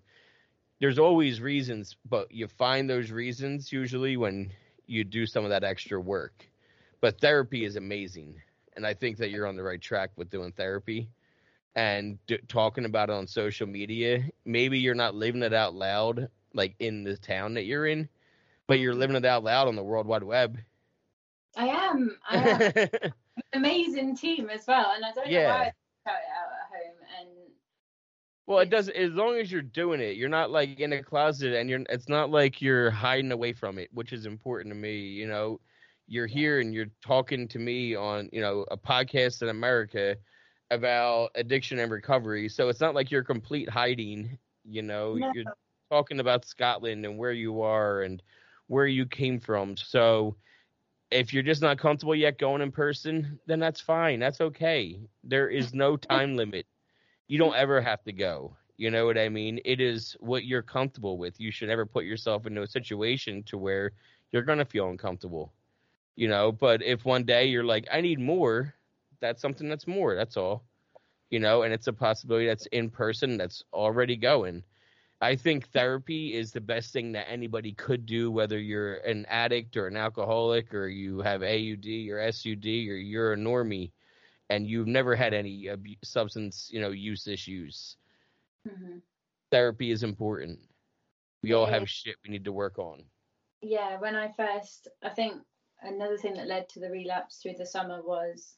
there's 0.79 0.99
always 0.99 1.39
reasons, 1.39 1.95
but 2.10 2.32
you 2.32 2.47
find 2.47 2.89
those 2.89 3.12
reasons 3.12 3.71
usually 3.71 4.17
when 4.17 4.51
you 4.88 5.03
do 5.03 5.25
some 5.25 5.43
of 5.43 5.49
that 5.51 5.63
extra 5.63 5.99
work. 5.99 6.49
But 7.01 7.21
therapy 7.21 7.65
is 7.65 7.75
amazing. 7.75 8.41
And 8.75 8.86
I 8.86 8.93
think 8.93 9.17
that 9.17 9.29
you're 9.29 9.47
on 9.47 9.56
the 9.56 9.63
right 9.63 9.82
track 9.82 10.10
with 10.15 10.29
doing 10.29 10.51
therapy 10.51 11.10
and 11.75 12.17
d- 12.27 12.39
talking 12.47 12.86
about 12.86 13.10
it 13.10 13.13
on 13.13 13.27
social 13.27 13.67
media. 13.67 14.23
Maybe 14.45 14.79
you're 14.79 14.95
not 14.95 15.15
living 15.15 15.43
it 15.43 15.53
out 15.53 15.75
loud 15.75 16.29
like 16.54 16.76
in 16.80 17.04
the 17.04 17.18
town 17.18 17.54
that 17.56 17.66
you're 17.66 17.88
in, 17.88 18.08
but 18.68 18.80
you're 18.80 18.96
living 18.96 19.16
it 19.16 19.26
out 19.26 19.44
loud 19.44 19.68
on 19.68 19.76
the 19.76 19.84
World 19.84 20.08
Wide 20.08 20.24
Web. 20.24 20.58
I 21.58 21.68
am. 21.68 22.18
I 22.30 22.36
am. 22.38 22.62
an 22.76 23.13
amazing 23.54 24.16
team 24.16 24.50
as 24.50 24.66
well, 24.68 24.94
and 24.96 25.06
I 25.06 25.12
don't 25.12 25.26
know 25.26 25.32
Yeah. 25.32 25.48
why 25.48 25.62
I 25.66 25.66
shout 25.66 26.20
it 26.20 26.32
out 26.38 26.52
at 26.52 26.70
home. 26.70 26.96
And 27.20 27.30
well, 28.46 28.60
it 28.60 28.70
does 28.70 28.89
as 28.89 29.12
long 29.13 29.38
as 29.38 29.52
you're 29.52 29.62
doing 29.62 30.02
it. 30.02 30.18
You're 30.18 30.30
not 30.30 30.52
like 30.52 30.80
in 30.80 30.94
a 30.94 31.04
closet 31.04 31.54
and 31.54 31.70
you're 31.70 31.84
it's 31.89 32.10
not 32.10 32.30
like 32.30 32.62
you're 32.62 32.92
hiding 32.92 33.32
away 33.32 33.54
from 33.54 33.77
it, 33.77 33.90
which 33.94 34.13
is 34.13 34.25
important 34.25 34.73
to 34.73 34.80
me, 34.80 34.98
you 34.98 35.27
know. 35.27 35.60
You're 36.08 36.27
here 36.27 36.60
and 36.60 36.73
you're 36.73 36.92
talking 37.02 37.48
to 37.48 37.60
me 37.60 37.96
on, 37.96 38.30
you 38.34 38.42
know, 38.42 38.65
a 38.69 38.77
podcast 38.77 39.42
in 39.42 39.48
America 39.48 40.17
about 40.69 41.30
addiction 41.36 41.80
and 41.80 41.90
recovery. 41.90 42.50
So 42.50 42.67
it's 42.67 42.82
not 42.82 42.94
like 42.94 43.10
you're 43.10 43.23
complete 43.23 43.69
hiding, 43.69 44.38
you 44.65 44.82
know. 44.82 45.15
No. 45.15 45.32
You're 45.34 45.46
talking 45.94 46.19
about 46.19 46.44
Scotland 46.44 47.06
and 47.06 47.19
where 47.19 47.33
you 47.33 47.62
are 47.62 48.02
and 48.02 48.23
where 48.65 48.87
you 48.87 49.06
came 49.06 49.39
from. 49.39 49.77
So 49.77 50.35
if 51.12 51.31
you're 51.31 51.44
just 51.44 51.62
not 51.62 51.77
comfortable 51.77 52.15
yet 52.15 52.39
going 52.39 52.63
in 52.63 52.71
person, 52.71 53.39
then 53.46 53.60
that's 53.60 53.79
fine. 53.79 54.19
That's 54.19 54.41
okay. 54.41 55.00
There 55.23 55.50
is 55.50 55.71
no 55.75 55.96
time 55.96 56.35
limit. 56.35 56.65
You 57.27 57.37
don't 57.37 57.56
ever 57.56 57.79
have 57.79 58.04
to 58.06 58.12
go. 58.12 58.58
You 58.75 58.89
know 58.89 59.06
what 59.06 59.19
I 59.19 59.29
mean? 59.29 59.60
It 59.65 59.79
is 59.79 60.17
what 60.19 60.46
you're 60.46 60.63
comfortable 60.63 61.19
with. 61.19 61.39
You 61.39 61.52
should 61.52 61.67
never 61.67 61.85
put 61.85 62.06
yourself 62.06 62.48
into 62.48 62.63
a 62.63 62.67
situation 62.67 63.44
to 63.44 63.60
where 63.60 63.91
you're 64.31 64.41
gonna 64.41 64.65
feel 64.65 64.89
uncomfortable. 64.89 65.54
You 66.15 66.27
know, 66.27 66.52
but 66.52 66.81
if 66.81 67.06
one 67.06 67.23
day 67.23 67.46
you're 67.46 67.63
like, 67.63 67.87
I 67.91 68.02
need 68.02 68.19
more, 68.19 68.73
that's 69.19 69.44
something 69.44 69.69
that's 69.69 69.85
more. 69.85 70.15
That's 70.15 70.37
all. 70.37 70.63
You 71.29 71.39
know, 71.39 71.62
and 71.62 71.71
it's 71.71 71.87
a 71.87 71.94
possibility 71.94 72.48
that's 72.48 72.65
in 72.67 72.89
person 72.89 73.37
that's 73.37 73.63
already 73.71 74.17
going. 74.17 74.63
I 75.24 75.38
think 75.38 75.69
therapy 75.69 76.34
is 76.34 76.52
the 76.52 76.60
best 76.60 76.92
thing 76.92 77.13
that 77.13 77.32
anybody 77.32 77.71
could 77.71 78.06
do, 78.06 78.30
whether 78.30 78.60
you're 78.60 78.96
an 78.96 79.26
addict 79.28 79.78
or 79.78 79.88
an 79.88 79.96
alcoholic 79.96 80.74
or 80.74 80.90
you 80.90 81.19
have 81.21 81.42
AUD 81.44 82.10
or 82.10 82.19
SUD 82.30 82.65
or 82.65 82.98
you're 82.98 83.32
a 83.32 83.38
normie 83.38 83.94
and 84.50 84.67
you've 84.67 84.88
never 84.88 85.15
had 85.15 85.34
any 85.34 85.69
abu- 85.69 85.96
substance, 86.04 86.69
you 86.74 86.82
know, 86.82 86.90
use 86.90 87.26
issues. 87.26 87.96
Mhm. 88.67 89.02
Therapy 89.50 89.92
is 89.92 90.04
important. 90.04 90.60
We 91.42 91.54
all 91.54 91.67
Yeah. 91.67 91.80
have 91.80 91.90
shit 91.90 92.17
we 92.26 92.30
need 92.30 92.44
to 92.44 92.52
work 92.52 92.78
on. 92.78 93.10
Yeah, 93.62 93.98
when 94.00 94.17
I 94.17 94.30
first, 94.34 94.90
I 95.04 95.10
think 95.10 95.42
another 95.84 96.17
thing 96.17 96.34
that 96.34 96.48
led 96.48 96.67
to 96.69 96.82
the 96.82 96.90
relapse 96.90 97.42
through 97.42 97.54
the 97.54 97.65
summer 97.65 98.02
was 98.02 98.58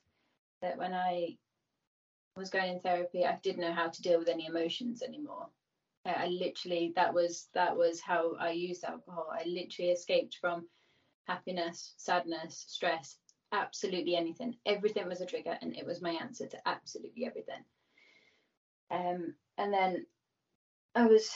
that 0.61 0.79
when 0.79 0.95
I 0.95 1.37
was 2.35 2.49
going 2.49 2.73
in 2.73 2.79
therapy, 2.79 3.23
I 3.23 3.35
didn't 3.35 3.61
know 3.61 3.71
how 3.71 3.89
to 3.89 4.01
deal 4.01 4.17
with 4.17 4.29
any 4.29 4.47
emotions 4.47 5.03
anymore. 5.03 5.51
I, 6.05 6.27
literally 6.27 6.93
that 6.95 7.13
was 7.13 7.47
that 7.53 7.75
was 7.75 7.99
how 7.99 8.35
I 8.39 8.51
used 8.51 8.83
alcohol. 8.83 9.27
I 9.31 9.43
literally 9.47 9.91
escaped 9.91 10.37
from 10.39 10.67
happiness, 11.27 11.93
sadness, 11.97 12.65
stress, 12.67 13.17
absolutely 13.51 14.15
anything. 14.15 14.55
Everything 14.65 15.07
was 15.07 15.21
a 15.21 15.25
trigger, 15.25 15.57
and 15.61 15.75
it 15.75 15.85
was 15.85 16.01
my 16.01 16.11
answer 16.11 16.47
to 16.47 16.67
absolutely 16.67 17.25
everything. 17.25 17.63
Um, 18.91 19.33
and 19.57 19.73
then 19.73 20.05
I 20.93 21.07
was 21.07 21.29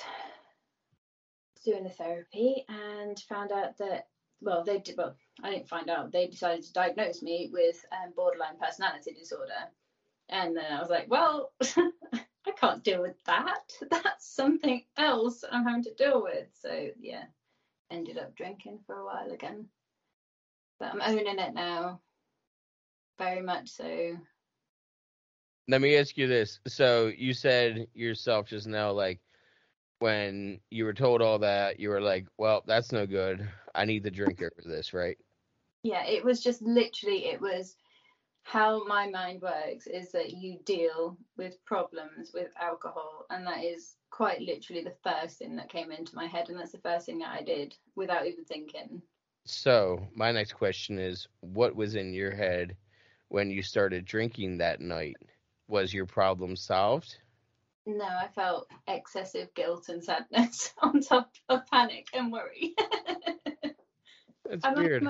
doing 1.66 1.84
the 1.84 1.90
therapy 1.90 2.66
and 2.70 3.20
found 3.28 3.52
out 3.52 3.78
that 3.78 4.08
well 4.42 4.64
they 4.64 4.80
did 4.80 4.96
well 4.98 5.16
I 5.44 5.52
didn't 5.52 5.68
find 5.68 5.90
out 5.90 6.12
they 6.12 6.28
decided 6.28 6.64
to 6.64 6.74
diagnose 6.74 7.22
me 7.22 7.50
with 7.52 7.84
um, 7.92 8.14
borderline 8.16 8.58
personality 8.62 9.14
disorder 9.14 9.70
and 10.30 10.56
then 10.56 10.72
I 10.72 10.80
was 10.80 10.90
like 10.90 11.10
well 11.10 11.52
can't 12.60 12.84
deal 12.84 13.02
with 13.02 13.24
that 13.26 13.72
that's 13.90 14.28
something 14.28 14.84
else 14.98 15.44
I'm 15.50 15.64
having 15.64 15.84
to 15.84 15.94
deal 15.94 16.24
with 16.24 16.48
so 16.62 16.90
yeah 17.00 17.24
ended 17.92 18.18
up 18.18 18.36
drinking 18.36 18.80
for 18.86 18.96
a 19.00 19.06
while 19.06 19.32
again 19.32 19.68
but 20.80 20.94
I'm 20.94 21.02
owning 21.02 21.40
it 21.40 21.54
now 21.54 22.02
very 23.18 23.42
much 23.42 23.70
so 23.70 24.18
Let 25.68 25.82
me 25.82 25.96
ask 25.98 26.18
you 26.18 26.28
this. 26.28 26.60
So 26.68 27.12
you 27.16 27.34
said 27.34 27.88
yourself 27.94 28.48
just 28.48 28.68
now, 28.68 28.92
like 28.92 29.20
when 30.00 30.60
you 30.72 30.86
were 30.86 30.94
told 30.94 31.22
all 31.22 31.40
that, 31.40 31.80
you 31.80 31.90
were 31.90 32.02
like, 32.02 32.28
"Well, 32.38 32.64
that's 32.66 32.92
no 32.92 33.06
good. 33.06 33.48
I 33.76 33.86
need 33.86 34.04
the 34.04 34.12
drink 34.12 34.42
over 34.42 34.68
this, 34.68 34.94
right?" 34.94 35.18
yeah 35.84 36.06
it 36.06 36.24
was 36.24 36.44
just 36.44 36.62
literally 36.62 37.26
it 37.26 37.40
was 37.40 37.76
how 38.50 38.84
my 38.86 39.08
mind 39.08 39.44
works 39.44 39.86
is 39.86 40.12
that 40.12 40.32
you 40.32 40.58
deal 40.66 41.16
with 41.38 41.64
problems 41.66 42.32
with 42.34 42.48
alcohol 42.60 43.28
and 43.30 43.46
that 43.46 43.64
is 43.64 43.96
quite 44.10 44.42
literally 44.42 44.84
the 44.84 44.96
first 45.04 45.38
thing 45.38 45.56
that 45.56 45.70
came 45.70 45.92
into 45.92 46.16
my 46.16 46.26
head 46.26 46.50
and 46.50 46.58
that's 46.58 46.72
the 46.72 46.80
first 46.80 47.06
thing 47.06 47.20
that 47.20 47.30
i 47.30 47.44
did 47.44 47.76
without 47.96 48.26
even 48.26 48.44
thinking 48.44 49.02
So 49.46 50.08
my 50.16 50.32
next 50.32 50.54
question 50.54 50.98
is, 50.98 51.28
what 51.42 51.76
was 51.76 51.94
in 51.94 52.12
your 52.12 52.32
head 52.36 52.76
when 53.28 53.52
you 53.52 53.62
started 53.62 54.06
drinking 54.06 54.58
that 54.58 54.82
night? 54.82 55.18
Was 55.68 55.94
your 55.94 56.08
problem 56.08 56.56
solved? 56.56 57.18
no 57.86 58.06
i 58.06 58.28
felt 58.34 58.68
excessive 58.88 59.54
guilt 59.54 59.90
and 59.90 60.04
sadness 60.04 60.74
on 60.82 61.02
top 61.02 61.32
of 61.50 61.68
panic 61.68 62.08
and 62.16 62.32
worry 62.32 62.74
That's 64.50 64.66
I'm 64.66 64.76
weird. 64.76 65.08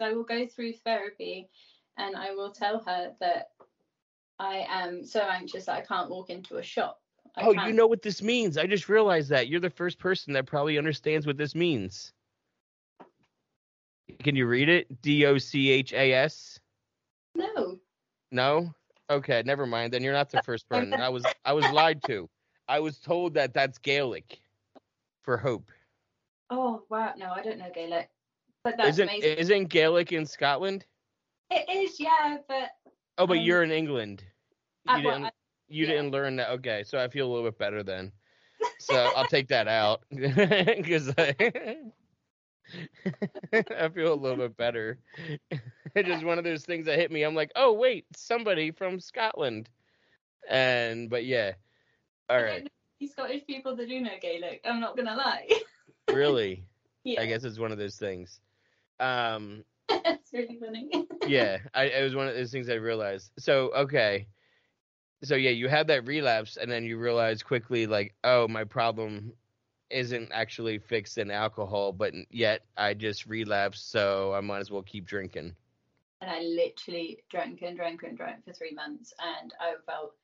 I 0.00 0.12
will 0.14 0.24
go 0.24 0.46
through 0.46 0.72
therapy 0.84 1.50
and 1.96 2.16
I 2.16 2.32
will 2.34 2.50
tell 2.50 2.82
her 2.84 3.12
that 3.20 3.50
I 4.38 4.66
am 4.68 5.04
so 5.04 5.20
anxious 5.20 5.66
that 5.66 5.76
I 5.76 5.80
can't 5.82 6.10
walk 6.10 6.30
into 6.30 6.56
a 6.56 6.62
shop. 6.62 7.00
I 7.36 7.42
Oh, 7.42 7.50
you 7.52 7.58
can't- 7.58 7.74
know 7.74 7.86
what 7.86 8.02
this 8.02 8.22
means. 8.22 8.58
I 8.58 8.66
just 8.66 8.88
realized 8.88 9.30
that. 9.30 9.48
You're 9.48 9.60
the 9.60 9.70
first 9.70 9.98
person 9.98 10.32
that 10.34 10.46
probably 10.46 10.78
understands 10.78 11.26
what 11.26 11.36
this 11.36 11.54
means. 11.54 12.12
Can 14.22 14.36
you 14.36 14.46
read 14.46 14.68
it? 14.68 15.00
D 15.02 15.24
O 15.26 15.38
C 15.38 15.70
H 15.70 15.92
A 15.92 16.12
S? 16.12 16.58
No. 17.34 17.78
No? 18.30 18.74
Okay, 19.10 19.42
never 19.44 19.66
mind. 19.66 19.92
Then 19.92 20.02
you're 20.02 20.12
not 20.12 20.30
the 20.30 20.42
first 20.42 20.68
person. 20.68 20.94
I 20.94 21.08
was 21.08 21.24
I 21.44 21.52
was 21.52 21.68
lied 21.70 22.02
to. 22.04 22.28
I 22.68 22.80
was 22.80 22.98
told 22.98 23.34
that 23.34 23.54
that's 23.54 23.78
Gaelic 23.78 24.40
for 25.22 25.36
hope. 25.36 25.70
Oh 26.50 26.82
wow, 26.90 27.14
no, 27.16 27.30
I 27.32 27.42
don't 27.42 27.58
know 27.58 27.70
Gaelic. 27.74 28.10
But 28.64 28.76
that's 28.76 28.90
Isn't 28.90 29.08
amazing. 29.08 29.38
isn't 29.38 29.64
Gaelic 29.70 30.12
in 30.12 30.26
Scotland? 30.26 30.84
It 31.52 31.68
is, 31.70 32.00
yeah, 32.00 32.38
but 32.48 32.70
Oh, 33.18 33.26
but 33.26 33.38
Um, 33.38 33.40
you're 33.40 33.62
in 33.62 33.70
England. 33.70 34.24
You 34.84 34.94
I, 34.94 35.02
well, 35.02 35.18
didn't 35.18 35.24
I, 35.26 35.30
you 35.68 35.86
yeah. 35.86 35.88
didn't 35.92 36.10
learn 36.12 36.36
that. 36.36 36.50
Okay, 36.50 36.82
so 36.84 36.98
I 36.98 37.08
feel 37.08 37.26
a 37.26 37.30
little 37.32 37.50
bit 37.50 37.58
better 37.58 37.82
then. 37.82 38.12
So 38.78 38.94
I'll 39.14 39.26
take 39.26 39.48
that 39.48 39.68
out 39.68 40.02
because 40.10 41.12
I, 41.18 41.34
I 43.52 43.88
feel 43.88 44.12
a 44.12 44.14
little 44.14 44.36
bit 44.36 44.56
better. 44.56 44.98
It's 45.94 46.08
just 46.08 46.24
one 46.24 46.38
of 46.38 46.44
those 46.44 46.64
things 46.64 46.86
that 46.86 46.98
hit 46.98 47.10
me. 47.10 47.22
I'm 47.22 47.34
like, 47.34 47.52
oh 47.56 47.72
wait, 47.72 48.06
somebody 48.16 48.70
from 48.70 49.00
Scotland, 49.00 49.68
and 50.48 51.10
but 51.10 51.24
yeah, 51.24 51.52
all 52.28 52.36
right. 52.36 52.42
I 52.42 52.46
don't 52.46 52.54
right, 52.54 52.64
know 52.64 52.70
any 53.00 53.08
Scottish 53.08 53.46
people 53.46 53.76
that 53.76 53.88
do 53.88 54.00
know 54.00 54.10
Gaelic. 54.20 54.60
I'm 54.64 54.80
not 54.80 54.96
gonna 54.96 55.16
lie. 55.16 55.48
really, 56.12 56.64
yeah, 57.04 57.20
I 57.20 57.26
guess 57.26 57.44
it's 57.44 57.58
one 57.58 57.72
of 57.72 57.78
those 57.78 57.96
things. 57.96 58.40
Um, 59.00 59.64
it's 60.04 60.32
really 60.32 60.58
funny. 60.60 60.90
yeah, 61.24 61.58
I 61.74 61.84
it 61.84 62.02
was 62.02 62.14
one 62.14 62.28
of 62.28 62.34
those 62.34 62.50
things 62.52 62.68
I 62.68 62.74
realized. 62.74 63.32
So 63.38 63.72
okay, 63.74 64.28
so 65.24 65.34
yeah, 65.36 65.50
you 65.50 65.68
had 65.68 65.88
that 65.88 66.06
relapse, 66.06 66.56
and 66.56 66.70
then 66.70 66.84
you 66.84 66.98
realize 66.98 67.42
quickly, 67.42 67.86
like, 67.86 68.14
oh, 68.24 68.48
my 68.48 68.64
problem 68.64 69.32
isn't 69.90 70.30
actually 70.32 70.78
fixed 70.78 71.18
in 71.18 71.30
alcohol, 71.30 71.92
but 71.92 72.14
yet 72.30 72.64
I 72.76 72.94
just 72.94 73.26
relapsed, 73.26 73.90
so 73.90 74.32
I 74.34 74.40
might 74.40 74.60
as 74.60 74.70
well 74.70 74.82
keep 74.82 75.06
drinking. 75.06 75.54
and 76.20 76.30
I 76.30 76.40
literally 76.40 77.22
drank 77.30 77.62
and 77.62 77.76
drank 77.76 78.02
and 78.02 78.16
drank 78.16 78.44
for 78.44 78.52
three 78.52 78.72
months, 78.72 79.12
and 79.20 79.52
I 79.60 79.74
felt 79.86 80.14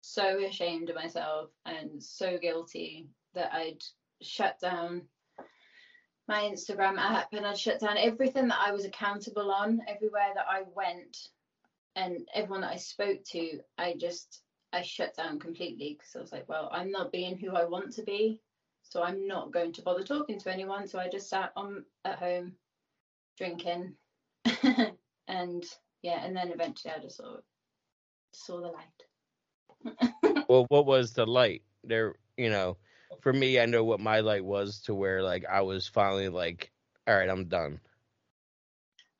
so 0.00 0.44
ashamed 0.44 0.90
of 0.90 0.96
myself 0.96 1.50
and 1.64 2.02
so 2.02 2.38
guilty 2.38 3.08
that 3.34 3.52
I'd 3.52 3.82
shut 4.22 4.58
down 4.60 5.02
my 6.28 6.42
Instagram 6.42 6.98
app 6.98 7.32
and 7.32 7.46
I'd 7.46 7.58
shut 7.58 7.80
down 7.80 7.98
everything 7.98 8.48
that 8.48 8.60
I 8.60 8.72
was 8.72 8.84
accountable 8.84 9.50
on, 9.50 9.80
everywhere 9.88 10.32
that 10.34 10.46
I 10.48 10.62
went, 10.74 11.28
and 11.96 12.28
everyone 12.34 12.62
that 12.62 12.72
I 12.72 12.76
spoke 12.76 13.22
to. 13.32 13.60
I 13.78 13.94
just 13.98 14.42
I 14.72 14.82
shut 14.82 15.14
down 15.16 15.38
completely 15.38 15.96
because 15.98 16.16
I 16.16 16.20
was 16.20 16.32
like, 16.32 16.48
well, 16.48 16.68
I'm 16.72 16.90
not 16.90 17.12
being 17.12 17.36
who 17.36 17.50
I 17.50 17.64
want 17.64 17.92
to 17.94 18.02
be, 18.02 18.40
so 18.82 19.02
I'm 19.02 19.26
not 19.26 19.52
going 19.52 19.72
to 19.74 19.82
bother 19.82 20.04
talking 20.04 20.38
to 20.40 20.52
anyone. 20.52 20.86
So 20.86 20.98
I 20.98 21.08
just 21.08 21.28
sat 21.28 21.52
on 21.56 21.84
at 22.04 22.18
home 22.18 22.52
drinking. 23.36 23.94
and 25.28 25.64
yeah, 26.02 26.24
and 26.24 26.36
then 26.36 26.50
eventually 26.50 26.92
I 26.94 27.00
just 27.00 27.16
saw 27.16 27.36
saw 28.32 28.60
the 28.60 28.68
light. 28.68 30.12
Well, 30.46 30.66
what 30.68 30.84
was 30.84 31.14
the 31.14 31.24
light? 31.24 31.62
There, 31.84 32.16
you 32.36 32.50
know, 32.50 32.76
for 33.20 33.32
me, 33.32 33.60
I 33.60 33.66
know 33.66 33.84
what 33.84 34.00
my 34.00 34.20
light 34.20 34.44
was 34.44 34.80
to 34.82 34.94
where 34.94 35.22
like 35.22 35.44
I 35.44 35.62
was 35.62 35.88
finally 35.88 36.28
like, 36.28 36.70
all 37.06 37.16
right, 37.16 37.28
I'm 37.28 37.46
done. 37.46 37.80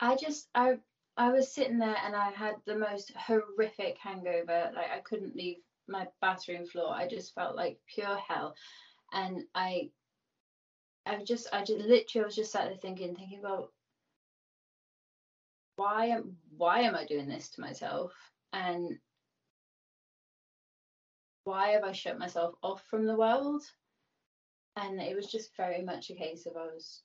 I 0.00 0.16
just 0.16 0.48
I 0.54 0.78
I 1.16 1.30
was 1.30 1.52
sitting 1.52 1.78
there 1.78 1.96
and 2.04 2.16
I 2.16 2.30
had 2.30 2.56
the 2.66 2.76
most 2.76 3.12
horrific 3.16 3.98
hangover. 3.98 4.72
Like 4.74 4.90
I 4.90 5.00
couldn't 5.00 5.36
leave 5.36 5.58
my 5.88 6.06
bathroom 6.20 6.66
floor. 6.66 6.92
I 6.92 7.06
just 7.06 7.34
felt 7.34 7.56
like 7.56 7.78
pure 7.86 8.16
hell. 8.16 8.54
And 9.12 9.44
I 9.54 9.90
I 11.06 11.22
just 11.24 11.48
I 11.52 11.64
just 11.64 11.84
literally 11.84 12.24
I 12.24 12.26
was 12.26 12.36
just 12.36 12.52
sat 12.52 12.68
there 12.68 12.76
thinking, 12.76 13.14
thinking 13.14 13.40
about 13.40 13.72
why 15.76 16.06
am 16.06 16.36
why 16.56 16.80
am 16.80 16.94
I 16.94 17.04
doing 17.04 17.28
this 17.28 17.50
to 17.50 17.60
myself? 17.60 18.12
And 18.52 18.98
why 21.44 21.70
have 21.70 21.84
I 21.84 21.92
shut 21.92 22.18
myself 22.18 22.54
off 22.62 22.82
from 22.86 23.06
the 23.06 23.16
world? 23.16 23.62
And 24.76 25.00
it 25.00 25.16
was 25.16 25.26
just 25.26 25.56
very 25.56 25.82
much 25.82 26.10
a 26.10 26.14
case 26.14 26.46
of 26.46 26.56
I 26.56 26.66
was 26.66 27.02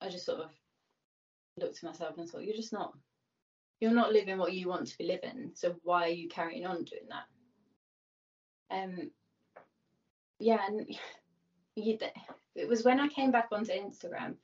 I 0.00 0.08
just 0.10 0.26
sort 0.26 0.40
of 0.40 0.50
looked 1.58 1.78
at 1.78 1.84
myself 1.84 2.18
and 2.18 2.28
thought, 2.28 2.44
you're 2.44 2.56
just 2.56 2.72
not 2.72 2.92
you're 3.80 3.92
not 3.92 4.12
living 4.12 4.38
what 4.38 4.54
you 4.54 4.68
want 4.68 4.86
to 4.88 4.98
be 4.98 5.04
living. 5.06 5.52
So 5.54 5.76
why 5.82 6.04
are 6.04 6.08
you 6.08 6.28
carrying 6.28 6.66
on 6.66 6.84
doing 6.84 7.08
that? 7.10 8.76
Um 8.76 9.10
yeah, 10.38 10.60
and 10.66 10.86
you, 11.76 11.98
it 12.54 12.68
was 12.68 12.84
when 12.84 13.00
I 13.00 13.08
came 13.08 13.30
back 13.30 13.48
onto 13.52 13.72
Instagram 13.72 14.36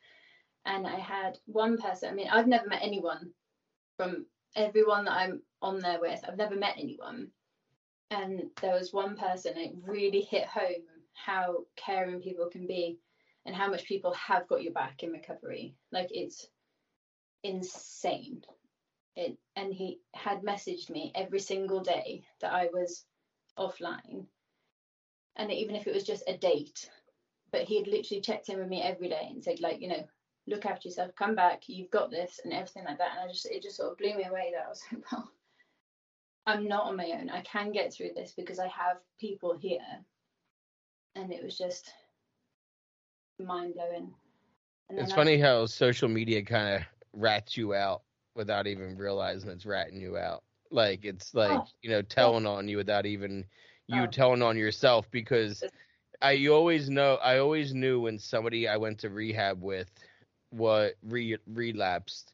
and 0.64 0.86
I 0.86 0.96
had 0.98 1.38
one 1.46 1.76
person. 1.78 2.10
I 2.10 2.14
mean, 2.14 2.28
I've 2.30 2.46
never 2.46 2.68
met 2.68 2.82
anyone 2.82 3.30
from 3.96 4.26
everyone 4.54 5.04
that 5.06 5.12
I'm 5.12 5.42
on 5.60 5.80
there 5.80 6.00
with. 6.00 6.20
I've 6.26 6.36
never 6.36 6.56
met 6.56 6.76
anyone. 6.78 7.28
and 8.10 8.42
there 8.60 8.74
was 8.74 8.92
one 8.92 9.16
person 9.16 9.56
it 9.56 9.72
really 9.86 10.20
hit 10.20 10.46
home 10.46 10.84
how 11.14 11.64
caring 11.76 12.20
people 12.20 12.48
can 12.50 12.66
be 12.66 12.98
and 13.44 13.54
how 13.54 13.68
much 13.68 13.84
people 13.84 14.12
have 14.14 14.48
got 14.48 14.62
your 14.62 14.72
back 14.72 15.02
in 15.02 15.10
recovery. 15.10 15.74
Like 15.90 16.08
it's 16.10 16.46
insane. 17.42 18.42
It 19.16 19.36
and 19.56 19.74
he 19.74 20.00
had 20.14 20.42
messaged 20.42 20.88
me 20.88 21.12
every 21.14 21.40
single 21.40 21.80
day 21.80 22.24
that 22.40 22.52
i 22.52 22.68
was 22.72 23.04
offline. 23.58 24.26
And 25.36 25.50
even 25.50 25.76
if 25.76 25.86
it 25.86 25.94
was 25.94 26.04
just 26.04 26.24
a 26.26 26.36
date 26.36 26.88
but 27.50 27.62
he 27.62 27.76
had 27.76 27.86
literally 27.86 28.22
checked 28.22 28.48
in 28.48 28.58
with 28.58 28.68
me 28.68 28.82
every 28.82 29.08
day 29.08 29.28
and 29.30 29.44
said 29.44 29.60
like 29.60 29.80
you 29.80 29.88
know 29.88 30.04
look 30.46 30.66
after 30.66 30.88
yourself 30.88 31.14
come 31.14 31.34
back 31.34 31.62
you've 31.68 31.90
got 31.90 32.10
this 32.10 32.40
and 32.42 32.52
everything 32.52 32.84
like 32.84 32.98
that. 32.98 33.10
And 33.12 33.28
i 33.28 33.32
just 33.32 33.46
it 33.46 33.62
just 33.62 33.76
sort 33.76 33.92
of 33.92 33.98
blew 33.98 34.16
me 34.16 34.24
away 34.24 34.52
that 34.54 34.64
i 34.64 34.68
was 34.68 34.82
like 34.90 35.02
well 35.12 35.30
i'm 36.46 36.66
not 36.66 36.84
on 36.84 36.96
my 36.96 37.10
own. 37.18 37.30
I 37.30 37.42
can 37.42 37.70
get 37.70 37.92
through 37.92 38.10
this 38.14 38.32
because 38.36 38.58
i 38.58 38.66
have 38.68 38.96
people 39.20 39.56
here 39.56 39.78
and 41.14 41.32
it 41.32 41.42
was 41.42 41.56
just 41.56 41.92
mind 43.38 43.74
blowing 43.74 44.12
it's 44.98 45.12
funny 45.12 45.38
how 45.38 45.66
social 45.66 46.08
media 46.08 46.42
kind 46.42 46.76
of 46.76 46.82
rats 47.12 47.56
you 47.56 47.74
out 47.74 48.02
without 48.34 48.66
even 48.66 48.96
realizing 48.96 49.50
it's 49.50 49.66
ratting 49.66 50.00
you 50.00 50.16
out. 50.16 50.42
Like 50.70 51.04
it's 51.04 51.32
oh, 51.34 51.38
like 51.38 51.50
oh, 51.60 51.66
you 51.82 51.90
know 51.90 52.02
telling 52.02 52.46
on 52.46 52.68
you 52.68 52.76
without 52.76 53.06
even 53.06 53.44
you 53.88 54.02
oh. 54.02 54.06
telling 54.06 54.42
on 54.42 54.56
yourself 54.56 55.10
because 55.10 55.62
I 56.20 56.32
you 56.32 56.54
always 56.54 56.88
know 56.88 57.16
I 57.16 57.38
always 57.38 57.74
knew 57.74 58.00
when 58.00 58.18
somebody 58.18 58.68
I 58.68 58.76
went 58.76 58.98
to 59.00 59.10
rehab 59.10 59.62
with 59.62 59.90
what 60.50 60.94
re, 61.02 61.36
relapsed 61.46 62.32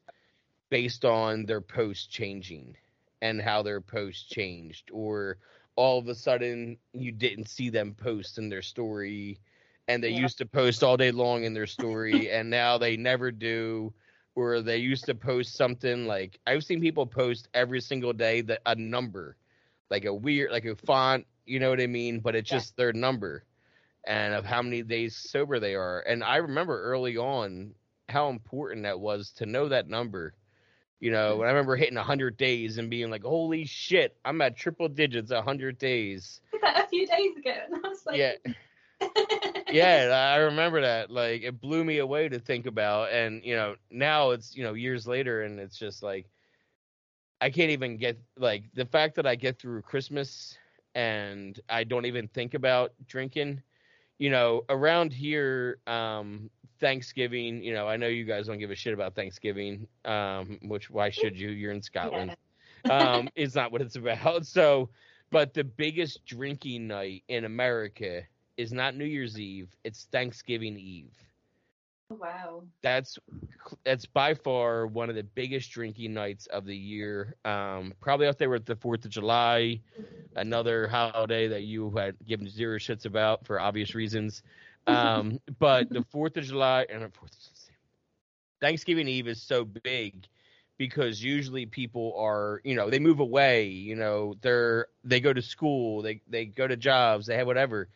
based 0.69 1.05
on 1.05 1.45
their 1.45 1.61
post 1.61 2.11
changing 2.11 2.75
and 3.21 3.41
how 3.41 3.61
their 3.61 3.81
post 3.81 4.29
changed 4.29 4.89
or 4.91 5.37
all 5.79 5.97
of 5.97 6.09
a 6.09 6.15
sudden 6.15 6.77
you 6.91 7.09
didn't 7.09 7.47
see 7.47 7.69
them 7.69 7.93
post 7.93 8.37
in 8.37 8.49
their 8.49 8.61
story 8.61 9.39
and 9.87 10.03
they 10.03 10.09
yeah. 10.09 10.19
used 10.19 10.37
to 10.37 10.45
post 10.45 10.83
all 10.83 10.97
day 10.97 11.09
long 11.09 11.45
in 11.45 11.53
their 11.53 11.65
story 11.65 12.29
and 12.31 12.49
now 12.49 12.77
they 12.77 12.97
never 12.97 13.31
do 13.31 13.93
or 14.35 14.61
they 14.61 14.75
used 14.75 15.05
to 15.05 15.15
post 15.15 15.55
something 15.55 16.05
like 16.05 16.37
I've 16.45 16.65
seen 16.65 16.81
people 16.81 17.05
post 17.05 17.47
every 17.53 17.79
single 17.79 18.11
day 18.11 18.41
that 18.41 18.59
a 18.65 18.75
number 18.75 19.37
like 19.89 20.03
a 20.03 20.13
weird 20.13 20.51
like 20.51 20.65
a 20.65 20.75
font 20.75 21.25
you 21.45 21.61
know 21.61 21.69
what 21.69 21.79
I 21.79 21.87
mean 21.87 22.19
but 22.19 22.35
it's 22.35 22.51
yeah. 22.51 22.57
just 22.57 22.75
their 22.75 22.91
number 22.91 23.45
and 24.05 24.33
of 24.33 24.43
how 24.43 24.61
many 24.61 24.81
days 24.81 25.15
sober 25.15 25.61
they 25.61 25.75
are 25.75 26.01
and 26.01 26.25
I 26.25 26.37
remember 26.37 26.83
early 26.83 27.15
on 27.15 27.73
how 28.09 28.29
important 28.29 28.83
that 28.83 28.99
was 28.99 29.31
to 29.37 29.45
know 29.45 29.69
that 29.69 29.87
number. 29.87 30.33
You 30.99 31.11
know, 31.11 31.37
when 31.37 31.47
I 31.47 31.51
remember 31.51 31.75
hitting 31.75 31.95
100 31.95 32.35
days 32.35 32.77
and 32.77 32.89
being 32.89 33.09
like, 33.09 33.23
holy 33.23 33.65
shit, 33.65 34.17
I'm 34.25 34.41
at 34.41 34.57
triple 34.57 34.89
digits 34.89 35.31
100 35.31 35.77
days. 35.77 36.41
a 36.63 36.87
few 36.87 37.07
days 37.07 37.37
ago. 37.37 37.53
And 37.65 37.85
I 37.85 37.87
was 37.87 38.05
like, 38.05 38.17
yeah. 38.17 38.33
yeah, 39.71 40.33
I 40.35 40.37
remember 40.37 40.81
that. 40.81 41.09
Like, 41.09 41.43
it 41.43 41.61
blew 41.61 41.85
me 41.85 41.99
away 41.99 42.27
to 42.27 42.39
think 42.39 42.65
about. 42.65 43.11
And, 43.13 43.43
you 43.45 43.55
know, 43.55 43.75
now 43.89 44.31
it's, 44.31 44.55
you 44.55 44.63
know, 44.63 44.73
years 44.73 45.07
later 45.07 45.43
and 45.43 45.59
it's 45.59 45.77
just 45.77 46.03
like, 46.03 46.25
I 47.39 47.49
can't 47.49 47.71
even 47.71 47.95
get, 47.95 48.19
like, 48.37 48.63
the 48.73 48.85
fact 48.85 49.15
that 49.15 49.25
I 49.25 49.35
get 49.35 49.57
through 49.57 49.81
Christmas 49.83 50.57
and 50.95 51.57
I 51.69 51.85
don't 51.85 52.05
even 52.05 52.27
think 52.27 52.53
about 52.53 52.91
drinking 53.07 53.61
you 54.19 54.29
know, 54.29 54.65
around 54.69 55.13
here, 55.13 55.79
um, 55.87 56.49
Thanksgiving, 56.79 57.63
you 57.63 57.73
know, 57.73 57.87
I 57.87 57.97
know 57.97 58.07
you 58.07 58.25
guys 58.25 58.47
don't 58.47 58.59
give 58.59 58.71
a 58.71 58.75
shit 58.75 58.93
about 58.93 59.15
Thanksgiving, 59.15 59.87
um, 60.05 60.59
which 60.63 60.89
why 60.89 61.09
should 61.09 61.37
you? 61.39 61.49
You're 61.49 61.71
in 61.71 61.81
Scotland. 61.81 62.35
Yeah. 62.85 62.91
um, 62.97 63.29
it's 63.35 63.55
not 63.55 63.71
what 63.71 63.81
it's 63.81 63.95
about. 63.95 64.45
So, 64.45 64.89
but 65.31 65.53
the 65.53 65.63
biggest 65.63 66.25
drinking 66.25 66.87
night 66.87 67.23
in 67.27 67.45
America 67.45 68.23
is 68.57 68.73
not 68.73 68.95
New 68.95 69.05
Year's 69.05 69.39
Eve, 69.39 69.69
it's 69.83 70.07
Thanksgiving 70.11 70.77
Eve. 70.77 71.13
Oh, 72.11 72.15
wow. 72.15 72.63
That's 72.81 73.19
that's 73.85 74.05
by 74.05 74.33
far 74.33 74.87
one 74.87 75.09
of 75.09 75.15
the 75.15 75.23
biggest 75.23 75.71
drinking 75.71 76.13
nights 76.13 76.47
of 76.47 76.65
the 76.65 76.75
year. 76.75 77.35
Um, 77.45 77.93
probably 78.01 78.27
out 78.27 78.39
there 78.39 78.49
with 78.49 78.65
the 78.65 78.75
Fourth 78.75 79.05
of 79.05 79.11
July, 79.11 79.79
another 80.35 80.87
holiday 80.87 81.47
that 81.47 81.63
you 81.63 81.91
had 81.91 82.15
given 82.27 82.49
zero 82.49 82.79
shits 82.79 83.05
about 83.05 83.45
for 83.45 83.59
obvious 83.59 83.93
reasons. 83.93 84.41
Um, 84.89 85.39
but 85.59 85.91
the 85.91 86.03
Fourth 86.03 86.37
of 86.37 86.45
July 86.45 86.85
and 86.89 87.13
Fourth 87.13 87.35
Thanksgiving 88.61 89.07
Eve 89.07 89.27
is 89.27 89.41
so 89.41 89.65
big 89.65 90.27
because 90.77 91.23
usually 91.23 91.65
people 91.65 92.13
are, 92.17 92.61
you 92.63 92.75
know, 92.75 92.89
they 92.89 92.99
move 92.99 93.19
away, 93.19 93.67
you 93.67 93.95
know, 93.95 94.35
they're 94.41 94.87
they 95.03 95.19
go 95.19 95.33
to 95.33 95.41
school, 95.41 96.01
they 96.01 96.21
they 96.27 96.45
go 96.45 96.67
to 96.67 96.75
jobs, 96.77 97.25
they 97.27 97.35
have 97.37 97.47
whatever 97.47 97.89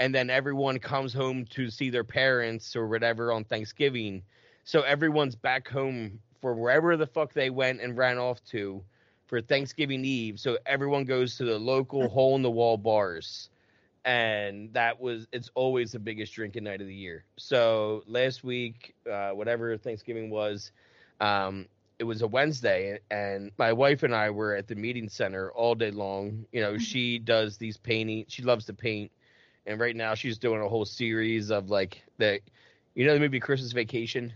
and 0.00 0.14
then 0.14 0.30
everyone 0.30 0.78
comes 0.78 1.12
home 1.12 1.44
to 1.44 1.70
see 1.70 1.90
their 1.90 2.04
parents 2.04 2.74
or 2.74 2.88
whatever 2.88 3.32
on 3.32 3.44
Thanksgiving. 3.44 4.22
So 4.64 4.80
everyone's 4.80 5.36
back 5.36 5.68
home 5.68 6.20
for 6.40 6.54
wherever 6.54 6.96
the 6.96 7.06
fuck 7.06 7.34
they 7.34 7.50
went 7.50 7.80
and 7.82 7.96
ran 7.96 8.18
off 8.18 8.42
to 8.46 8.82
for 9.26 9.42
Thanksgiving 9.42 10.04
Eve. 10.04 10.40
So 10.40 10.58
everyone 10.66 11.04
goes 11.04 11.36
to 11.36 11.44
the 11.44 11.58
local 11.58 12.08
hole 12.10 12.34
in 12.34 12.42
the 12.42 12.50
wall 12.50 12.78
bars. 12.78 13.50
And 14.10 14.72
that 14.72 15.00
was 15.00 15.28
it's 15.30 15.50
always 15.54 15.92
the 15.92 16.00
biggest 16.00 16.34
drinking 16.34 16.64
night 16.64 16.80
of 16.80 16.88
the 16.88 16.94
year. 16.94 17.24
So 17.36 18.02
last 18.08 18.42
week, 18.42 18.96
uh, 19.08 19.30
whatever 19.30 19.76
Thanksgiving 19.76 20.30
was, 20.30 20.72
um, 21.20 21.66
it 22.00 22.02
was 22.02 22.20
a 22.22 22.26
Wednesday, 22.26 22.98
and 23.08 23.52
my 23.56 23.72
wife 23.72 24.02
and 24.02 24.12
I 24.12 24.30
were 24.30 24.56
at 24.56 24.66
the 24.66 24.74
meeting 24.74 25.08
center 25.08 25.52
all 25.52 25.76
day 25.76 25.92
long. 25.92 26.44
You 26.50 26.60
know, 26.60 26.72
mm-hmm. 26.72 26.78
she 26.82 27.20
does 27.20 27.56
these 27.56 27.76
painting. 27.76 28.24
She 28.26 28.42
loves 28.42 28.64
to 28.64 28.72
paint, 28.72 29.12
and 29.64 29.78
right 29.78 29.94
now 29.94 30.16
she's 30.16 30.38
doing 30.38 30.60
a 30.60 30.68
whole 30.68 30.84
series 30.84 31.52
of 31.52 31.70
like 31.70 32.02
the, 32.18 32.40
you 32.96 33.06
know, 33.06 33.14
the 33.14 33.20
movie 33.20 33.38
Christmas 33.38 33.70
Vacation. 33.70 34.32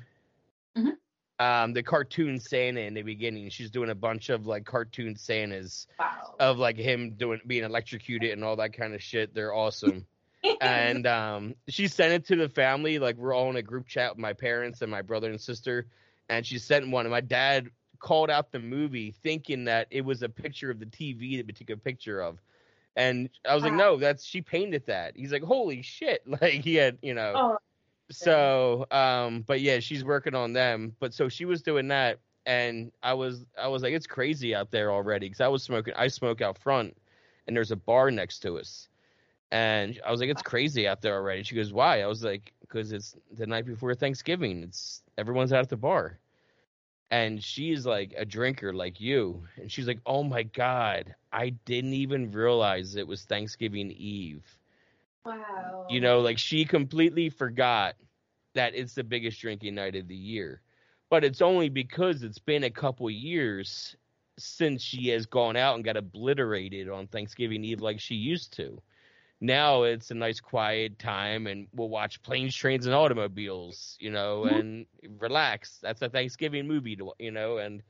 Mm-hmm. 0.79 0.91
Um, 1.41 1.73
the 1.73 1.83
cartoon 1.83 2.39
Santa 2.39 2.81
in 2.81 2.95
the 2.95 3.03
beginning. 3.03 3.49
She's 3.51 3.71
doing 3.71 3.91
a 3.91 3.95
bunch 3.95 4.29
of 4.29 4.47
like 4.47 4.65
cartoon 4.65 5.17
Santas 5.17 5.89
wow. 5.99 6.35
of 6.39 6.59
like 6.59 6.77
him 6.77 7.11
doing 7.17 7.41
being 7.47 7.65
electrocuted 7.65 8.31
and 8.31 8.45
all 8.45 8.57
that 8.57 8.73
kind 8.73 8.95
of 8.95 9.03
shit. 9.03 9.35
They're 9.35 9.53
awesome. 9.53 10.07
and 10.61 11.07
um, 11.07 11.55
she 11.69 11.89
sent 11.89 12.13
it 12.13 12.27
to 12.27 12.37
the 12.37 12.49
family. 12.49 12.99
Like 12.99 13.17
we're 13.17 13.35
all 13.35 13.51
in 13.51 13.57
a 13.57 13.63
group 13.63 13.89
chat 13.89 14.13
with 14.13 14.19
my 14.19 14.33
parents 14.33 14.83
and 14.83 14.91
my 14.91 15.03
brother 15.03 15.31
and 15.31 15.41
sister, 15.41 15.87
and 16.29 16.47
she 16.47 16.59
sent 16.59 16.89
one. 16.89 17.05
And 17.07 17.13
my 17.13 17.21
dad 17.21 17.71
called 17.99 18.31
out 18.31 18.53
the 18.53 18.61
movie 18.61 19.15
thinking 19.23 19.65
that 19.65 19.87
it 19.91 20.05
was 20.05 20.23
a 20.23 20.29
picture 20.29 20.71
of 20.71 20.79
the 20.79 20.87
TV 20.87 21.39
that 21.39 21.47
we 21.47 21.53
took 21.53 21.71
a 21.71 21.77
picture 21.77 22.21
of. 22.21 22.39
And 22.97 23.29
I 23.49 23.55
was 23.55 23.65
like, 23.65 23.73
no, 23.73 23.97
that's 23.97 24.25
she 24.25 24.41
painted 24.41 24.87
that. 24.87 25.17
He's 25.17 25.33
like, 25.33 25.43
holy 25.43 25.83
shit. 25.83 26.23
Like 26.27 26.63
he 26.63 26.77
had, 26.77 26.99
you 27.03 27.15
know. 27.15 27.33
Oh. 27.35 27.59
So, 28.11 28.87
um, 28.91 29.43
but 29.47 29.61
yeah, 29.61 29.81
she's 29.81 30.05
working 30.05 30.35
on 30.35 30.53
them. 30.53 30.95
But 31.01 31.15
so 31.15 31.29
she 31.29 31.45
was 31.45 31.63
doing 31.63 31.89
that, 31.89 32.19
and 32.47 32.93
I 33.03 33.15
was, 33.15 33.47
I 33.61 33.69
was 33.69 33.83
like, 33.83 33.93
it's 33.93 34.07
crazy 34.07 34.55
out 34.55 34.71
there 34.71 34.93
already 34.93 35.27
because 35.27 35.41
I 35.41 35.49
was 35.49 35.63
smoking. 35.63 35.95
I 35.97 36.09
smoke 36.09 36.41
out 36.41 36.59
front, 36.59 36.97
and 37.47 37.57
there's 37.57 37.71
a 37.71 37.77
bar 37.77 38.11
next 38.11 38.41
to 38.41 38.59
us, 38.59 38.89
and 39.51 40.01
I 40.07 40.11
was 40.11 40.21
like, 40.21 40.31
it's 40.31 40.43
crazy 40.43 40.87
out 40.87 41.01
there 41.03 41.15
already. 41.15 41.43
She 41.43 41.55
goes, 41.55 41.73
why? 41.73 42.03
I 42.03 42.07
was 42.07 42.23
like, 42.23 42.53
because 42.61 42.93
it's 42.93 43.17
the 43.37 43.47
night 43.47 43.67
before 43.67 43.95
Thanksgiving. 43.95 44.63
It's 44.63 45.03
everyone's 45.17 45.53
out 45.53 45.61
at 45.61 45.69
the 45.71 45.77
bar 45.77 46.19
and 47.11 47.43
she's 47.43 47.87
like 47.87 48.13
a 48.17 48.25
drinker 48.25 48.73
like 48.73 49.01
you 49.01 49.43
and 49.57 49.71
she's 49.71 49.87
like 49.87 50.01
oh 50.07 50.25
my 50.25 50.43
god 50.43 51.15
i 51.33 51.51
didn't 51.65 51.93
even 51.93 52.31
realize 52.33 52.97
it 52.97 53.07
was 53.07 53.25
thanksgiving 53.25 53.91
eve 53.93 54.43
wow. 55.25 55.87
You 55.89 56.01
know 56.01 56.21
like 56.21 56.39
she 56.39 56.65
completely 56.65 57.31
forgot 57.31 57.97
that 58.55 58.75
it's 58.75 58.95
the 58.95 59.05
biggest 59.05 59.41
drinking 59.41 59.75
night 59.75 59.97
of 59.97 60.09
the 60.09 60.17
year. 60.17 60.61
But 61.11 61.25
it's 61.25 61.43
only 61.43 61.69
because 61.69 62.23
it's 62.23 62.39
been 62.39 62.65
a 62.65 62.71
couple 62.71 63.11
years 63.11 63.97
since 64.39 64.83
she 64.83 65.09
has 65.09 65.27
gone 65.27 65.57
out 65.57 65.77
and 65.77 65.85
got 65.85 65.97
obliterated 65.97 66.89
on 66.89 67.07
thanksgiving 67.07 67.65
eve 67.65 67.81
like 67.81 68.01
she 68.01 68.15
used 68.15 68.53
to. 68.55 68.81
Now 69.41 69.83
it's 69.83 70.11
a 70.11 70.15
nice 70.15 70.41
quiet 70.41 70.99
time 70.99 71.47
and 71.47 71.69
we'll 71.73 71.89
watch 71.89 72.23
planes 72.23 72.55
trains 72.57 72.87
and 72.87 72.95
automobiles 72.95 73.97
you 74.01 74.11
know 74.11 74.45
mm-hmm. 74.47 74.55
and 74.55 74.87
relax. 75.19 75.79
That's 75.83 76.03
a 76.03 76.09
thanksgiving 76.09 76.67
movie 76.67 76.97
to, 76.97 77.13
you 77.19 77.31
know 77.31 77.59
and 77.59 77.83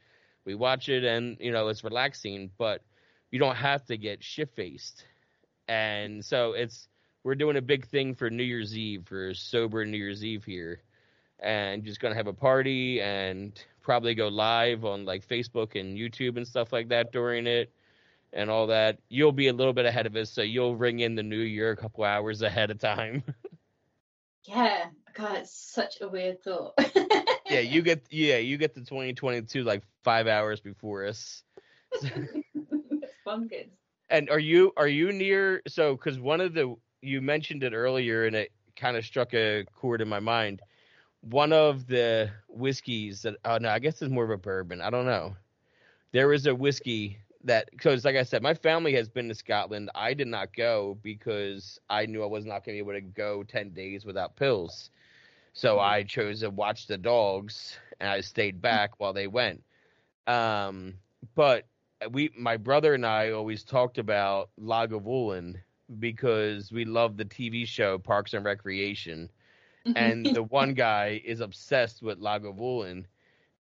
we 0.44 0.54
watch 0.54 0.88
it 0.88 1.04
and 1.04 1.36
you 1.40 1.52
know 1.52 1.68
it's 1.68 1.84
relaxing 1.84 2.50
but 2.58 2.82
you 3.30 3.38
don't 3.38 3.56
have 3.56 3.84
to 3.86 3.96
get 3.96 4.22
shit 4.22 4.54
faced 4.54 5.06
and 5.68 6.24
so 6.24 6.52
it's 6.52 6.88
we're 7.24 7.34
doing 7.34 7.56
a 7.56 7.62
big 7.62 7.86
thing 7.86 8.14
for 8.14 8.30
new 8.30 8.44
year's 8.44 8.76
eve 8.76 9.02
for 9.06 9.34
sober 9.34 9.84
new 9.84 9.96
year's 9.96 10.24
eve 10.24 10.44
here 10.44 10.80
and 11.40 11.84
just 11.84 12.00
gonna 12.00 12.14
have 12.14 12.28
a 12.28 12.32
party 12.32 13.00
and 13.00 13.64
probably 13.82 14.14
go 14.14 14.28
live 14.28 14.84
on 14.84 15.04
like 15.04 15.26
facebook 15.26 15.78
and 15.78 15.98
youtube 15.98 16.36
and 16.36 16.46
stuff 16.46 16.72
like 16.72 16.88
that 16.88 17.10
during 17.10 17.46
it 17.46 17.72
and 18.34 18.50
all 18.50 18.66
that, 18.66 18.98
you'll 19.08 19.32
be 19.32 19.48
a 19.48 19.52
little 19.52 19.72
bit 19.72 19.86
ahead 19.86 20.06
of 20.06 20.16
us, 20.16 20.30
so 20.30 20.42
you'll 20.42 20.76
ring 20.76 21.00
in 21.00 21.14
the 21.14 21.22
new 21.22 21.38
year 21.38 21.70
a 21.70 21.76
couple 21.76 22.04
hours 22.04 22.42
ahead 22.42 22.70
of 22.70 22.78
time. 22.78 23.22
yeah, 24.44 24.86
God, 25.14 25.38
it's 25.38 25.54
such 25.72 26.00
a 26.00 26.08
weird 26.08 26.42
thought. 26.42 26.74
yeah, 27.48 27.60
you 27.60 27.80
get 27.80 28.04
yeah, 28.10 28.38
you 28.38 28.58
get 28.58 28.74
the 28.74 28.80
2022 28.80 29.62
like 29.62 29.84
five 30.02 30.26
hours 30.26 30.60
before 30.60 31.06
us. 31.06 31.42
it's 31.92 33.14
bonkers. 33.26 33.70
And 34.10 34.28
are 34.28 34.38
you 34.38 34.72
are 34.76 34.88
you 34.88 35.12
near? 35.12 35.62
So 35.68 35.94
because 35.94 36.18
one 36.18 36.40
of 36.40 36.52
the 36.54 36.74
you 37.04 37.20
mentioned 37.20 37.62
it 37.62 37.72
earlier, 37.72 38.26
and 38.26 38.34
it 38.34 38.52
kind 38.76 38.96
of 38.96 39.04
struck 39.04 39.34
a 39.34 39.64
chord 39.74 40.00
in 40.00 40.08
my 40.08 40.20
mind. 40.20 40.60
One 41.20 41.52
of 41.52 41.86
the 41.86 42.30
whiskeys 42.48 43.22
that 43.22 43.36
oh 43.44 43.58
no, 43.58 43.70
I 43.70 43.78
guess 43.78 44.02
it's 44.02 44.12
more 44.12 44.24
of 44.24 44.30
a 44.30 44.36
bourbon. 44.36 44.80
I 44.80 44.90
don't 44.90 45.06
know. 45.06 45.36
There 46.12 46.32
is 46.32 46.46
a 46.46 46.54
whiskey 46.54 47.18
that 47.44 47.70
because 47.70 48.04
like 48.04 48.16
I 48.16 48.22
said, 48.22 48.42
my 48.42 48.54
family 48.54 48.94
has 48.94 49.08
been 49.08 49.28
to 49.28 49.34
Scotland. 49.34 49.90
I 49.94 50.14
did 50.14 50.28
not 50.28 50.54
go 50.54 50.98
because 51.02 51.78
I 51.88 52.06
knew 52.06 52.22
I 52.22 52.26
was 52.26 52.44
not 52.44 52.64
going 52.64 52.76
to 52.78 52.84
be 52.84 52.90
able 52.90 53.00
to 53.00 53.12
go 53.12 53.42
ten 53.42 53.70
days 53.70 54.04
without 54.04 54.36
pills. 54.36 54.90
So 55.52 55.78
I 55.78 56.02
chose 56.02 56.40
to 56.40 56.50
watch 56.50 56.86
the 56.88 56.98
dogs, 56.98 57.78
and 58.00 58.08
I 58.08 58.20
stayed 58.20 58.60
back 58.60 58.98
while 58.98 59.12
they 59.12 59.28
went. 59.28 59.62
Um, 60.26 60.94
but 61.34 61.66
we, 62.10 62.30
my 62.36 62.56
brother 62.56 62.94
and 62.94 63.06
I, 63.06 63.30
always 63.30 63.62
talked 63.62 63.98
about 63.98 64.50
Lagavulin 64.60 65.56
because 66.00 66.72
we 66.72 66.84
love 66.84 67.16
the 67.16 67.24
TV 67.24 67.66
show 67.66 67.98
Parks 67.98 68.34
and 68.34 68.44
Recreation, 68.44 69.30
and 69.94 70.34
the 70.34 70.42
one 70.50 70.74
guy 70.74 71.20
is 71.24 71.40
obsessed 71.40 72.02
with 72.02 72.20
Lagavulin, 72.20 73.04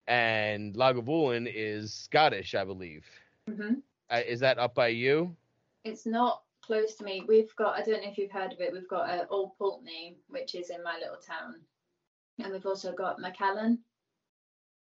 and 0.07 0.73
Lagavulin 0.75 1.51
is 1.53 1.93
Scottish, 1.93 2.55
I 2.55 2.63
believe. 2.63 3.05
hmm 3.47 3.75
Uh, 4.09 4.21
is 4.25 4.39
that 4.41 4.57
up 4.59 4.75
by 4.75 4.87
you? 4.87 5.35
It's 5.83 6.05
not 6.05 6.43
close 6.61 6.95
to 6.95 7.03
me. 7.03 7.25
We've 7.27 7.53
got, 7.55 7.77
I 7.77 7.81
don't 7.83 8.03
know 8.03 8.09
if 8.09 8.17
you've 8.17 8.31
heard 8.31 8.53
of 8.53 8.61
it, 8.61 8.71
we've 8.73 8.87
got 8.87 9.09
uh, 9.09 9.25
Old 9.29 9.57
Pulteney, 9.57 10.17
which 10.27 10.55
is 10.55 10.69
in 10.69 10.83
my 10.83 10.97
little 10.97 11.17
town. 11.17 11.61
And 12.39 12.51
we've 12.51 12.65
also 12.65 12.93
got 12.93 13.19
Macallan. 13.19 13.79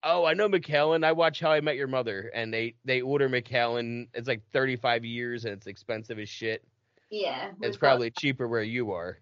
Oh, 0.03 0.25
I 0.25 0.35
know 0.35 0.49
Macallan. 0.49 1.03
I 1.03 1.13
watch 1.13 1.41
How 1.41 1.51
I 1.51 1.61
Met 1.61 1.77
Your 1.77 1.89
Mother, 1.89 2.31
and 2.35 2.53
they 2.55 2.75
they 2.85 3.01
order 3.01 3.29
Macallan. 3.29 4.09
It's 4.15 4.29
like 4.29 4.43
thirty 4.53 4.77
five 4.77 5.05
years, 5.05 5.45
and 5.45 5.53
it's 5.55 5.67
expensive 5.67 6.19
as 6.19 6.29
shit. 6.29 6.65
Yeah. 7.11 7.53
It's 7.63 7.77
got- 7.77 7.89
probably 7.89 8.11
cheaper 8.11 8.49
where 8.49 8.63
you 8.63 8.93
are. 8.93 9.19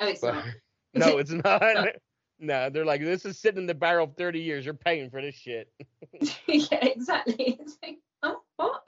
Oh, 0.00 0.06
it's 0.08 0.20
But- 0.20 0.34
not. 0.34 0.44
no, 0.94 1.18
it's 1.18 1.30
not. 1.44 1.88
no, 2.38 2.70
they're 2.72 2.84
like 2.84 3.00
this 3.00 3.24
is 3.24 3.38
sitting 3.38 3.62
in 3.62 3.66
the 3.66 3.74
barrel 3.74 4.06
thirty 4.16 4.40
years. 4.40 4.64
You're 4.64 4.74
paying 4.74 5.10
for 5.10 5.20
this 5.20 5.34
shit. 5.34 5.72
yeah, 6.46 6.66
exactly. 6.84 7.58
It's 7.60 7.76
like, 7.82 7.98
oh, 8.22 8.40
what? 8.56 8.82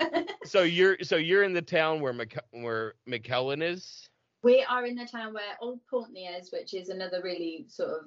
So 0.44 0.62
you're 0.62 0.98
so 1.02 1.16
you're 1.16 1.42
in 1.42 1.52
the 1.52 1.62
town 1.62 2.00
where 2.00 2.12
Mc, 2.12 2.36
where 2.52 2.94
Macallan 3.06 3.62
is. 3.62 4.08
we 4.44 4.62
are 4.68 4.84
in 4.86 4.94
the 4.94 5.06
town 5.06 5.34
where 5.34 5.56
Old 5.60 5.80
Pulteney 5.90 6.26
is, 6.26 6.50
which 6.52 6.74
is 6.74 6.88
another 6.88 7.20
really 7.22 7.66
sort 7.68 7.90
of 7.90 8.04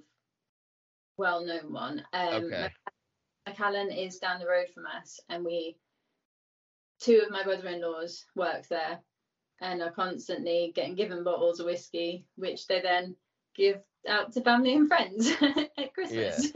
well-known 1.18 1.74
one. 1.74 2.04
Um, 2.14 2.46
Okay. 2.46 2.70
Macallan 3.46 3.92
is 3.92 4.20
down 4.20 4.40
the 4.40 4.48
road 4.48 4.68
from 4.74 4.86
us, 4.86 5.20
and 5.28 5.44
we, 5.44 5.76
two 7.02 7.22
of 7.26 7.32
my 7.32 7.44
brother-in-laws 7.44 8.26
work 8.36 8.68
there, 8.70 9.00
and 9.62 9.82
are 9.82 9.92
constantly 9.92 10.72
getting 10.76 10.96
given 10.96 11.24
bottles 11.24 11.60
of 11.60 11.66
whiskey, 11.66 12.26
which 12.36 12.68
they 12.68 12.82
then 12.82 13.16
give 13.56 13.82
out 14.08 14.32
to 14.34 14.42
family 14.42 14.74
and 14.76 14.88
friends 14.88 15.32
at 15.78 15.94
Christmas. 15.94 16.52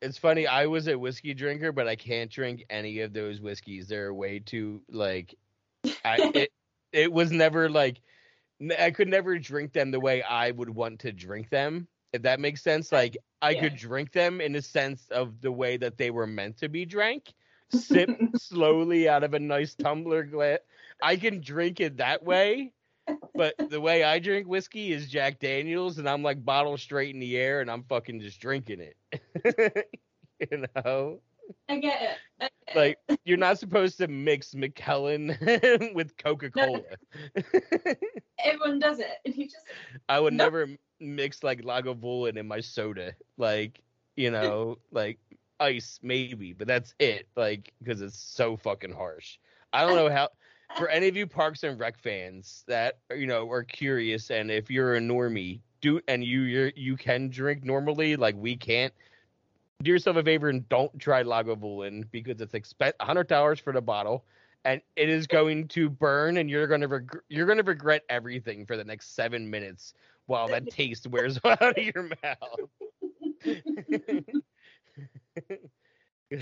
It's 0.00 0.18
funny. 0.18 0.46
I 0.46 0.66
was 0.66 0.88
a 0.88 0.98
whiskey 0.98 1.34
drinker, 1.34 1.72
but 1.72 1.88
I 1.88 1.96
can't 1.96 2.30
drink 2.30 2.64
any 2.70 3.00
of 3.00 3.12
those 3.12 3.40
whiskeys. 3.40 3.88
They're 3.88 4.12
way 4.14 4.38
too 4.40 4.82
like. 4.90 5.34
I 6.04 6.22
it 6.32 6.50
it 6.92 7.12
was 7.12 7.30
never 7.32 7.68
like 7.68 8.00
I 8.78 8.90
could 8.90 9.08
never 9.08 9.38
drink 9.38 9.72
them 9.72 9.90
the 9.90 10.00
way 10.00 10.22
I 10.22 10.50
would 10.50 10.70
want 10.70 11.00
to 11.00 11.12
drink 11.12 11.50
them. 11.50 11.88
If 12.12 12.22
that 12.22 12.40
makes 12.40 12.62
sense, 12.62 12.92
like 12.92 13.16
I 13.42 13.54
Yeah. 13.54 13.60
could 13.60 13.74
drink 13.74 14.12
them 14.12 14.40
in 14.40 14.52
the 14.52 14.62
sense 14.62 15.08
of 15.10 15.40
the 15.40 15.52
way 15.52 15.76
that 15.78 15.96
they 15.98 16.10
were 16.10 16.26
meant 16.26 16.58
to 16.58 16.68
be 16.68 16.84
drank. 16.84 17.32
Sip 17.70 18.12
slowly 18.34 19.08
out 19.08 19.24
of 19.24 19.34
a 19.34 19.40
nice 19.40 19.74
tumbler 19.74 20.24
glass. 20.24 20.60
I 21.02 21.16
can 21.16 21.40
drink 21.40 21.80
it 21.80 21.98
that 21.98 22.22
way, 22.24 22.72
but 23.34 23.54
the 23.68 23.80
way 23.80 24.04
I 24.04 24.18
drink 24.18 24.46
whiskey 24.46 24.92
is 24.92 25.08
Jack 25.10 25.38
Daniels, 25.40 25.98
and 25.98 26.08
I'm 26.08 26.22
like 26.22 26.44
bottle 26.44 26.76
straight 26.76 27.14
in 27.14 27.20
the 27.20 27.36
air, 27.36 27.60
and 27.60 27.70
I'm 27.70 27.84
fucking 27.84 28.20
just 28.20 28.40
drinking 28.40 28.80
it. 28.80 29.86
you 30.50 30.64
know, 30.74 31.20
I 31.68 31.78
get 31.78 32.02
it. 32.02 32.18
I 32.40 32.48
get 32.66 32.76
it. 32.76 32.76
like 32.76 32.98
you're 33.24 33.36
not 33.38 33.58
supposed 33.58 33.98
to 33.98 34.08
mix 34.08 34.54
Macallan 34.54 35.36
with 35.94 36.16
Coca 36.16 36.50
Cola. 36.50 36.82
everyone 38.44 38.78
does 38.78 38.98
it, 39.00 39.18
and 39.24 39.34
you 39.36 39.44
just 39.46 39.66
I 40.08 40.20
would 40.20 40.32
No. 40.32 40.44
never 40.44 40.68
mix 41.00 41.42
like 41.42 41.62
Lagavulin 41.62 42.36
in 42.36 42.46
my 42.46 42.60
soda. 42.60 43.14
Like, 43.36 43.82
you 44.16 44.30
know, 44.30 44.78
like 44.90 45.18
ice 45.60 46.00
maybe, 46.02 46.52
but 46.52 46.66
that's 46.66 46.94
it. 46.98 47.28
Like, 47.36 47.72
because 47.82 48.00
it's 48.02 48.18
so 48.18 48.56
fucking 48.56 48.92
harsh. 48.92 49.38
I 49.72 49.82
don't 49.82 49.96
know 49.96 50.10
how. 50.10 50.28
For 50.76 50.88
any 50.88 51.08
of 51.08 51.16
you 51.16 51.26
Parks 51.26 51.62
and 51.62 51.78
Rec 51.78 51.98
fans 51.98 52.64
that 52.68 52.98
you 53.14 53.26
know 53.26 53.50
are 53.50 53.64
curious, 53.64 54.30
and 54.30 54.50
if 54.50 54.70
you're 54.70 54.96
a 54.96 55.00
normie, 55.00 55.60
do 55.80 56.00
and 56.06 56.22
you 56.22 56.42
you're, 56.42 56.72
you 56.76 56.96
can 56.96 57.28
drink 57.28 57.64
normally, 57.64 58.16
like 58.16 58.36
we 58.36 58.56
can't. 58.56 58.92
Do 59.82 59.90
yourself 59.90 60.16
a 60.16 60.22
favor 60.22 60.48
and 60.48 60.66
don't 60.68 60.98
try 60.98 61.22
Lagavulin 61.22 62.04
because 62.10 62.40
it's 62.40 62.54
expen 62.54 62.92
hundred 63.00 63.28
dollars 63.28 63.60
for 63.60 63.72
the 63.72 63.80
bottle, 63.80 64.24
and 64.64 64.80
it 64.96 65.08
is 65.08 65.26
going 65.26 65.68
to 65.68 65.88
burn, 65.88 66.36
and 66.36 66.50
you're 66.50 66.66
gonna 66.66 66.88
reg- 66.88 67.20
you're 67.28 67.46
gonna 67.46 67.62
regret 67.62 68.02
everything 68.08 68.66
for 68.66 68.76
the 68.76 68.84
next 68.84 69.14
seven 69.14 69.50
minutes 69.50 69.94
while 70.26 70.48
that 70.48 70.70
taste 70.70 71.06
wears 71.06 71.38
out 71.44 71.62
of 71.62 71.78
your 71.78 72.10
mouth. 72.22 72.60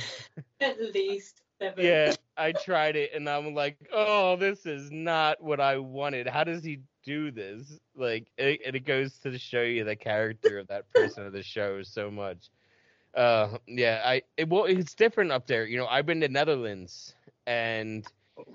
at 0.61 0.81
least. 0.93 1.44
Yeah, 1.77 2.15
I 2.37 2.53
tried 2.53 2.97
it 2.97 3.13
and 3.15 3.29
I'm 3.29 3.55
like, 3.55 3.77
oh, 3.93 4.37
this 4.37 4.67
is 4.67 4.91
not 4.91 5.43
what 5.43 5.61
I 5.61 5.79
wanted. 5.79 6.27
How 6.27 6.45
does 6.45 6.65
he 6.65 6.81
do 7.05 7.31
this? 7.31 7.79
Like, 7.97 8.27
it, 8.39 8.61
and 8.67 8.77
it 8.77 8.85
goes 8.85 9.19
to 9.21 9.39
show 9.39 9.63
you 9.63 9.85
the 9.85 9.97
character 9.97 10.59
of 10.59 10.69
that 10.69 10.91
person 10.93 11.27
of 11.27 11.33
the 11.33 11.43
show 11.43 11.83
so 11.83 12.11
much. 12.11 12.51
Uh, 13.15 13.59
yeah, 13.67 14.03
I 14.05 14.23
it, 14.37 14.49
well, 14.49 14.65
it's 14.65 14.95
different 14.95 15.31
up 15.31 15.47
there. 15.47 15.65
You 15.67 15.79
know, 15.79 15.87
I've 15.87 16.07
been 16.07 16.21
to 16.21 16.29
Netherlands, 16.29 17.15
and 17.47 18.05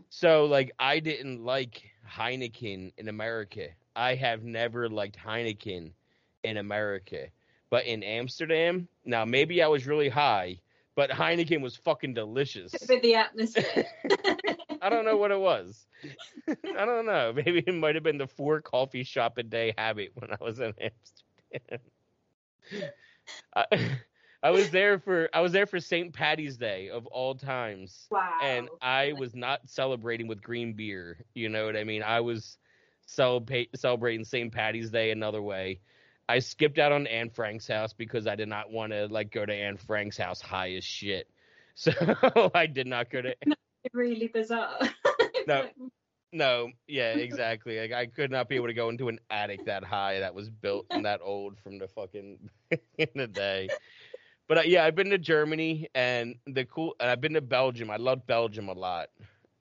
so 0.09 0.45
like 0.45 0.71
I 0.79 0.99
didn't 0.99 1.45
like 1.45 1.83
Heineken 2.09 2.91
in 2.97 3.07
America. 3.07 3.67
I 3.95 4.15
have 4.15 4.43
never 4.43 4.89
liked 4.89 5.17
Heineken 5.17 5.91
in 6.43 6.57
America, 6.57 7.27
but 7.69 7.85
in 7.85 8.03
Amsterdam, 8.03 8.87
now 9.05 9.23
maybe 9.23 9.63
I 9.63 9.67
was 9.67 9.87
really 9.87 10.09
high, 10.09 10.59
but 10.99 11.09
Heineken 11.09 11.61
was 11.61 11.77
fucking 11.77 12.13
delicious. 12.13 12.73
With 12.89 13.01
the 13.01 13.15
atmosphere. 13.15 13.85
I 14.81 14.89
don't 14.89 15.05
know 15.05 15.15
what 15.15 15.31
it 15.31 15.39
was. 15.39 15.87
I 16.45 16.83
don't 16.83 17.05
know. 17.05 17.31
Maybe 17.37 17.63
it 17.65 17.73
might 17.73 17.95
have 17.95 18.03
been 18.03 18.17
the 18.17 18.27
four 18.27 18.59
coffee 18.59 19.05
shop 19.05 19.37
a 19.37 19.43
day 19.43 19.73
habit 19.77 20.11
when 20.15 20.31
I 20.31 20.43
was 20.43 20.59
in 20.59 20.73
Amsterdam. 20.77 21.79
I, 23.55 23.91
I 24.43 24.49
was 24.49 24.71
there 24.71 24.99
for 24.99 25.29
I 25.33 25.39
was 25.39 25.53
there 25.53 25.65
for 25.65 25.79
St. 25.79 26.11
Patty's 26.11 26.57
Day 26.57 26.89
of 26.89 27.05
all 27.05 27.33
times. 27.33 28.07
wow. 28.11 28.37
And 28.43 28.67
I 28.81 29.13
was 29.17 29.33
not 29.33 29.69
celebrating 29.69 30.27
with 30.27 30.41
green 30.41 30.73
beer. 30.73 31.23
You 31.33 31.47
know 31.47 31.65
what 31.65 31.77
I 31.77 31.85
mean? 31.85 32.03
I 32.03 32.19
was 32.19 32.57
celebrating 33.05 34.25
St. 34.25 34.51
Patty's 34.51 34.89
Day 34.89 35.11
another 35.11 35.41
way. 35.41 35.79
I 36.29 36.39
skipped 36.39 36.77
out 36.77 36.91
on 36.91 37.07
Anne 37.07 37.31
Frank's 37.31 37.67
house 37.67 37.91
because 37.91 38.27
I 38.27 38.35
did 38.35 38.47
not 38.47 38.71
want 38.71 38.93
to 38.93 39.07
like 39.07 39.31
go 39.31 39.43
to 39.45 39.53
Anne 39.53 39.77
Frank's 39.77 40.15
house 40.15 40.39
high 40.39 40.73
as 40.73 40.85
shit. 40.85 41.27
So 41.75 41.93
I 42.53 42.65
did 42.65 42.87
not 42.87 43.09
go 43.09 43.21
to 43.21 43.33
really 43.93 44.27
bizarre. 44.27 44.79
No. 45.47 45.69
No, 46.33 46.69
yeah, 46.87 47.13
exactly. 47.13 47.79
Like 47.79 47.93
I 47.93 48.05
could 48.05 48.31
not 48.31 48.49
be 48.49 48.57
able 48.57 48.67
to 48.67 48.73
go 48.73 48.89
into 48.89 49.07
an 49.07 49.19
attic 49.31 49.65
that 49.65 49.85
high 49.85 50.19
that 50.19 50.35
was 50.35 50.49
built 50.49 50.87
and 50.91 51.05
that 51.05 51.21
old 51.23 51.57
from 51.57 51.79
the 51.79 51.87
fucking 51.87 52.49
in 52.97 53.07
the 53.15 53.27
day. 53.27 53.69
But 54.49 54.57
uh, 54.57 54.61
yeah, 54.65 54.83
I've 54.83 54.95
been 54.95 55.09
to 55.11 55.17
Germany 55.17 55.87
and 55.95 56.35
the 56.45 56.65
cool, 56.65 56.95
and 56.99 57.09
I've 57.09 57.21
been 57.21 57.33
to 57.33 57.41
Belgium. 57.41 57.89
I 57.89 57.95
love 57.95 58.27
Belgium 58.27 58.67
a 58.67 58.73
lot. 58.73 59.07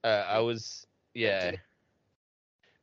Uh, 0.03 0.25
I 0.27 0.39
was, 0.39 0.85
yeah, 1.13 1.53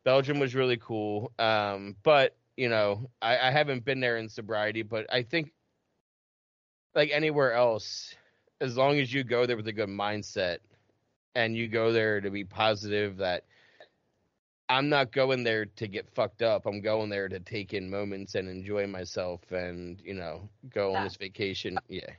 Belgium 0.02 0.40
was 0.40 0.54
really 0.54 0.78
cool. 0.78 1.30
Um, 1.38 1.94
but 2.02 2.34
you 2.56 2.68
know, 2.68 3.10
I, 3.20 3.38
I 3.38 3.50
haven't 3.50 3.84
been 3.84 4.00
there 4.00 4.16
in 4.16 4.28
sobriety, 4.28 4.82
but 4.82 5.06
I 5.12 5.22
think 5.22 5.52
like 6.94 7.10
anywhere 7.12 7.52
else, 7.52 8.14
as 8.60 8.76
long 8.76 8.98
as 8.98 9.12
you 9.12 9.22
go 9.22 9.46
there 9.46 9.56
with 9.56 9.68
a 9.68 9.72
good 9.72 9.88
mindset 9.88 10.58
and 11.34 11.54
you 11.54 11.68
go 11.68 11.92
there 11.92 12.20
to 12.20 12.30
be 12.30 12.44
positive 12.44 13.18
that 13.18 13.44
I'm 14.68 14.88
not 14.88 15.12
going 15.12 15.44
there 15.44 15.66
to 15.66 15.86
get 15.86 16.08
fucked 16.08 16.42
up. 16.42 16.66
I'm 16.66 16.80
going 16.80 17.10
there 17.10 17.28
to 17.28 17.38
take 17.38 17.74
in 17.74 17.88
moments 17.88 18.34
and 18.34 18.48
enjoy 18.48 18.86
myself 18.86 19.40
and, 19.52 20.00
you 20.02 20.14
know, 20.14 20.48
go 20.74 20.94
on 20.94 21.04
this 21.04 21.16
vacation. 21.16 21.78
Yeah. 21.88 22.10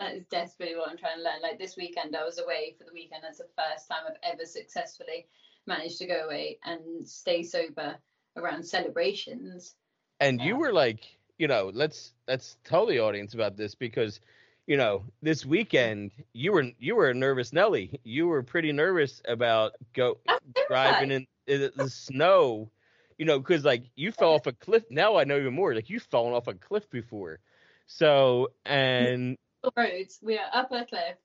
That 0.00 0.14
is 0.14 0.24
desperately 0.24 0.76
what 0.76 0.90
I'm 0.90 0.98
trying 0.98 1.18
to 1.18 1.22
learn. 1.22 1.40
Like 1.40 1.58
this 1.58 1.76
weekend, 1.76 2.16
I 2.16 2.24
was 2.24 2.38
away 2.40 2.74
for 2.76 2.84
the 2.84 2.92
weekend. 2.92 3.22
That's 3.22 3.38
the 3.38 3.46
first 3.56 3.88
time 3.88 4.00
I've 4.06 4.16
ever 4.34 4.44
successfully 4.44 5.28
managed 5.66 5.98
to 5.98 6.06
go 6.06 6.26
away 6.26 6.58
and 6.64 7.06
stay 7.06 7.42
sober 7.44 7.96
around 8.36 8.64
celebrations. 8.64 9.74
And 10.20 10.40
you 10.40 10.56
were 10.56 10.72
like, 10.72 11.16
you 11.38 11.48
know, 11.48 11.70
let's 11.74 12.12
let's 12.28 12.56
tell 12.64 12.86
the 12.86 13.00
audience 13.00 13.34
about 13.34 13.56
this 13.56 13.74
because 13.74 14.20
you 14.66 14.76
know, 14.76 15.04
this 15.22 15.44
weekend 15.44 16.12
you 16.32 16.52
were 16.52 16.64
you 16.78 16.94
were 16.94 17.10
a 17.10 17.14
nervous 17.14 17.52
Nelly. 17.52 18.00
You 18.04 18.28
were 18.28 18.42
pretty 18.42 18.72
nervous 18.72 19.20
about 19.26 19.72
go 19.94 20.18
driving 20.68 21.10
in, 21.10 21.26
in 21.46 21.70
the 21.76 21.90
snow. 21.90 22.70
You 23.18 23.26
know, 23.26 23.38
because 23.38 23.64
like 23.64 23.84
you 23.96 24.12
fell 24.12 24.32
off 24.34 24.46
a 24.46 24.52
cliff. 24.52 24.84
Now 24.90 25.16
I 25.16 25.24
know 25.24 25.38
even 25.38 25.54
more. 25.54 25.74
Like 25.74 25.90
you've 25.90 26.04
fallen 26.04 26.32
off 26.34 26.46
a 26.46 26.54
cliff 26.54 26.88
before. 26.90 27.40
So 27.86 28.48
and 28.64 29.36
roads. 29.76 30.20
We 30.22 30.38
are 30.38 30.48
up 30.52 30.70
a 30.72 30.84
cliff. 30.84 31.16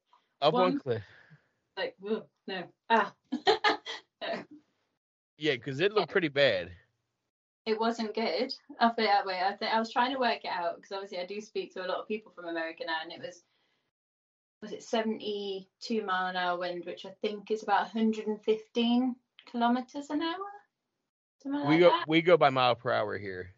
up 0.41 0.53
on 0.53 0.61
One- 0.61 0.79
cliff. 0.79 1.03
Like, 1.77 1.95
ugh, 2.09 2.25
no. 2.47 2.63
Ah. 2.89 3.13
Yeah, 5.37 5.53
because 5.53 5.79
it 5.79 5.93
looked 5.93 6.11
pretty 6.11 6.29
bad. 6.29 6.71
It 7.67 7.77
wasn't 7.79 8.15
good. 8.15 8.53
I'll 8.79 8.91
put 8.91 9.03
it 9.03 9.07
that 9.07 9.25
way. 9.25 9.41
I 9.45 9.51
think 9.53 9.73
I 9.73 9.79
was 9.79 9.91
trying 9.91 10.13
to 10.13 10.19
work 10.19 10.45
it 10.45 10.49
out 10.51 10.77
because 10.77 10.93
obviously 10.93 11.19
I 11.19 11.25
do 11.25 11.41
speak 11.41 11.73
to 11.73 11.85
a 11.85 11.87
lot 11.87 11.99
of 11.99 12.07
people 12.07 12.31
from 12.33 12.45
America 12.45 12.83
now, 12.87 12.95
and 13.03 13.11
it 13.11 13.19
was 13.19 13.43
was 14.61 14.71
it 14.71 14.81
72 14.81 16.03
mile 16.05 16.27
an 16.27 16.35
hour 16.37 16.57
wind, 16.57 16.85
which 16.85 17.05
I 17.05 17.11
think 17.21 17.51
is 17.51 17.61
about 17.63 17.93
115 17.93 19.15
kilometers 19.51 20.09
an 20.09 20.21
hour. 20.21 21.67
We 21.67 21.77
go 21.77 21.89
that. 21.89 22.05
we 22.07 22.21
go 22.21 22.37
by 22.37 22.49
mile 22.49 22.75
per 22.75 22.91
hour 22.91 23.17
here. 23.17 23.53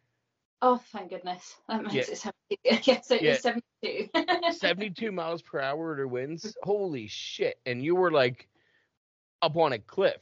Oh, 0.62 0.82
thank 0.91 1.12
goodness. 1.12 1.55
That 1.70 1.84
makes 1.84 1.93
Yeah. 1.95 2.01
it 2.01 2.18
sound 2.18 2.34
easier. 2.49 2.82
Yeah, 2.84 3.01
so 3.01 3.16
it 3.16 3.22
Yeah. 3.22 3.32
was 3.32 3.41
72. 3.41 4.10
72 4.57 5.12
miles 5.12 5.41
per 5.41 5.62
hour 5.62 5.95
to 5.95 6.07
winds. 6.07 6.57
Holy 6.64 7.07
shit. 7.07 7.60
And 7.66 7.84
you 7.84 7.95
were 7.95 8.12
like 8.12 8.49
up 9.41 9.55
on 9.55 9.72
a 9.74 9.80
cliff 9.80 10.22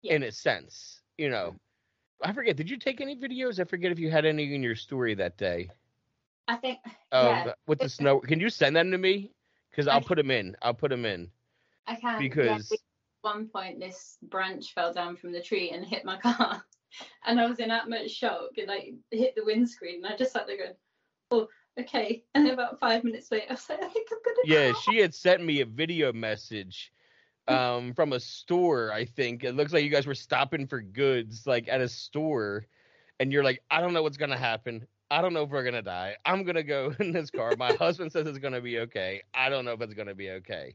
Yeah. 0.00 0.14
in 0.14 0.22
a 0.22 0.32
sense, 0.32 1.02
you 1.18 1.28
know. 1.28 1.56
I 2.22 2.32
forget, 2.32 2.56
did 2.56 2.68
you 2.70 2.76
take 2.76 3.00
any 3.00 3.16
videos? 3.16 3.58
I 3.60 3.64
forget 3.64 3.92
if 3.92 3.98
you 3.98 4.10
had 4.10 4.24
any 4.26 4.54
in 4.54 4.62
your 4.62 4.74
story 4.76 5.14
that 5.14 5.36
day. 5.36 5.70
I 6.48 6.56
think, 6.56 6.78
Um, 7.12 7.26
yeah, 7.26 7.52
with 7.66 7.78
the 7.78 7.88
snow. 7.88 8.20
Can 8.20 8.40
you 8.40 8.50
send 8.50 8.74
them 8.76 8.90
to 8.90 8.98
me? 8.98 9.32
Because 9.70 9.86
I 9.88 9.94
I'll 9.94 10.00
can- 10.00 10.08
put 10.08 10.16
them 10.16 10.30
in. 10.30 10.56
I'll 10.62 10.74
put 10.74 10.90
them 10.90 11.04
in. 11.04 11.30
I 11.86 11.94
can. 11.94 12.14
yeah, 12.14 12.18
Because 12.18 12.72
at 12.72 12.78
one 13.22 13.46
point, 13.48 13.80
this 13.80 14.18
branch 14.22 14.74
fell 14.74 14.92
down 14.92 15.16
from 15.16 15.32
the 15.32 15.40
tree 15.40 15.70
and 15.70 15.84
hit 15.84 16.04
my 16.04 16.18
car. 16.18 16.64
And 17.24 17.40
I 17.40 17.46
was 17.46 17.60
in 17.60 17.68
that 17.68 17.88
much 17.88 18.10
shock 18.10 18.58
and 18.58 18.66
like 18.66 18.94
hit 19.12 19.36
the 19.36 19.44
windscreen. 19.44 20.04
And 20.04 20.12
I 20.12 20.16
just 20.16 20.32
sat 20.32 20.48
there 20.48 20.56
going, 20.56 20.74
oh, 21.30 21.48
okay. 21.78 22.24
And 22.34 22.48
about 22.48 22.80
five 22.80 23.04
minutes 23.04 23.30
later, 23.30 23.46
I 23.48 23.52
was 23.52 23.68
like, 23.68 23.78
I 23.80 23.86
think 23.88 24.08
I'm 24.10 24.18
to 24.24 24.42
yeah, 24.44 24.72
she 24.72 24.98
had 24.98 25.14
sent 25.14 25.44
me 25.44 25.60
a 25.60 25.64
video 25.66 26.12
message 26.12 26.92
um 27.48 27.94
from 27.94 28.12
a 28.12 28.20
store, 28.20 28.92
I 28.92 29.04
think. 29.04 29.44
It 29.44 29.54
looks 29.54 29.72
like 29.72 29.84
you 29.84 29.90
guys 29.90 30.06
were 30.06 30.14
stopping 30.14 30.66
for 30.66 30.80
goods 30.80 31.46
like 31.46 31.68
at 31.68 31.80
a 31.80 31.88
store 31.88 32.66
and 33.18 33.32
you're 33.32 33.44
like, 33.44 33.62
I 33.70 33.80
don't 33.80 33.92
know 33.92 34.02
what's 34.02 34.16
gonna 34.16 34.38
happen. 34.38 34.86
I 35.10 35.20
don't 35.22 35.32
know 35.32 35.42
if 35.42 35.50
we're 35.50 35.64
gonna 35.64 35.82
die. 35.82 36.16
I'm 36.24 36.44
gonna 36.44 36.62
go 36.62 36.94
in 37.00 37.12
this 37.12 37.30
car. 37.30 37.54
My 37.58 37.72
husband 37.72 38.12
says 38.12 38.26
it's 38.26 38.38
gonna 38.38 38.60
be 38.60 38.78
okay. 38.80 39.22
I 39.34 39.48
don't 39.48 39.64
know 39.64 39.72
if 39.72 39.80
it's 39.80 39.94
gonna 39.94 40.14
be 40.14 40.30
okay. 40.30 40.74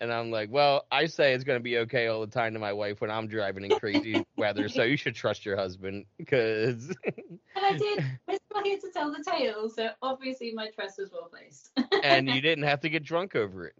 And 0.00 0.12
I'm 0.12 0.30
like, 0.30 0.50
well, 0.50 0.86
I 0.90 1.06
say 1.06 1.32
it's 1.34 1.44
gonna 1.44 1.60
be 1.60 1.78
okay 1.78 2.08
all 2.08 2.20
the 2.20 2.26
time 2.26 2.52
to 2.54 2.58
my 2.58 2.72
wife 2.72 3.00
when 3.00 3.10
I'm 3.10 3.26
driving 3.28 3.64
in 3.64 3.78
crazy 3.78 4.24
weather. 4.36 4.68
So 4.68 4.82
you 4.82 4.96
should 4.96 5.14
trust 5.14 5.44
your 5.46 5.56
husband 5.56 6.06
because 6.18 6.94
And 7.06 7.64
I 7.64 7.72
did. 7.76 8.04
We're 8.28 8.38
still 8.50 8.62
here 8.64 8.78
to 8.78 8.90
tell 8.92 9.12
the 9.12 9.24
tale. 9.24 9.68
So 9.68 9.90
obviously 10.02 10.52
my 10.52 10.68
trust 10.70 10.98
was 10.98 11.10
well 11.12 11.28
placed. 11.30 11.70
and 12.02 12.28
you 12.34 12.40
didn't 12.40 12.64
have 12.64 12.80
to 12.80 12.88
get 12.88 13.04
drunk 13.04 13.34
over 13.34 13.66
it. 13.66 13.74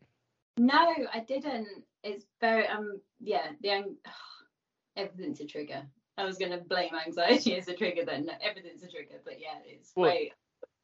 No, 0.56 0.94
I 1.12 1.20
didn't. 1.20 1.68
It's 2.02 2.24
very, 2.40 2.66
um, 2.68 3.00
yeah, 3.20 3.48
the, 3.62 3.70
ang- 3.70 3.96
everything's 4.96 5.40
a 5.40 5.46
trigger. 5.46 5.82
I 6.16 6.24
was 6.24 6.38
going 6.38 6.52
to 6.52 6.58
blame 6.58 6.92
anxiety 6.94 7.56
as 7.56 7.68
a 7.68 7.74
trigger 7.74 8.04
then. 8.04 8.26
No, 8.26 8.34
everything's 8.40 8.82
a 8.82 8.88
trigger. 8.88 9.20
But 9.24 9.40
yeah, 9.40 9.58
it's 9.66 9.92
Well- 9.96 10.10
way 10.10 10.32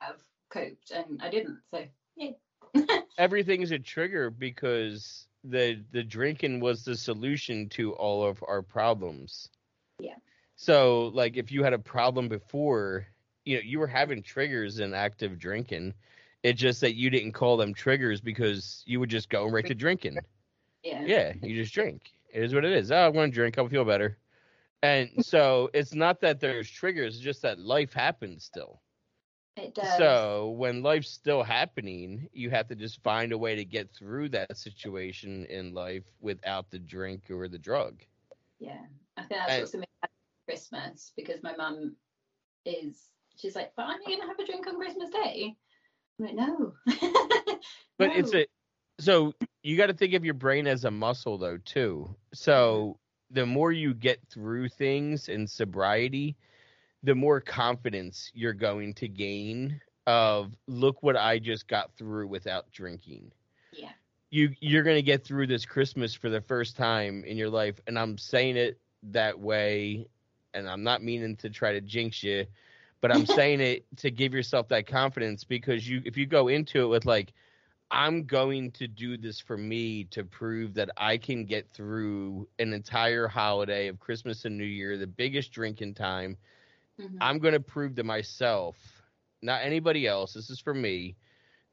I've 0.01 0.23
coped 0.51 0.91
and 0.91 1.21
I 1.23 1.31
didn't. 1.31 1.59
So 1.71 1.85
yeah. 2.17 2.31
everything's 3.19 3.71
a 3.71 3.79
trigger 3.79 4.31
because 4.31 5.27
the 5.45 5.83
the 5.93 6.03
drinking 6.03 6.61
was 6.61 6.85
the 6.85 6.97
solution 6.97 7.69
to 7.71 7.93
all 7.93 8.25
of 8.25 8.43
our 8.47 8.63
problems. 8.63 9.49
Yeah. 9.99 10.17
So 10.57 11.11
like 11.15 11.37
if 11.37 11.51
you 11.51 11.63
had 11.63 11.73
a 11.73 11.79
problem 11.79 12.29
before, 12.29 13.07
you 13.45 13.57
know, 13.57 13.63
you 13.65 13.79
were 13.79 13.87
having 13.87 14.23
triggers 14.23 14.81
in 14.81 14.95
active 14.95 15.39
drinking. 15.39 15.95
It's 16.43 16.61
just 16.61 16.81
that 16.81 16.95
you 16.95 17.11
didn't 17.11 17.33
call 17.33 17.57
them 17.57 17.75
triggers 17.75 18.21
because 18.21 18.83
you 18.87 18.99
would 19.01 19.11
just 19.11 19.29
go 19.29 19.47
right 19.47 19.67
to 19.67 19.75
drinking. 19.75 20.19
yeah. 20.83 21.03
Yeah, 21.05 21.33
you 21.43 21.55
just 21.55 21.75
drink. 21.75 22.11
It 22.33 22.43
is 22.43 22.55
what 22.55 22.65
it 22.65 22.73
is. 22.73 22.91
Oh, 22.91 23.07
I'm 23.07 23.13
going 23.13 23.31
to 23.31 23.35
drink. 23.35 23.59
I'll 23.59 23.69
feel 23.69 23.85
better. 23.85 24.17
And 24.83 25.11
so 25.25 25.69
it's 25.75 25.95
not 25.95 26.21
that 26.23 26.41
there's 26.41 26.71
triggers, 26.71 27.17
it's 27.17 27.23
just 27.25 27.43
that 27.43 27.59
life 27.59 27.93
happens 27.93 28.45
still. 28.45 28.81
It 29.57 29.75
does. 29.75 29.99
So 29.99 30.55
when 30.57 30.83
life's 30.83 31.11
still 31.11 31.43
happening, 31.43 32.29
you 32.33 32.49
have 32.51 32.69
to 32.69 32.75
just 32.75 33.03
find 33.03 33.33
a 33.33 33.39
way 33.39 33.55
to 33.57 33.65
get 33.65 33.91
through 33.93 34.31
that 34.31 34.57
situation 34.57 35.45
in 35.47 35.75
life 35.75 36.05
without 36.21 36.71
the 36.71 36.79
drink 36.79 37.25
or 37.31 37.49
the 37.49 37.59
drug. 37.59 38.01
Yeah, 38.59 38.79
I 39.19 39.23
think 39.23 39.31
that's 39.41 39.51
And- 39.53 39.63
what's 39.63 39.75
amazing 39.75 39.87
Christmas 40.49 41.13
because 41.17 41.43
my 41.43 41.55
mum 41.57 41.97
is. 42.65 43.09
She's 43.37 43.55
like, 43.57 43.73
but 43.77 43.87
aren't 43.87 44.07
you 44.07 44.17
to 44.21 44.27
have 44.27 44.39
a 44.39 44.47
drink 44.47 44.67
on 44.67 44.77
Christmas 44.77 45.11
Day? 45.11 45.57
Like, 46.21 46.35
no. 46.35 46.75
But 47.99 48.17
it's 48.17 48.33
a 48.33 48.47
so 48.99 49.35
you 49.63 49.77
got 49.77 49.89
to 49.89 49.93
think 49.93 50.15
of 50.15 50.25
your 50.25 50.35
brain 50.35 50.67
as 50.67 50.85
a 50.87 50.91
muscle 50.91 51.37
though 51.37 51.59
too. 51.59 52.17
So 52.33 52.99
the 53.31 53.45
more 53.45 53.73
you 53.73 53.93
get 53.93 54.21
through 54.31 54.71
things 54.71 55.29
in 55.29 55.47
sobriety, 55.47 56.37
the 57.03 57.15
more 57.15 57.41
confidence 57.41 58.31
you're 58.35 58.55
going 58.55 58.95
to 58.95 59.09
gain 59.09 59.81
of 60.07 60.57
look 60.67 61.03
what 61.03 61.17
I 61.17 61.39
just 61.39 61.69
got 61.69 61.95
through 61.95 62.29
without 62.29 62.73
drinking. 62.73 63.33
Yeah. 63.73 63.93
You 64.31 64.55
you're 64.61 64.83
going 64.83 64.97
to 64.97 65.03
get 65.03 65.23
through 65.23 65.47
this 65.47 65.67
Christmas 65.67 66.15
for 66.15 66.31
the 66.31 66.41
first 66.41 66.75
time 66.75 67.23
in 67.27 67.37
your 67.37 67.51
life 67.51 67.79
and 67.87 67.99
I'm 67.99 68.17
saying 68.17 68.57
it 68.57 68.79
that 69.03 69.39
way 69.39 70.09
and 70.55 70.69
I'm 70.69 70.83
not 70.83 71.03
meaning 71.03 71.37
to 71.37 71.51
try 71.51 71.73
to 71.73 71.83
jinx 71.83 72.23
you, 72.23 72.47
but 73.01 73.13
I'm 73.13 73.27
saying 73.27 73.61
it 73.61 73.85
to 73.99 74.11
give 74.11 74.35
yourself 74.35 74.69
that 74.69 74.87
confidence 74.87 75.45
because 75.45 75.89
you 75.89 76.03
if 76.05 76.17
you 76.17 76.27
go 76.27 76.49
into 76.49 76.83
it 76.85 76.89
with 76.89 77.07
like 77.07 77.33
I'm 77.91 78.25
going 78.25 78.71
to 78.73 78.87
do 78.87 79.17
this 79.17 79.41
for 79.41 79.57
me 79.57 80.05
to 80.05 80.25
prove 80.25 80.75
that 80.75 80.91
I 80.97 81.17
can 81.19 81.45
get 81.45 81.69
through 81.71 82.49
an 82.59 82.73
entire 82.73 83.27
holiday 83.29 83.89
of 83.89 83.99
Christmas 83.99 84.45
and 84.45 84.57
New 84.57 84.65
Year, 84.65 84.97
the 84.97 85.07
biggest 85.07 85.53
drinking 85.53 85.95
time. 85.95 86.37
Mhm. 87.01 87.19
I'm 87.21 87.39
going 87.39 87.55
to 87.55 87.61
prove 87.61 87.95
to 87.97 88.05
myself, 88.05 88.77
not 89.43 89.63
anybody 89.63 90.07
else, 90.07 90.35
this 90.35 90.51
is 90.51 90.61
for 90.61 90.75
me, 90.75 91.17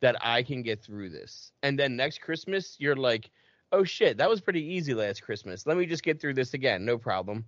that 0.02 0.16
I 0.22 0.44
can 0.44 0.62
get 0.64 0.82
through 0.82 1.10
this. 1.10 1.52
And 1.64 1.78
then 1.78 1.96
next 1.96 2.22
Christmas, 2.22 2.76
you're 2.80 2.96
like, 2.96 3.30
oh 3.72 3.84
shit, 3.84 4.18
that 4.18 4.30
was 4.30 4.42
pretty 4.42 4.64
easy 4.64 4.94
last 4.94 5.22
Christmas. 5.24 5.66
Let 5.66 5.78
me 5.78 5.86
just 5.86 6.04
get 6.04 6.20
through 6.20 6.34
this 6.36 6.54
again. 6.54 6.86
No 6.86 6.98
problem. 6.98 7.46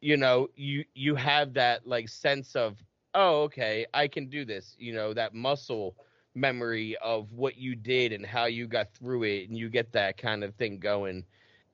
You 0.00 0.16
know, 0.16 0.48
you 0.56 0.84
you 0.94 1.14
have 1.16 1.54
that 1.54 1.86
like 1.86 2.08
sense 2.08 2.54
of, 2.56 2.82
oh, 3.14 3.42
okay, 3.42 3.86
I 3.94 4.08
can 4.08 4.28
do 4.28 4.44
this. 4.44 4.76
You 4.78 4.92
know, 4.92 5.12
that 5.14 5.34
muscle 5.34 5.96
memory 6.34 6.96
of 7.02 7.32
what 7.32 7.56
you 7.56 7.74
did 7.74 8.12
and 8.12 8.24
how 8.24 8.44
you 8.46 8.66
got 8.66 8.92
through 8.94 9.24
it 9.24 9.48
and 9.48 9.56
you 9.56 9.68
get 9.68 9.92
that 9.92 10.16
kind 10.16 10.44
of 10.44 10.54
thing 10.54 10.78
going 10.78 11.24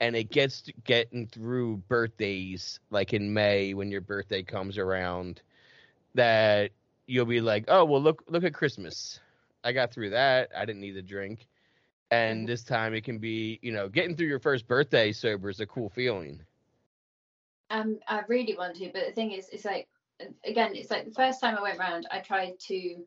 and 0.01 0.17
it 0.17 0.31
gets 0.31 0.63
to 0.63 0.73
getting 0.85 1.27
through 1.27 1.77
birthdays 1.89 2.81
like 2.91 3.13
in 3.13 3.33
May 3.33 3.75
when 3.75 3.91
your 3.91 4.01
birthday 4.01 4.43
comes 4.43 4.79
around 4.79 5.43
that 6.15 6.71
you'll 7.07 7.27
be 7.27 7.41
like, 7.41 7.65
"Oh, 7.69 7.85
well 7.85 8.01
look 8.01 8.25
look 8.29 8.45
at 8.45 8.55
Christmas. 8.55 9.21
I 9.65 9.73
got 9.73 9.93
through 9.93 10.11
that. 10.11 10.51
I 10.57 10.65
didn't 10.65 10.81
need 10.81 10.97
a 10.97 11.03
drink." 11.03 11.47
And 12.11 12.47
Mhm. 12.47 12.49
this 12.49 12.65
time 12.65 12.95
it 12.95 13.05
can 13.05 13.19
be, 13.19 13.59
you 13.63 13.73
know, 13.73 13.89
getting 13.89 14.17
through 14.17 14.29
your 14.29 14.41
first 14.41 14.67
birthday 14.67 15.13
sober 15.13 15.49
is 15.51 15.61
a 15.61 15.67
cool 15.67 15.89
feeling. 15.91 16.43
Um, 17.71 17.99
I 18.09 18.23
really 18.29 18.57
want 18.57 18.77
to, 18.77 18.91
but 18.93 19.07
the 19.07 19.13
thing 19.13 19.33
is, 19.33 19.49
it's 19.51 19.65
like 19.65 19.89
again, 20.45 20.75
it's 20.75 20.91
like 20.91 21.05
the 21.05 21.15
first 21.15 21.41
time 21.41 21.57
I 21.57 21.63
went 21.63 21.79
round, 21.79 22.07
I 22.11 22.21
tried 22.21 22.59
to 22.69 23.05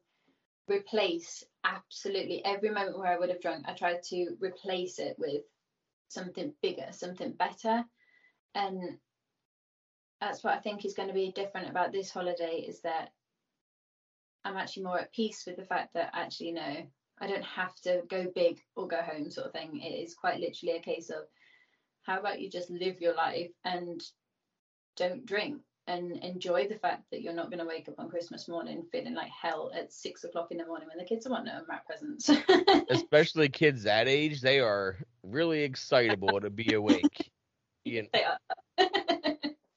replace 0.67 1.43
absolutely 1.63 2.43
every 2.43 2.69
moment 2.69 2.97
where 2.97 3.11
I 3.11 3.17
would 3.17 3.29
have 3.29 3.41
drunk. 3.41 3.65
I 3.67 3.73
tried 3.73 4.03
to 4.09 4.35
replace 4.39 4.99
it 4.99 5.15
with 5.17 5.43
something 6.09 6.53
bigger, 6.61 6.87
something 6.91 7.33
better, 7.33 7.83
and 8.55 8.97
that's 10.19 10.43
what 10.43 10.53
I 10.55 10.59
think 10.59 10.83
is 10.83 10.93
going 10.93 11.09
to 11.09 11.13
be 11.13 11.31
different 11.31 11.69
about 11.69 11.91
this 11.91 12.09
holiday 12.09 12.65
is 12.67 12.81
that 12.81 13.09
I'm 14.43 14.57
actually 14.57 14.83
more 14.83 14.99
at 14.99 15.13
peace 15.13 15.43
with 15.45 15.57
the 15.57 15.65
fact 15.65 15.93
that 15.93 16.11
actually 16.13 16.53
no, 16.53 16.87
I 17.19 17.27
don't 17.27 17.43
have 17.43 17.75
to 17.81 18.01
go 18.09 18.27
big 18.33 18.61
or 18.75 18.87
go 18.87 19.01
home 19.01 19.29
sort 19.29 19.47
of 19.47 19.53
thing. 19.53 19.79
It 19.81 19.89
is 19.89 20.15
quite 20.15 20.39
literally 20.39 20.77
a 20.77 20.81
case 20.81 21.09
of 21.09 21.23
how 22.03 22.19
about 22.19 22.39
you 22.39 22.49
just 22.49 22.69
live 22.69 23.01
your 23.01 23.13
life 23.13 23.51
and 23.65 24.01
don't 24.95 25.25
drink 25.25 25.61
and 25.87 26.17
enjoy 26.17 26.67
the 26.67 26.75
fact 26.75 27.03
that 27.11 27.21
you're 27.21 27.33
not 27.33 27.49
going 27.49 27.59
to 27.59 27.65
wake 27.65 27.87
up 27.87 27.95
on 27.97 28.09
Christmas 28.09 28.47
morning 28.47 28.83
feeling 28.91 29.15
like 29.15 29.29
hell 29.29 29.71
at 29.73 29.91
six 29.91 30.23
o'clock 30.23 30.49
in 30.51 30.57
the 30.57 30.65
morning 30.65 30.87
when 30.89 30.97
the 30.97 31.05
kids 31.05 31.25
are 31.25 31.29
wanting 31.29 31.53
to 31.53 31.59
unwrap 31.59 31.85
presents. 31.85 32.29
Especially 32.89 33.47
kids 33.47 33.83
that 33.83 34.07
age, 34.07 34.41
they 34.41 34.59
are 34.59 34.97
really 35.23 35.63
excitable 35.63 36.39
to 36.41 36.49
be 36.49 36.73
awake. 36.73 37.31
You 37.85 38.01
know, 38.01 38.09
they 38.11 38.25
are. 38.25 38.89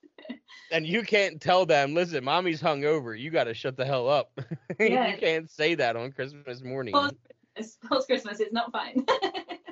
and 0.72 0.84
you 0.84 1.02
can't 1.04 1.40
tell 1.40 1.64
them, 1.64 1.94
listen, 1.94 2.24
mommy's 2.24 2.60
hungover. 2.60 3.16
You 3.16 3.30
got 3.30 3.44
to 3.44 3.54
shut 3.54 3.76
the 3.76 3.84
hell 3.84 4.08
up. 4.08 4.32
Yeah. 4.80 5.12
you 5.12 5.16
can't 5.16 5.48
say 5.48 5.76
that 5.76 5.94
on 5.94 6.10
Christmas 6.10 6.60
morning. 6.64 6.92
Well, 6.92 7.12
Christmas. 7.54 7.78
Post 7.88 8.08
Christmas 8.08 8.40
is 8.40 8.52
not 8.52 8.72
fine. 8.72 9.06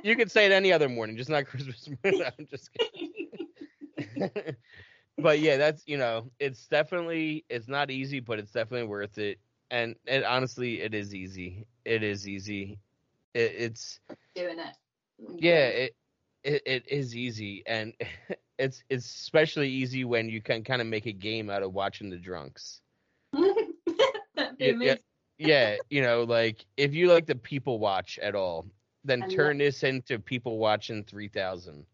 You 0.04 0.14
could 0.14 0.30
say 0.30 0.46
it 0.46 0.52
any 0.52 0.72
other 0.72 0.88
morning, 0.88 1.16
just 1.16 1.30
not 1.30 1.46
Christmas 1.46 1.88
morning. 2.04 2.22
I'm 2.38 2.46
just 2.46 2.70
kidding. 2.72 4.54
But 5.18 5.40
yeah, 5.40 5.56
that's 5.56 5.82
you 5.86 5.98
know, 5.98 6.30
it's 6.38 6.66
definitely 6.66 7.44
it's 7.48 7.68
not 7.68 7.90
easy, 7.90 8.20
but 8.20 8.38
it's 8.38 8.52
definitely 8.52 8.88
worth 8.88 9.18
it. 9.18 9.38
And 9.70 9.96
and 10.06 10.24
honestly, 10.24 10.80
it 10.80 10.94
is 10.94 11.14
easy. 11.14 11.66
It 11.84 12.02
is 12.02 12.28
easy. 12.28 12.78
It, 13.34 13.52
it's 13.56 14.00
Doing 14.34 14.58
it. 14.58 14.76
yeah, 15.38 15.66
it, 15.66 15.96
it 16.44 16.62
it 16.64 16.88
is 16.88 17.14
easy, 17.14 17.62
and 17.66 17.92
it's 18.58 18.82
it's 18.88 19.06
especially 19.06 19.68
easy 19.68 20.04
when 20.04 20.28
you 20.28 20.40
can 20.40 20.64
kind 20.64 20.80
of 20.80 20.86
make 20.86 21.06
a 21.06 21.12
game 21.12 21.50
out 21.50 21.62
of 21.62 21.72
watching 21.72 22.10
the 22.10 22.18
drunks. 22.18 22.80
Yeah, 24.60 24.96
yeah. 25.38 25.76
you 25.88 26.02
know, 26.02 26.24
like 26.24 26.66
if 26.76 26.92
you 26.92 27.12
like 27.12 27.26
the 27.26 27.36
people 27.36 27.78
watch 27.78 28.18
at 28.18 28.34
all, 28.34 28.66
then 29.04 29.28
turn 29.28 29.58
this 29.58 29.84
into 29.84 30.18
people 30.18 30.58
watching 30.58 31.04
3000. 31.04 31.86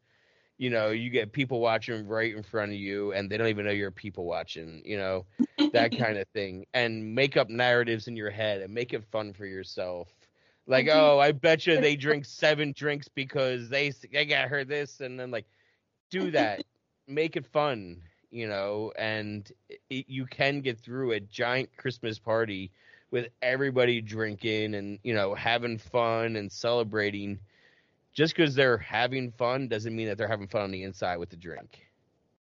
You 0.58 0.70
know, 0.70 0.90
you 0.90 1.10
get 1.10 1.32
people 1.32 1.60
watching 1.60 2.06
right 2.06 2.34
in 2.34 2.42
front 2.42 2.72
of 2.72 2.78
you 2.78 3.12
and 3.12 3.30
they 3.30 3.36
don't 3.36 3.48
even 3.48 3.64
know 3.66 3.72
you're 3.72 3.90
people 3.90 4.24
watching, 4.24 4.82
you 4.84 4.96
know, 4.96 5.26
that 5.72 5.94
kind 5.96 6.18
of 6.18 6.26
thing. 6.28 6.66
And 6.74 7.14
make 7.14 7.36
up 7.36 7.48
narratives 7.48 8.08
in 8.08 8.16
your 8.16 8.30
head 8.30 8.60
and 8.62 8.72
make 8.74 8.92
it 8.92 9.04
fun 9.04 9.32
for 9.32 9.46
yourself. 9.46 10.08
Like, 10.66 10.88
do- 10.88 10.90
oh, 10.90 11.18
I 11.18 11.32
bet 11.32 11.66
you 11.66 11.78
they 11.78 11.96
drink 11.96 12.24
seven 12.24 12.72
drinks 12.76 13.08
because 13.08 13.68
they 13.68 13.92
they 14.12 14.24
got 14.26 14.48
her 14.48 14.64
this 14.64 15.00
and 15.00 15.18
then 15.18 15.30
like 15.30 15.46
do 16.10 16.30
that. 16.30 16.62
make 17.06 17.36
it 17.36 17.46
fun, 17.46 18.02
you 18.30 18.46
know, 18.48 18.92
and 18.98 19.50
it, 19.90 20.06
you 20.08 20.26
can 20.26 20.60
get 20.60 20.78
through 20.78 21.12
a 21.12 21.20
giant 21.20 21.70
Christmas 21.76 22.18
party 22.18 22.70
with 23.10 23.28
everybody 23.42 24.00
drinking 24.00 24.74
and 24.74 24.98
you 25.02 25.14
know 25.14 25.34
having 25.34 25.78
fun 25.78 26.36
and 26.36 26.50
celebrating 26.50 27.38
just 28.14 28.34
because 28.34 28.54
they're 28.54 28.78
having 28.78 29.30
fun 29.32 29.68
doesn't 29.68 29.94
mean 29.94 30.08
that 30.08 30.18
they're 30.18 30.28
having 30.28 30.48
fun 30.48 30.62
on 30.62 30.70
the 30.70 30.82
inside 30.84 31.18
with 31.18 31.30
the 31.30 31.36
drink 31.36 31.86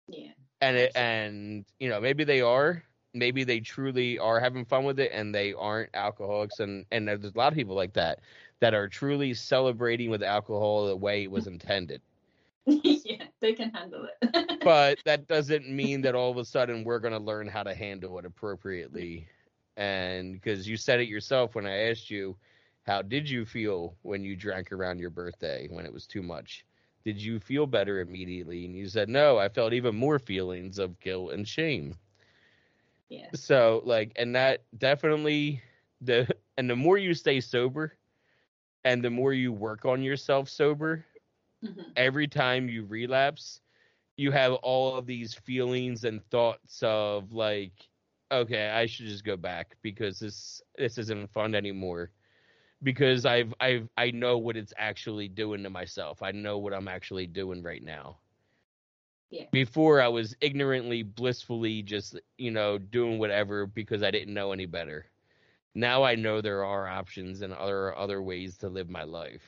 Yeah. 0.07 0.31
and 0.61 0.77
it, 0.77 0.91
and 0.95 1.65
you 1.79 1.89
know 1.89 2.01
maybe 2.01 2.23
they 2.23 2.41
are 2.41 2.83
maybe 3.13 3.43
they 3.43 3.59
truly 3.59 4.19
are 4.19 4.39
having 4.39 4.65
fun 4.65 4.83
with 4.85 4.99
it 4.99 5.11
and 5.13 5.33
they 5.33 5.53
aren't 5.53 5.89
alcoholics 5.93 6.59
and 6.59 6.85
and 6.91 7.07
there's 7.07 7.25
a 7.25 7.37
lot 7.37 7.51
of 7.51 7.55
people 7.55 7.75
like 7.75 7.93
that 7.93 8.19
that 8.59 8.73
are 8.73 8.87
truly 8.87 9.33
celebrating 9.33 10.09
with 10.09 10.23
alcohol 10.23 10.87
the 10.87 10.95
way 10.95 11.23
it 11.23 11.31
was 11.31 11.47
intended 11.55 12.01
yeah, 12.67 13.23
they 13.39 13.53
can 13.53 13.71
handle 13.71 14.07
it. 14.21 14.59
but 14.63 14.99
that 15.05 15.27
doesn't 15.27 15.69
mean 15.69 16.01
that 16.01 16.15
all 16.15 16.31
of 16.31 16.37
a 16.37 16.45
sudden 16.45 16.83
we're 16.83 16.99
going 16.99 17.13
to 17.13 17.19
learn 17.19 17.47
how 17.47 17.63
to 17.63 17.73
handle 17.73 18.17
it 18.19 18.25
appropriately. 18.25 19.27
And 19.77 20.33
because 20.33 20.67
you 20.67 20.77
said 20.77 20.99
it 20.99 21.07
yourself 21.07 21.55
when 21.55 21.65
I 21.65 21.89
asked 21.89 22.09
you, 22.09 22.35
how 22.87 23.03
did 23.03 23.29
you 23.29 23.45
feel 23.45 23.97
when 24.03 24.23
you 24.23 24.35
drank 24.35 24.71
around 24.71 24.99
your 24.99 25.11
birthday 25.11 25.67
when 25.69 25.85
it 25.85 25.93
was 25.93 26.07
too 26.07 26.23
much? 26.23 26.65
Did 27.05 27.21
you 27.21 27.39
feel 27.39 27.67
better 27.67 27.99
immediately? 27.99 28.65
And 28.65 28.75
you 28.75 28.87
said, 28.87 29.09
no, 29.09 29.37
I 29.37 29.49
felt 29.49 29.73
even 29.73 29.95
more 29.95 30.19
feelings 30.19 30.79
of 30.79 30.99
guilt 30.99 31.33
and 31.33 31.47
shame. 31.47 31.95
yeah. 33.09 33.31
So, 33.35 33.81
like, 33.85 34.13
and 34.15 34.35
that 34.35 34.65
definitely, 34.77 35.61
the, 36.01 36.27
and 36.57 36.69
the 36.69 36.75
more 36.75 36.97
you 36.97 37.13
stay 37.13 37.39
sober 37.41 37.97
and 38.83 39.03
the 39.03 39.09
more 39.11 39.33
you 39.33 39.51
work 39.51 39.85
on 39.85 40.01
yourself 40.03 40.49
sober, 40.49 41.05
Mhm. 41.61 41.95
every 41.95 42.27
time 42.27 42.69
you 42.69 42.85
relapse, 42.85 43.61
you 44.17 44.31
have 44.31 44.53
all 44.53 44.95
of 44.97 45.05
these 45.05 45.33
feelings 45.33 46.03
and 46.05 46.23
thoughts 46.29 46.81
of 46.83 47.31
like, 47.33 47.89
okay, 48.31 48.69
I 48.69 48.85
should 48.87 49.07
just 49.07 49.25
go 49.25 49.37
back 49.37 49.77
because 49.81 50.19
this 50.19 50.61
this 50.77 50.97
isn't 50.97 51.27
fun 51.31 51.55
anymore. 51.55 52.11
Because 52.83 53.25
I've 53.25 53.53
I've 53.59 53.89
I 53.97 54.11
know 54.11 54.37
what 54.37 54.57
it's 54.57 54.73
actually 54.77 55.27
doing 55.27 55.63
to 55.63 55.69
myself. 55.69 56.21
I 56.21 56.31
know 56.31 56.57
what 56.59 56.73
I'm 56.73 56.87
actually 56.87 57.27
doing 57.27 57.63
right 57.63 57.83
now. 57.83 58.17
Yeah. 59.29 59.45
Before 59.51 60.01
I 60.01 60.07
was 60.07 60.35
ignorantly, 60.41 61.03
blissfully 61.03 61.81
just, 61.81 62.19
you 62.37 62.51
know, 62.51 62.77
doing 62.77 63.19
whatever 63.19 63.65
because 63.65 64.03
I 64.03 64.11
didn't 64.11 64.33
know 64.33 64.51
any 64.51 64.65
better. 64.65 65.05
Now 65.75 66.03
I 66.03 66.15
know 66.15 66.41
there 66.41 66.63
are 66.63 66.87
options 66.87 67.41
and 67.41 67.53
other 67.53 67.95
other 67.95 68.21
ways 68.21 68.57
to 68.59 68.69
live 68.69 68.89
my 68.89 69.03
life. 69.03 69.43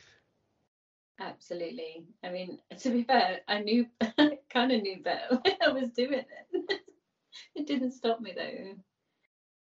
Absolutely. 1.20 2.06
I 2.24 2.30
mean, 2.30 2.60
to 2.80 2.90
be 2.90 3.04
fair, 3.04 3.42
I 3.48 3.60
knew, 3.60 3.86
kind 4.50 4.72
of 4.72 4.82
knew 4.82 5.02
better 5.04 5.36
when 5.44 5.56
I 5.66 5.70
was 5.70 5.92
doing 5.92 6.14
it. 6.14 6.28
it 7.56 7.68
didn't 7.68 7.92
stop 7.92 8.20
me 8.22 8.34
though. 8.36 8.76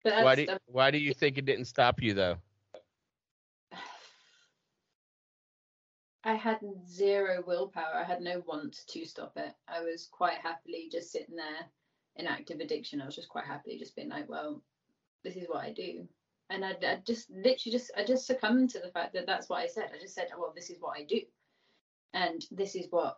But 0.04 0.24
Why 0.24 0.36
do 0.36 0.48
why 0.66 0.92
do 0.92 0.98
you 0.98 1.14
think 1.14 1.38
it 1.38 1.46
didn't 1.46 1.66
stop 1.66 2.02
you 2.02 2.14
though? 2.14 2.38
I 6.24 6.36
had 6.36 6.60
zero 6.88 7.44
willpower. 7.46 7.96
I 7.96 8.04
had 8.04 8.22
no 8.22 8.44
want 8.48 8.78
to 8.88 9.06
stop 9.06 9.34
it. 9.36 9.54
I 9.68 9.82
was 9.82 10.08
quite 10.12 10.38
happily 10.38 10.90
just 10.92 11.12
sitting 11.12 11.36
there 11.36 11.68
in 12.16 12.28
active 12.28 12.60
addiction. 12.60 13.02
I 13.02 13.06
was 13.06 13.16
just 13.16 13.30
quite 13.30 13.46
happily 13.46 13.78
just 13.78 13.96
being 13.96 14.10
like, 14.10 14.30
well, 14.30 14.62
this 15.24 15.36
is 15.36 15.48
what 15.50 15.64
I 15.64 15.74
do. 15.74 16.08
And 16.50 16.64
I, 16.64 16.76
just 17.06 17.30
literally 17.30 17.72
just, 17.72 17.92
I 17.98 18.06
just 18.06 18.28
succumbed 18.28 18.70
to 18.72 18.80
the 18.80 18.92
fact 18.92 19.14
that 19.14 19.26
that's 19.26 19.50
what 19.50 19.60
I 19.60 19.68
said. 19.68 19.90
I 19.94 20.02
just 20.02 20.16
said, 20.16 20.28
oh, 20.34 20.40
well, 20.40 20.54
this 20.56 20.70
is 20.70 20.78
what 20.80 20.98
I 20.98 21.04
do. 21.04 21.22
And 22.14 22.46
this 22.52 22.76
is 22.76 22.88
what 22.90 23.18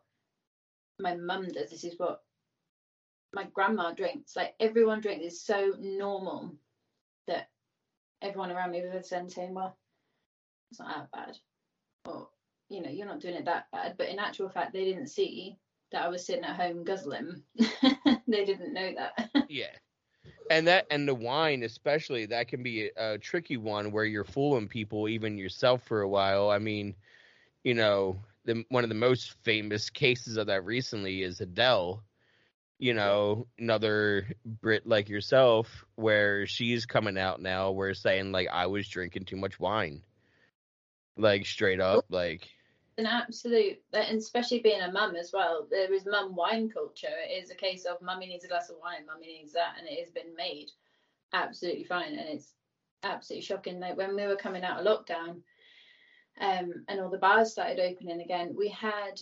my 0.99 1.15
mum 1.15 1.49
does. 1.49 1.69
This 1.69 1.83
is 1.83 1.95
what 1.97 2.23
my 3.33 3.43
grandma 3.53 3.91
drinks. 3.91 4.35
Like 4.35 4.55
everyone 4.59 5.01
drinks. 5.01 5.25
It's 5.25 5.41
so 5.41 5.73
normal 5.79 6.55
that 7.27 7.49
everyone 8.21 8.51
around 8.51 8.71
me 8.71 8.83
was 8.87 9.09
then 9.09 9.29
saying, 9.29 9.53
well, 9.53 9.77
it's 10.71 10.79
not 10.79 10.95
that 10.95 11.11
bad. 11.11 11.37
Or 12.05 12.29
you 12.69 12.81
know, 12.81 12.89
you're 12.89 13.07
not 13.07 13.19
doing 13.19 13.35
it 13.35 13.45
that 13.45 13.67
bad. 13.71 13.95
But 13.97 14.09
in 14.09 14.19
actual 14.19 14.49
fact, 14.49 14.73
they 14.73 14.85
didn't 14.85 15.07
see 15.07 15.57
that 15.91 16.03
I 16.03 16.07
was 16.09 16.25
sitting 16.25 16.43
at 16.43 16.55
home 16.55 16.83
guzzling. 16.83 17.43
they 18.27 18.45
didn't 18.45 18.73
know 18.73 18.93
that. 18.95 19.29
Yeah. 19.49 19.67
And 20.49 20.67
that 20.67 20.87
and 20.91 21.07
the 21.07 21.15
wine 21.15 21.63
especially 21.63 22.25
that 22.27 22.47
can 22.47 22.61
be 22.63 22.89
a, 22.97 23.13
a 23.13 23.17
tricky 23.17 23.57
one 23.57 23.91
where 23.91 24.05
you're 24.05 24.23
fooling 24.23 24.67
people 24.67 25.07
even 25.07 25.37
yourself 25.37 25.83
for 25.83 26.01
a 26.01 26.09
while. 26.09 26.49
I 26.49 26.59
mean, 26.59 26.95
you 27.63 27.73
know, 27.73 28.17
the 28.45 28.63
one 28.69 28.83
of 28.83 28.89
the 28.89 28.95
most 28.95 29.35
famous 29.43 29.89
cases 29.89 30.37
of 30.37 30.47
that 30.47 30.65
recently 30.65 31.23
is 31.23 31.41
Adele. 31.41 32.03
You 32.77 32.93
know, 32.93 33.47
another 33.57 34.27
Brit 34.45 34.85
like 34.85 35.09
yourself 35.09 35.85
where 35.95 36.45
she's 36.45 36.85
coming 36.85 37.17
out 37.17 37.41
now 37.41 37.71
where 37.71 37.93
saying 37.93 38.31
like 38.31 38.47
I 38.51 38.67
was 38.67 38.87
drinking 38.87 39.25
too 39.25 39.37
much 39.37 39.59
wine. 39.59 40.01
Like 41.17 41.45
straight 41.45 41.79
up 41.79 42.05
like 42.09 42.49
An 42.97 43.05
absolute, 43.05 43.81
and 43.91 44.17
especially 44.17 44.59
being 44.59 44.81
a 44.81 44.91
mum 44.91 45.15
as 45.15 45.33
well, 45.33 45.67
there 45.69 45.93
is 45.93 46.05
mum 46.05 46.33
wine 46.35 46.69
culture. 46.69 47.07
It 47.29 47.43
is 47.43 47.51
a 47.51 47.55
case 47.55 47.83
of 47.83 48.01
mummy 48.01 48.27
needs 48.27 48.45
a 48.45 48.47
glass 48.47 48.69
of 48.69 48.77
wine, 48.81 49.05
mummy 49.05 49.27
needs 49.27 49.51
that, 49.53 49.75
and 49.77 49.87
it 49.87 49.99
has 49.99 50.11
been 50.11 50.33
made 50.35 50.71
absolutely 51.33 51.83
fine. 51.83 52.13
And 52.13 52.29
it's 52.29 52.53
absolutely 53.03 53.45
shocking. 53.45 53.81
Like 53.81 53.97
when 53.97 54.15
we 54.15 54.25
were 54.25 54.37
coming 54.37 54.63
out 54.63 54.79
of 54.79 54.85
lockdown, 54.85 55.41
um, 56.39 56.85
and 56.87 57.01
all 57.01 57.09
the 57.09 57.17
bars 57.17 57.51
started 57.51 57.79
opening 57.79 58.21
again, 58.21 58.55
we 58.57 58.69
had 58.69 59.21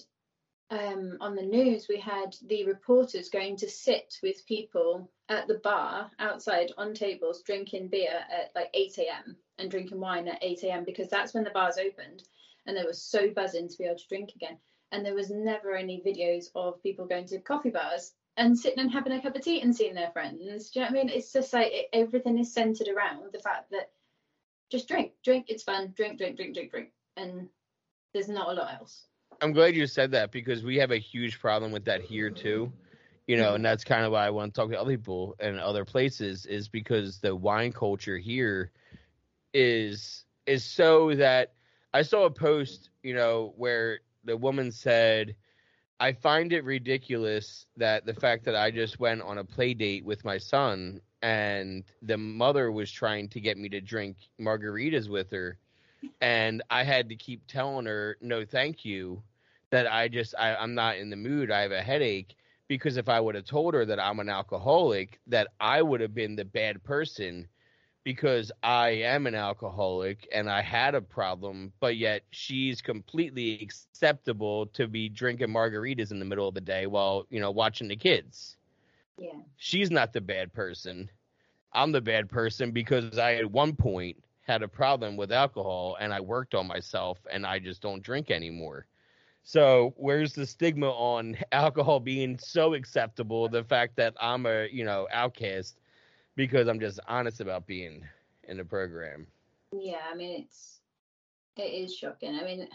um, 0.70 1.18
on 1.22 1.36
the 1.36 1.42
news, 1.42 1.88
we 1.88 2.00
had 2.00 2.36
the 2.48 2.66
reporters 2.66 3.30
going 3.30 3.58
to 3.58 3.70
sit 3.70 4.18
with 4.24 4.46
people 4.48 5.10
at 5.30 5.48
the 5.48 5.60
bar 5.60 6.10
outside 6.20 6.72
on 6.78 6.94
tables 6.94 7.44
drinking 7.44 7.90
beer 7.90 8.22
at 8.32 8.52
like 8.56 8.70
8 8.74 8.98
a.m. 9.00 9.36
and 9.58 9.70
drinking 9.70 10.00
wine 10.00 10.28
at 10.28 10.44
8 10.44 10.64
a.m. 10.64 10.84
because 10.84 11.10
that's 11.10 11.34
when 11.34 11.44
the 11.44 11.52
bars 11.52 11.78
opened 11.78 12.24
and 12.66 12.76
they 12.78 12.84
were 12.84 12.94
so 12.94 13.30
buzzing 13.30 13.68
to 13.68 13.78
be 13.78 13.86
able 13.86 13.98
to 13.98 14.08
drink 14.08 14.32
again. 14.36 14.58
And 14.92 15.06
there 15.06 15.16
was 15.16 15.30
never 15.30 15.76
any 15.76 16.02
videos 16.06 16.46
of 16.56 16.82
people 16.84 17.08
going 17.08 17.26
to 17.28 17.40
coffee 17.40 17.72
bars 17.72 18.14
and 18.38 18.58
sitting 18.58 18.80
and 18.80 18.92
having 18.92 19.14
a 19.14 19.22
cup 19.22 19.36
of 19.36 19.42
tea 19.42 19.62
and 19.62 19.76
seeing 19.76 19.96
their 19.96 20.12
friends. 20.12 20.40
Do 20.40 20.80
you 20.80 20.86
know 20.86 20.92
what 20.92 21.00
I 21.00 21.04
mean? 21.04 21.10
It's 21.10 21.32
just 21.32 21.54
like 21.54 21.72
it, 21.72 21.88
everything 21.94 22.38
is 22.40 22.54
centered 22.54 22.88
around 22.88 23.32
the 23.32 23.40
fact 23.40 23.72
that 23.72 23.92
just 24.72 24.88
drink, 24.88 25.12
drink, 25.24 25.46
it's 25.50 25.64
fun, 25.64 25.94
drink, 25.96 26.18
drink, 26.18 26.36
drink, 26.36 26.54
drink, 26.54 26.72
drink. 26.72 26.90
And 27.18 27.50
there's 28.14 28.30
not 28.30 28.50
a 28.50 28.54
lot 28.54 28.74
else. 28.74 29.06
I'm 29.42 29.52
glad 29.52 29.76
you 29.76 29.88
said 29.88 30.12
that 30.12 30.32
because 30.32 30.64
we 30.64 30.78
have 30.78 30.92
a 30.92 30.98
huge 30.98 31.40
problem 31.40 31.72
with 31.72 31.86
that 31.86 32.02
here 32.02 32.30
too. 32.30 32.72
You 33.28 33.38
know, 33.38 33.56
and 33.56 33.64
that's 33.64 33.86
kind 33.86 34.04
of 34.04 34.12
why 34.12 34.28
I 34.28 34.32
want 34.32 34.54
to 34.54 34.60
talk 34.60 34.70
to 34.72 34.80
other 34.80 34.92
people 34.92 35.36
and 35.40 35.58
other 35.58 35.86
places 35.86 36.46
is 36.46 36.68
because 36.68 37.20
the 37.20 37.34
wine 37.34 37.72
culture 37.72 38.18
here 38.18 38.72
is 39.54 40.26
is 40.46 40.66
so 40.66 41.16
that 41.16 41.54
I 41.94 42.02
saw 42.02 42.26
a 42.26 42.32
post, 42.32 42.90
you 43.04 43.14
know, 43.14 43.54
where 43.58 44.00
the 44.24 44.36
woman 44.36 44.72
said, 44.72 45.36
I 46.00 46.14
find 46.14 46.52
it 46.52 46.64
ridiculous 46.64 47.66
that 47.78 48.06
the 48.06 48.14
fact 48.14 48.46
that 48.46 48.56
I 48.56 48.72
just 48.72 49.00
went 49.00 49.22
on 49.22 49.38
a 49.38 49.44
play 49.44 49.74
date 49.74 50.04
with 50.04 50.26
my 50.26 50.38
son 50.38 51.02
and 51.22 51.84
the 52.02 52.18
mother 52.18 52.72
was 52.72 52.92
trying 52.92 53.30
to 53.30 53.40
get 53.40 53.58
me 53.58 53.70
to 53.70 53.80
drink 53.80 54.18
margaritas 54.40 55.08
with 55.08 55.32
her 55.32 55.58
and 56.20 56.62
I 56.70 56.84
had 56.84 57.08
to 57.10 57.16
keep 57.16 57.48
telling 57.48 57.86
her 57.86 58.18
no 58.22 58.44
thank 58.46 58.84
you 58.84 59.24
that 59.70 59.90
I 59.92 60.10
just 60.10 60.36
I, 60.38 60.56
I'm 60.56 60.76
not 60.76 60.98
in 60.98 61.10
the 61.10 61.16
mood 61.16 61.50
I 61.50 61.62
have 61.62 61.72
a 61.72 61.82
headache 61.82 62.36
because 62.68 62.98
if 62.98 63.08
I 63.08 63.22
would 63.22 63.36
have 63.36 63.46
told 63.46 63.74
her 63.74 63.86
that 63.86 64.00
I'm 64.00 64.20
an 64.20 64.30
alcoholic 64.30 65.20
that 65.28 65.48
I 65.62 65.82
would 65.82 66.02
have 66.02 66.14
been 66.14 66.36
the 66.36 66.44
bad 66.44 66.84
person 66.84 67.48
because 68.04 68.52
I 68.62 68.90
am 68.90 69.28
an 69.28 69.36
alcoholic 69.36 70.28
and 70.32 70.50
I 70.50 70.62
had 70.62 70.96
a 70.96 71.02
problem, 71.02 71.72
but 71.80 71.98
yet 71.98 72.24
she's 72.32 72.82
completely 72.82 73.62
acceptable 73.62 74.68
to 74.68 74.88
be 74.88 75.10
drinking 75.10 75.50
margaritas 75.50 76.12
in 76.12 76.20
the 76.20 76.26
middle 76.26 76.48
of 76.48 76.54
the 76.54 76.62
day 76.62 76.86
while, 76.86 77.26
you 77.30 77.40
know, 77.40 77.52
watching 77.52 77.88
the 77.88 77.96
kids. 77.96 78.58
Yeah. 79.18 79.40
She's 79.58 79.92
not 79.92 80.12
the 80.12 80.22
bad 80.22 80.54
person. 80.54 81.10
I'm 81.72 81.92
the 81.92 82.02
bad 82.02 82.30
person 82.30 82.72
because 82.72 83.18
I 83.18 83.36
at 83.36 83.50
one 83.50 83.76
point 83.76 84.22
had 84.42 84.64
a 84.64 84.68
problem 84.68 85.16
with 85.16 85.32
alcohol 85.32 85.98
and 86.00 86.14
I 86.14 86.20
worked 86.20 86.54
on 86.54 86.68
myself 86.68 87.20
and 87.32 87.46
I 87.46 87.60
just 87.60 87.82
don't 87.82 88.04
drink 88.04 88.30
anymore. 88.32 88.86
So 89.44 89.94
where's 89.98 90.34
the 90.34 90.46
stigma 90.46 90.90
on 90.90 91.38
alcohol 91.52 92.00
being 92.00 92.38
so 92.38 92.74
acceptable? 92.74 93.48
The 93.48 93.64
fact 93.64 93.96
that 93.98 94.14
I'm 94.20 94.46
a, 94.46 94.68
you 94.72 94.84
know, 94.84 95.08
outcast 95.12 95.78
because 96.36 96.68
I'm 96.68 96.80
just 96.80 97.00
honest 97.08 97.42
about 97.42 97.68
being 97.68 98.04
in 98.48 98.58
the 98.58 98.66
program. 98.66 99.28
Yeah, 99.72 100.02
I 100.12 100.16
mean 100.16 100.44
it's 100.44 100.80
it 101.56 101.62
is 101.62 101.96
shocking. 101.96 102.36
I 102.36 102.44
mean 102.44 102.68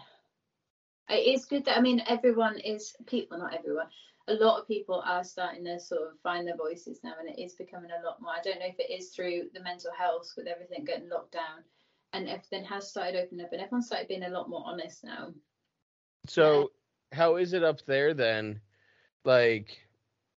it 1.08 1.34
is 1.34 1.44
good 1.44 1.64
that 1.64 1.76
I 1.76 1.80
mean 1.80 2.02
everyone 2.06 2.58
is 2.58 2.94
people 3.06 3.38
not 3.38 3.54
everyone. 3.54 3.86
A 4.28 4.34
lot 4.34 4.60
of 4.60 4.68
people 4.68 5.02
are 5.06 5.24
starting 5.24 5.64
to 5.64 5.80
sort 5.80 6.02
of 6.02 6.20
find 6.22 6.46
their 6.46 6.56
voices 6.56 7.00
now 7.02 7.14
and 7.18 7.28
it 7.30 7.40
is 7.42 7.54
becoming 7.54 7.90
a 7.90 8.04
lot 8.04 8.20
more. 8.20 8.32
I 8.32 8.42
don't 8.42 8.60
know 8.60 8.66
if 8.66 8.78
it 8.78 8.92
is 8.92 9.10
through 9.10 9.48
the 9.54 9.62
mental 9.62 9.90
health 9.98 10.34
with 10.36 10.46
everything 10.46 10.84
getting 10.84 11.08
locked 11.08 11.32
down 11.32 11.64
and 12.12 12.28
everything 12.28 12.64
has 12.64 12.90
started 12.90 13.16
opening 13.16 13.44
up 13.44 13.52
and 13.52 13.62
everyone 13.62 13.82
started 13.82 14.08
being 14.08 14.24
a 14.24 14.28
lot 14.28 14.50
more 14.50 14.62
honest 14.66 15.02
now. 15.02 15.32
So 16.26 16.72
how 17.12 17.36
is 17.36 17.54
it 17.54 17.64
up 17.64 17.84
there 17.86 18.12
then? 18.12 18.60
Like 19.24 19.78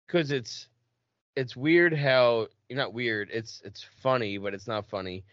cuz 0.07 0.31
it's 0.31 0.67
it's 1.39 1.55
weird 1.55 1.93
how 1.93 2.47
you're 2.67 2.77
not 2.77 2.93
weird. 2.93 3.29
It's 3.31 3.61
it's 3.63 3.83
funny, 3.83 4.37
but 4.37 4.53
it's 4.53 4.67
not 4.67 4.89
funny. 4.89 5.23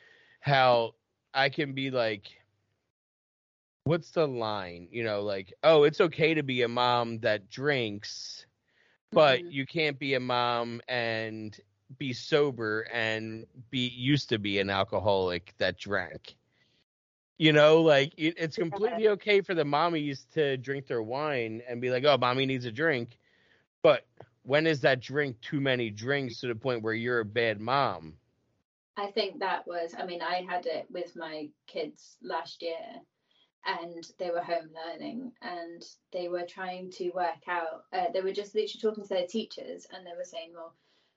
How 0.41 0.95
I 1.35 1.49
can 1.49 1.73
be 1.75 1.91
like, 1.91 2.29
what's 3.85 4.11
the 4.13 4.27
line? 4.27 4.89
You 4.91 5.05
know, 5.05 5.23
like, 5.23 5.53
oh, 5.65 5.85
it's 5.85 6.01
okay 6.01 6.35
to 6.35 6.43
be 6.43 6.63
a 6.63 6.69
mom 6.69 7.19
that 7.21 7.51
drinks, 7.51 8.47
but 9.13 9.43
Mhm. 9.43 9.53
you 9.53 9.67
can't 9.67 9.99
be 9.99 10.15
a 10.15 10.21
mom 10.21 10.81
and 10.89 11.59
be 11.99 12.13
sober 12.13 12.87
and 12.93 13.47
be 13.71 13.89
used 13.89 14.29
to 14.31 14.39
be 14.39 14.59
an 14.61 14.71
alcoholic 14.71 15.55
that 15.59 15.79
drank. 15.79 16.37
You 17.39 17.53
know, 17.53 17.83
like 17.83 18.15
it, 18.17 18.35
it's 18.39 18.57
completely 18.57 19.09
okay 19.09 19.41
for 19.41 19.55
the 19.55 19.65
mommies 19.65 20.29
to 20.35 20.57
drink 20.57 20.87
their 20.87 21.03
wine 21.03 21.63
and 21.69 21.81
be 21.81 21.91
like, 21.91 22.05
"Oh, 22.05 22.17
mommy 22.17 22.47
needs 22.47 22.65
a 22.65 22.73
drink," 22.73 23.19
but 23.83 24.07
when 24.47 24.67
is 24.67 24.81
that 24.83 25.01
drink 25.01 25.41
too 25.41 25.61
many 25.61 25.91
drinks 25.91 26.41
to 26.41 26.47
the 26.47 26.55
point 26.55 26.83
where 26.83 26.95
you're 26.95 27.21
a 27.21 27.25
bad 27.25 27.61
mom? 27.61 28.15
I 28.97 29.11
think 29.11 29.41
that 29.41 29.67
was, 29.67 29.95
I 29.99 30.07
mean, 30.07 30.23
I 30.23 30.47
had 30.49 30.67
it 30.67 30.87
with 30.89 31.17
my 31.17 31.49
kids 31.67 32.17
last 32.23 32.63
year 32.63 32.79
and 33.67 34.09
they 34.19 34.31
were 34.31 34.41
home 34.41 34.71
learning 34.73 35.33
and 35.43 35.83
they 36.13 36.29
were 36.29 36.47
trying 36.49 36.91
to 36.93 37.11
work 37.11 37.43
out, 37.49 37.85
uh, 37.93 38.07
they 38.15 38.21
were 38.21 38.33
just 38.33 38.55
literally 38.55 38.81
talking 38.81 39.03
to 39.03 39.09
their 39.09 39.27
teachers 39.27 39.89
and 39.93 40.07
they 40.07 40.13
were 40.17 40.25
saying, 40.25 40.53
well, 40.55 40.75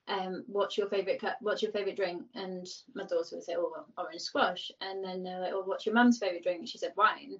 um, 0.08 0.44
what's 0.48 0.76
your 0.76 0.90
favorite 0.90 1.22
cu- 1.22 1.28
what's 1.42 1.62
your 1.62 1.72
favorite 1.72 1.96
drink? 1.96 2.24
And 2.34 2.68
my 2.96 3.04
daughter 3.04 3.36
would 3.36 3.44
say, 3.44 3.54
oh, 3.56 3.72
well, 3.72 3.86
orange 3.96 4.22
squash. 4.22 4.72
And 4.82 5.04
then 5.04 5.22
they're 5.22 5.40
like, 5.40 5.54
oh, 5.54 5.62
what's 5.66 5.86
your 5.86 5.94
mum's 5.94 6.18
favorite 6.18 6.42
drink? 6.42 6.60
And 6.62 6.70
she 6.70 6.80
said, 6.80 6.94
wine. 6.98 7.38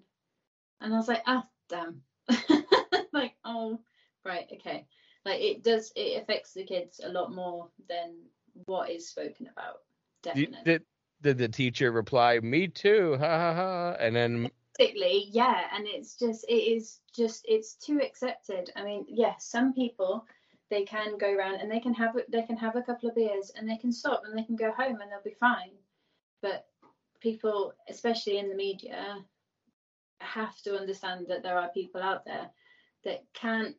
And 0.82 0.94
I 0.94 0.98
was 0.98 1.08
like, 1.08 1.24
ah, 1.26 1.48
damn. 1.68 2.04
like, 3.12 3.34
oh, 3.44 3.80
right, 4.24 4.48
okay. 4.54 4.86
Like 5.30 5.42
it 5.42 5.64
does, 5.64 5.92
it 5.96 6.20
affects 6.22 6.54
the 6.54 6.64
kids 6.64 7.00
a 7.04 7.10
lot 7.10 7.32
more 7.32 7.70
than 7.88 8.16
what 8.66 8.90
is 8.90 9.08
spoken 9.08 9.48
about. 9.48 9.82
Definitely. 10.24 10.58
did, 10.66 10.84
did 11.22 11.38
the 11.38 11.48
teacher 11.48 11.92
reply, 11.92 12.40
"Me 12.40 12.68
too," 12.68 13.16
ha 13.20 13.38
ha 13.38 13.54
ha, 13.54 13.96
and 14.00 14.16
then 14.16 14.50
Basically, 14.80 15.28
yeah, 15.30 15.66
and 15.72 15.86
it's 15.86 16.16
just 16.16 16.46
it 16.50 16.54
is 16.54 17.02
just 17.16 17.46
it's 17.48 17.76
too 17.76 18.00
accepted. 18.02 18.72
I 18.76 18.84
mean, 18.84 19.06
yes, 19.08 19.46
some 19.46 19.72
people 19.74 20.26
they 20.72 20.84
can 20.84 21.18
go 21.20 21.32
around 21.32 21.56
and 21.56 21.70
they 21.70 21.80
can 21.80 21.94
have 21.94 22.16
they 22.30 22.42
can 22.42 22.58
have 22.58 22.76
a 22.76 22.82
couple 22.82 23.10
of 23.10 23.16
beers 23.16 23.52
and 23.56 23.70
they 23.70 23.78
can 23.78 23.92
stop 23.92 24.24
and 24.26 24.36
they 24.36 24.44
can 24.44 24.56
go 24.56 24.72
home 24.72 25.00
and 25.00 25.12
they'll 25.12 25.22
be 25.24 25.38
fine. 25.40 25.74
But 26.42 26.66
people, 27.20 27.74
especially 27.88 28.40
in 28.40 28.50
the 28.50 28.56
media, 28.56 29.18
have 30.22 30.60
to 30.64 30.76
understand 30.76 31.28
that 31.28 31.44
there 31.44 31.58
are 31.58 31.70
people 31.70 32.02
out 32.02 32.26
there 32.26 32.50
that 33.04 33.26
can't 33.34 33.76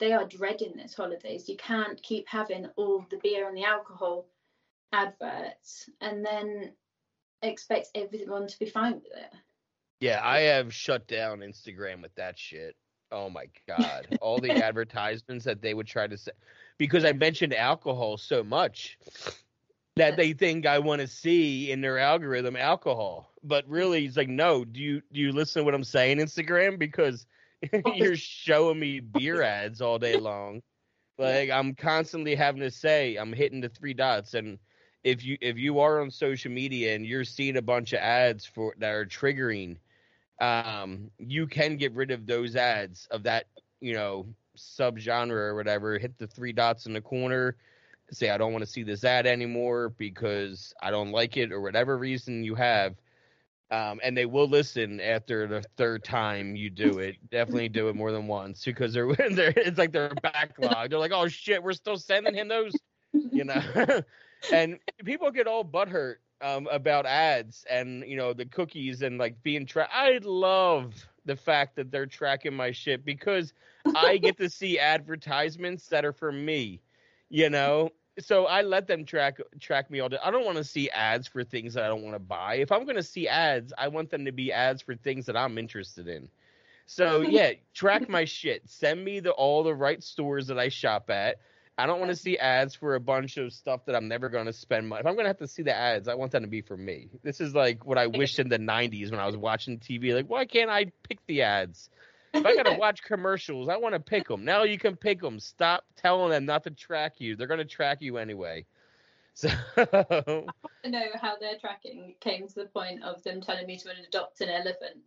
they 0.00 0.12
are 0.12 0.26
dreading 0.26 0.72
this 0.76 0.94
holidays. 0.94 1.48
You 1.48 1.56
can't 1.56 2.02
keep 2.02 2.26
having 2.28 2.66
all 2.76 3.04
the 3.10 3.18
beer 3.18 3.46
and 3.46 3.56
the 3.56 3.64
alcohol 3.64 4.26
adverts 4.92 5.88
and 6.00 6.24
then 6.24 6.72
expect 7.42 7.88
everyone 7.94 8.48
to 8.48 8.58
be 8.58 8.66
fine 8.66 8.94
with 8.94 9.12
it. 9.12 9.32
yeah, 10.00 10.20
I 10.22 10.40
have 10.40 10.74
shut 10.74 11.06
down 11.06 11.40
Instagram 11.40 12.02
with 12.02 12.14
that 12.16 12.38
shit. 12.38 12.74
Oh 13.12 13.28
my 13.30 13.46
god, 13.68 14.18
all 14.20 14.38
the 14.38 14.50
advertisements 14.50 15.44
that 15.44 15.62
they 15.62 15.74
would 15.74 15.86
try 15.86 16.06
to 16.06 16.16
say 16.16 16.32
because 16.78 17.04
I 17.04 17.12
mentioned 17.12 17.54
alcohol 17.54 18.16
so 18.16 18.42
much 18.42 18.98
that 19.96 20.16
they 20.16 20.32
think 20.32 20.66
I 20.66 20.78
want 20.78 21.00
to 21.00 21.06
see 21.06 21.70
in 21.70 21.80
their 21.80 21.98
algorithm 21.98 22.56
alcohol. 22.56 23.30
But 23.42 23.68
really, 23.68 24.06
it's 24.06 24.16
like, 24.16 24.28
no. 24.28 24.64
Do 24.64 24.80
you 24.80 25.02
do 25.12 25.20
you 25.20 25.32
listen 25.32 25.60
to 25.60 25.64
what 25.64 25.74
I'm 25.74 25.84
saying, 25.84 26.18
Instagram? 26.18 26.78
Because 26.78 27.26
you're 27.94 28.16
showing 28.16 28.78
me 28.78 29.00
beer 29.00 29.42
ads 29.42 29.80
all 29.80 29.98
day 29.98 30.16
long. 30.18 30.62
Like 31.18 31.50
I'm 31.50 31.74
constantly 31.74 32.34
having 32.34 32.62
to 32.62 32.70
say 32.70 33.16
I'm 33.16 33.32
hitting 33.32 33.60
the 33.60 33.68
three 33.68 33.94
dots, 33.94 34.34
and 34.34 34.58
if 35.04 35.24
you 35.24 35.36
if 35.40 35.58
you 35.58 35.80
are 35.80 36.00
on 36.00 36.10
social 36.10 36.50
media 36.50 36.94
and 36.94 37.04
you're 37.04 37.24
seeing 37.24 37.56
a 37.56 37.62
bunch 37.62 37.92
of 37.92 37.98
ads 38.00 38.46
for 38.46 38.74
that 38.78 38.90
are 38.90 39.04
triggering, 39.04 39.76
um, 40.40 41.10
you 41.18 41.46
can 41.46 41.76
get 41.76 41.92
rid 41.92 42.10
of 42.10 42.26
those 42.26 42.56
ads 42.56 43.06
of 43.10 43.24
that 43.24 43.46
you 43.80 43.92
know 43.92 44.26
subgenre 44.56 45.30
or 45.30 45.54
whatever. 45.54 45.98
Hit 45.98 46.16
the 46.18 46.26
three 46.26 46.52
dots 46.52 46.86
in 46.86 46.94
the 46.94 47.02
corner, 47.02 47.56
say 48.10 48.30
I 48.30 48.38
don't 48.38 48.52
want 48.52 48.64
to 48.64 48.70
see 48.70 48.82
this 48.82 49.04
ad 49.04 49.26
anymore 49.26 49.90
because 49.90 50.72
I 50.80 50.90
don't 50.90 51.12
like 51.12 51.36
it 51.36 51.52
or 51.52 51.60
whatever 51.60 51.98
reason 51.98 52.44
you 52.44 52.54
have. 52.54 52.94
Um, 53.70 54.00
and 54.02 54.16
they 54.16 54.26
will 54.26 54.48
listen 54.48 55.00
after 55.00 55.46
the 55.46 55.62
third 55.76 56.02
time 56.02 56.56
you 56.56 56.70
do 56.70 56.98
it. 56.98 57.16
Definitely 57.30 57.68
do 57.68 57.88
it 57.88 57.94
more 57.94 58.10
than 58.10 58.26
once 58.26 58.64
because 58.64 58.92
they're, 58.92 59.14
they're 59.30 59.52
it's 59.56 59.78
like 59.78 59.92
they're 59.92 60.12
backlog. 60.22 60.90
They're 60.90 60.98
like, 60.98 61.12
oh 61.12 61.28
shit, 61.28 61.62
we're 61.62 61.72
still 61.72 61.96
sending 61.96 62.34
him 62.34 62.48
those, 62.48 62.74
you 63.12 63.44
know. 63.44 63.62
and 64.52 64.78
people 65.04 65.30
get 65.30 65.46
all 65.46 65.64
butthurt 65.64 66.16
um, 66.42 66.68
about 66.70 67.06
ads 67.06 67.64
and 67.70 68.04
you 68.06 68.16
know 68.16 68.32
the 68.32 68.46
cookies 68.46 69.02
and 69.02 69.18
like 69.18 69.40
being 69.42 69.66
tracked. 69.66 69.92
I 69.94 70.18
love 70.22 70.94
the 71.24 71.36
fact 71.36 71.76
that 71.76 71.90
they're 71.90 72.06
tracking 72.06 72.54
my 72.54 72.72
shit 72.72 73.04
because 73.04 73.52
I 73.94 74.16
get 74.16 74.36
to 74.38 74.48
see 74.48 74.78
advertisements 74.78 75.86
that 75.88 76.04
are 76.04 76.12
for 76.12 76.32
me, 76.32 76.80
you 77.28 77.50
know. 77.50 77.90
So 78.18 78.46
I 78.46 78.62
let 78.62 78.86
them 78.86 79.04
track 79.04 79.38
track 79.60 79.90
me 79.90 80.00
all 80.00 80.08
day. 80.08 80.18
I 80.22 80.30
don't 80.30 80.44
want 80.44 80.58
to 80.58 80.64
see 80.64 80.90
ads 80.90 81.26
for 81.26 81.44
things 81.44 81.74
that 81.74 81.84
I 81.84 81.88
don't 81.88 82.02
want 82.02 82.14
to 82.14 82.20
buy. 82.20 82.56
If 82.56 82.72
I'm 82.72 82.84
going 82.84 82.96
to 82.96 83.02
see 83.02 83.28
ads, 83.28 83.72
I 83.78 83.88
want 83.88 84.10
them 84.10 84.24
to 84.24 84.32
be 84.32 84.52
ads 84.52 84.82
for 84.82 84.94
things 84.94 85.26
that 85.26 85.36
I'm 85.36 85.56
interested 85.58 86.08
in. 86.08 86.28
So 86.86 87.20
yeah, 87.28 87.52
track 87.72 88.08
my 88.08 88.24
shit. 88.24 88.68
Send 88.68 89.04
me 89.04 89.20
the 89.20 89.30
all 89.30 89.62
the 89.62 89.74
right 89.74 90.02
stores 90.02 90.48
that 90.48 90.58
I 90.58 90.68
shop 90.68 91.08
at. 91.10 91.38
I 91.78 91.86
don't 91.86 91.98
want 91.98 92.10
to 92.10 92.16
see 92.16 92.36
ads 92.36 92.74
for 92.74 92.94
a 92.94 93.00
bunch 93.00 93.38
of 93.38 93.54
stuff 93.54 93.86
that 93.86 93.96
I'm 93.96 94.06
never 94.06 94.28
going 94.28 94.44
to 94.44 94.52
spend 94.52 94.86
money. 94.86 95.00
If 95.00 95.06
I'm 95.06 95.14
going 95.14 95.24
to 95.24 95.30
have 95.30 95.38
to 95.38 95.48
see 95.48 95.62
the 95.62 95.74
ads, 95.74 96.08
I 96.08 96.14
want 96.14 96.32
them 96.32 96.42
to 96.42 96.48
be 96.48 96.60
for 96.60 96.76
me. 96.76 97.08
This 97.22 97.40
is 97.40 97.54
like 97.54 97.86
what 97.86 97.96
I 97.96 98.06
wished 98.06 98.38
in 98.38 98.50
the 98.50 98.58
90s 98.58 99.10
when 99.10 99.18
I 99.18 99.24
was 99.24 99.36
watching 99.36 99.78
TV. 99.78 100.14
Like, 100.14 100.28
why 100.28 100.44
can't 100.44 100.68
I 100.68 100.92
pick 101.08 101.24
the 101.26 101.40
ads? 101.40 101.88
If 102.32 102.46
I 102.46 102.54
got 102.54 102.66
to 102.66 102.76
watch 102.78 103.02
commercials, 103.02 103.68
I 103.68 103.76
want 103.76 103.94
to 103.94 104.00
pick 104.00 104.28
them. 104.28 104.44
Now 104.44 104.62
you 104.62 104.78
can 104.78 104.96
pick 104.96 105.20
them. 105.20 105.40
Stop 105.40 105.84
telling 105.96 106.30
them 106.30 106.46
not 106.46 106.62
to 106.64 106.70
track 106.70 107.14
you. 107.18 107.34
They're 107.34 107.46
going 107.46 107.58
to 107.58 107.64
track 107.64 108.00
you 108.00 108.18
anyway. 108.18 108.66
So 109.32 109.48
I 109.48 109.86
want 109.86 110.50
to 110.84 110.90
know 110.90 111.06
how 111.18 111.38
their 111.38 111.56
tracking 111.58 112.14
came 112.20 112.46
to 112.48 112.54
the 112.54 112.66
point 112.66 113.02
of 113.02 113.22
them 113.22 113.40
telling 113.40 113.66
me 113.66 113.78
to 113.78 113.88
adopt 114.06 114.40
an 114.42 114.50
elephant 114.50 114.98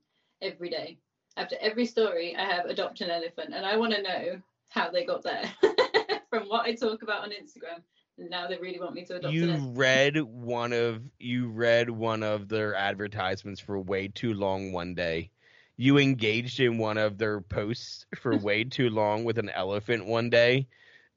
every 0.42 0.70
day. 0.70 0.98
After 1.38 1.56
every 1.60 1.86
story, 1.86 2.36
I 2.36 2.46
have 2.46 2.66
adopt 2.66 3.02
an 3.02 3.12
elephant, 3.12 3.54
and 3.54 3.66
I 3.66 3.76
want 3.76 3.94
to 3.94 4.02
know 4.02 4.42
how 4.70 4.90
they 4.90 5.06
got 5.06 5.24
there 5.24 5.44
from 6.30 6.48
what 6.48 6.66
I 6.66 6.74
talk 6.74 7.04
about 7.04 7.24
on 7.24 7.30
Instagram. 7.30 7.84
And 8.18 8.30
now 8.30 8.48
they 8.48 8.58
really 8.58 8.80
want 8.80 8.94
me 8.94 9.06
to 9.06 9.18
adopt 9.18 9.34
you 9.34 9.72
read 9.76 10.20
one 10.22 10.72
of 10.72 11.02
you 11.20 11.50
read 11.50 11.90
one 11.90 12.24
of 12.24 12.48
their 12.48 12.76
advertisements 12.76 13.60
for 13.60 13.80
way 13.80 14.08
too 14.08 14.34
long 14.34 14.72
one 14.72 14.96
day. 14.96 15.30
You 15.78 15.98
engaged 15.98 16.60
in 16.60 16.78
one 16.78 16.98
of 16.98 17.18
their 17.18 17.42
posts 17.42 18.06
for 18.16 18.38
way 18.38 18.64
too 18.64 18.90
long 18.90 19.24
with 19.24 19.38
an 19.38 19.50
elephant 19.50 20.06
one 20.06 20.30
day. 20.30 20.68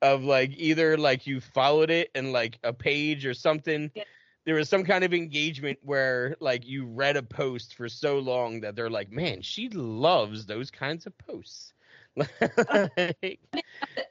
Of 0.02 0.24
like 0.24 0.52
either 0.56 0.98
like 0.98 1.26
you 1.26 1.40
followed 1.40 1.90
it 1.90 2.10
and 2.14 2.32
like 2.32 2.58
a 2.62 2.72
page 2.72 3.24
or 3.24 3.32
something. 3.34 3.90
Yeah. 3.94 4.04
There 4.44 4.54
was 4.54 4.68
some 4.68 4.84
kind 4.84 5.02
of 5.04 5.14
engagement 5.14 5.78
where 5.82 6.36
like 6.38 6.66
you 6.66 6.86
read 6.86 7.16
a 7.16 7.22
post 7.22 7.74
for 7.74 7.88
so 7.88 8.18
long 8.18 8.60
that 8.60 8.76
they're 8.76 8.90
like, 8.90 9.10
man, 9.10 9.40
she 9.42 9.68
loves 9.70 10.46
those 10.46 10.70
kinds 10.70 11.06
of 11.06 11.16
posts. 11.18 11.72
Like, 12.16 12.30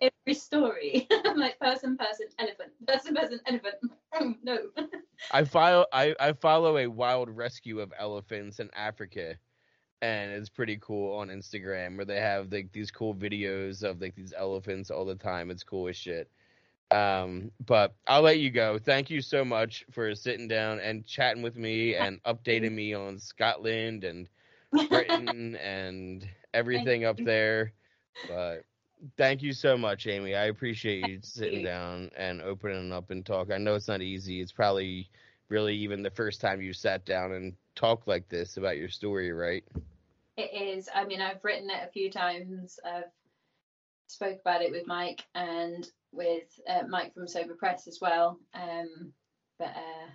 Every 0.01 0.33
story, 0.33 1.07
I'm 1.25 1.37
like 1.37 1.59
person, 1.59 1.97
person, 1.97 2.27
elephant, 2.37 2.71
person, 2.87 3.15
person, 3.15 3.39
elephant. 3.47 3.75
Mm, 4.13 4.35
no. 4.43 4.57
I 5.31 5.43
follow 5.43 5.85
I, 5.91 6.15
I 6.19 6.33
follow 6.33 6.77
a 6.77 6.87
wild 6.87 7.29
rescue 7.29 7.79
of 7.79 7.93
elephants 7.97 8.59
in 8.59 8.69
Africa, 8.75 9.37
and 10.05 10.31
it's 10.31 10.49
pretty 10.49 10.77
cool 10.81 11.17
on 11.17 11.29
Instagram 11.29 11.95
where 11.95 12.05
they 12.05 12.19
have 12.19 12.51
like 12.51 12.71
these 12.71 12.91
cool 12.91 13.15
videos 13.15 13.83
of 13.83 13.99
like 13.99 14.15
these 14.15 14.33
elephants 14.37 14.91
all 14.91 15.03
the 15.03 15.15
time. 15.15 15.49
It's 15.49 15.63
cool 15.63 15.87
as 15.87 15.97
shit. 15.97 16.29
Um, 16.91 17.49
but 17.65 17.95
I'll 18.07 18.21
let 18.21 18.39
you 18.39 18.51
go. 18.51 18.77
Thank 18.77 19.09
you 19.09 19.19
so 19.19 19.43
much 19.43 19.83
for 19.91 20.13
sitting 20.13 20.47
down 20.47 20.79
and 20.79 21.05
chatting 21.07 21.41
with 21.41 21.55
me 21.55 21.95
and 21.95 22.21
updating 22.23 22.73
me 22.73 22.93
on 22.93 23.17
Scotland 23.17 24.03
and 24.03 24.29
Britain 24.89 25.55
and 25.63 26.27
everything 26.53 27.05
up 27.05 27.17
there. 27.17 27.73
But 28.29 28.63
thank 29.17 29.41
you 29.41 29.53
so 29.53 29.75
much, 29.75 30.05
Amy. 30.05 30.35
I 30.35 30.45
appreciate 30.45 31.07
you 31.07 31.19
sitting 31.23 31.63
down 31.63 32.11
and 32.15 32.43
opening 32.43 32.93
up 32.93 33.09
and 33.09 33.25
talk. 33.25 33.51
I 33.51 33.57
know 33.57 33.73
it's 33.73 33.87
not 33.87 34.03
easy. 34.03 34.39
It's 34.39 34.51
probably 34.51 35.09
really 35.49 35.75
even 35.75 36.03
the 36.03 36.11
first 36.11 36.41
time 36.41 36.61
you 36.61 36.73
sat 36.73 37.05
down 37.05 37.31
and 37.31 37.53
talked 37.73 38.07
like 38.07 38.29
this 38.29 38.57
about 38.57 38.77
your 38.77 38.89
story, 38.89 39.31
right? 39.31 39.63
It 40.37 40.77
is. 40.77 40.89
I 40.93 41.05
mean, 41.05 41.21
I've 41.21 41.43
written 41.43 41.69
it 41.69 41.87
a 41.87 41.91
few 41.91 42.11
times. 42.11 42.79
I've 42.85 43.11
spoke 44.07 44.39
about 44.41 44.61
it 44.61 44.71
with 44.71 44.85
Mike 44.85 45.23
and 45.33 45.87
with 46.11 46.43
uh, 46.67 46.83
Mike 46.87 47.13
from 47.13 47.27
Sober 47.27 47.55
Press 47.55 47.87
as 47.87 47.99
well. 48.01 48.39
Um, 48.53 49.13
but 49.57 49.69
uh, 49.69 50.09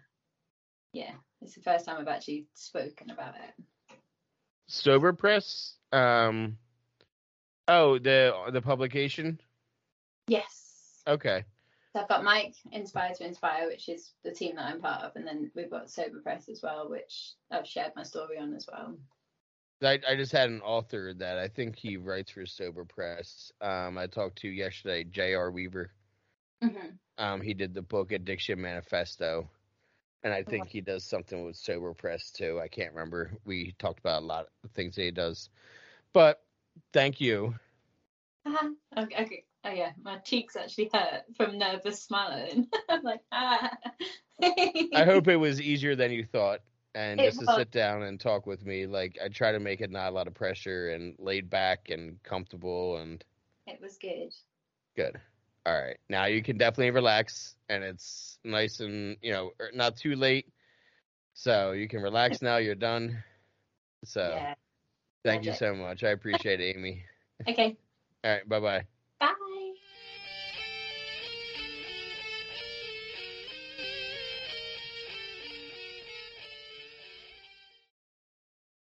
yeah, 0.93 1.13
it's 1.41 1.55
the 1.55 1.63
first 1.63 1.87
time 1.87 1.97
I've 1.99 2.09
actually 2.09 2.47
spoken 2.55 3.11
about 3.11 3.35
it. 3.37 3.65
Sober 4.67 5.13
Press. 5.13 5.77
Um. 5.93 6.59
Oh, 7.67 7.99
the 7.99 8.35
the 8.53 8.61
publication. 8.61 9.41
Yes. 10.27 11.03
Okay. 11.07 11.45
So 11.93 12.03
I've 12.03 12.09
got 12.09 12.23
Mike 12.23 12.55
Inspire 12.71 13.15
to 13.15 13.27
Inspire, 13.27 13.67
which 13.67 13.89
is 13.89 14.13
the 14.23 14.31
team 14.31 14.57
that 14.57 14.67
I'm 14.67 14.81
part 14.81 15.03
of, 15.03 15.17
and 15.17 15.27
then 15.27 15.51
we've 15.57 15.71
got 15.71 15.91
Sober 15.91 16.21
Press 16.23 16.49
as 16.49 16.63
well, 16.63 16.89
which 16.89 17.33
I've 17.51 17.67
shared 17.67 17.93
my 17.97 18.05
story 18.05 18.39
on 18.39 18.55
as 18.55 18.69
well. 18.71 18.97
I, 19.83 20.01
I 20.09 20.17
just 20.17 20.33
had 20.33 20.51
an 20.51 20.61
author 20.63 21.13
that 21.15 21.39
I 21.39 21.49
think 21.49 21.77
he 21.77 21.97
writes 21.97 22.31
for 22.31 22.47
Sober 22.47 22.85
Press. 22.85 23.53
Um, 23.61 23.99
I 23.99 24.07
talked 24.07 24.39
to 24.39 24.49
yesterday, 24.49 25.05
J.R. 25.05 25.51
Weaver. 25.51 25.93
hmm 26.63 27.01
Um, 27.19 27.41
he 27.41 27.55
did 27.55 27.75
the 27.75 27.83
book 27.83 28.13
Addiction 28.13 28.61
Manifesto, 28.61 29.49
and 30.23 30.33
I 30.33 30.43
think 30.43 30.69
he 30.69 30.81
does 30.81 31.05
something 31.05 31.45
with 31.45 31.57
Sober 31.57 31.93
Press 31.95 32.31
too. 32.31 32.61
I 32.61 32.69
can't 32.69 32.93
remember. 32.93 33.33
We 33.45 33.75
talked 33.79 34.01
about 34.01 34.23
a 34.23 34.27
lot 34.27 34.49
of 34.65 34.71
things 34.71 34.97
that 34.97 35.03
he 35.03 35.11
does, 35.11 35.51
but 36.13 36.43
thank 36.93 37.21
you. 37.21 37.55
Uh-huh. 38.47 38.71
Okay, 38.99 39.23
okay. 39.25 39.45
Oh 39.65 39.71
yeah, 39.71 39.93
my 40.03 40.19
cheeks 40.19 40.57
actually 40.57 40.91
hurt 40.93 41.25
from 41.37 41.59
nervous 41.59 42.03
smiling. 42.03 42.69
I'm 42.89 43.03
like, 43.03 43.21
ah. 43.33 43.71
I 44.95 45.05
hope 45.05 45.27
it 45.29 45.37
was 45.37 45.61
easier 45.61 45.95
than 45.97 46.13
you 46.13 46.25
thought, 46.25 46.61
and 46.95 47.21
It 47.21 47.25
just 47.25 47.39
to 47.41 47.47
was. 47.47 47.55
sit 47.57 47.71
down 47.71 48.03
and 48.03 48.19
talk 48.21 48.47
with 48.47 48.65
me. 48.65 48.87
Like 48.87 49.19
I 49.23 49.29
try 49.29 49.53
to 49.53 49.61
make 49.61 49.81
it 49.81 49.91
not 49.91 50.09
a 50.09 50.15
lot 50.15 50.27
of 50.27 50.35
pressure 50.35 50.91
and 50.91 51.15
laid 51.19 51.49
back 51.51 51.91
and 51.91 52.23
comfortable 52.23 52.97
and 52.99 53.25
it 53.67 53.81
was 53.81 53.97
good. 53.99 54.33
good. 54.97 55.21
All 55.67 55.75
right, 55.81 55.99
now 56.09 56.25
you 56.25 56.43
can 56.43 56.57
definitely 56.57 56.91
relax, 56.91 57.57
and 57.69 57.85
it's 57.85 58.39
nice 58.45 58.81
and 58.81 59.17
you 59.23 59.33
know 59.33 59.53
er, 59.61 59.71
not 59.75 59.97
too 59.97 60.15
late, 60.17 60.47
so 61.35 61.73
you 61.73 61.89
can 61.89 62.01
relax 62.03 62.43
now. 62.43 62.57
You're 62.57 62.75
done. 62.75 63.23
So 64.05 64.31
Yeah. 64.37 64.55
thank 65.25 65.45
you 65.45 65.53
so 65.53 65.75
much. 65.75 66.03
I 66.05 66.11
appreciate 66.11 66.61
it, 66.61 66.77
Amy. 66.77 67.05
Okay. 67.47 67.77
All 68.25 68.31
right, 68.33 68.49
bye 68.49 68.61
bye. 68.61 69.00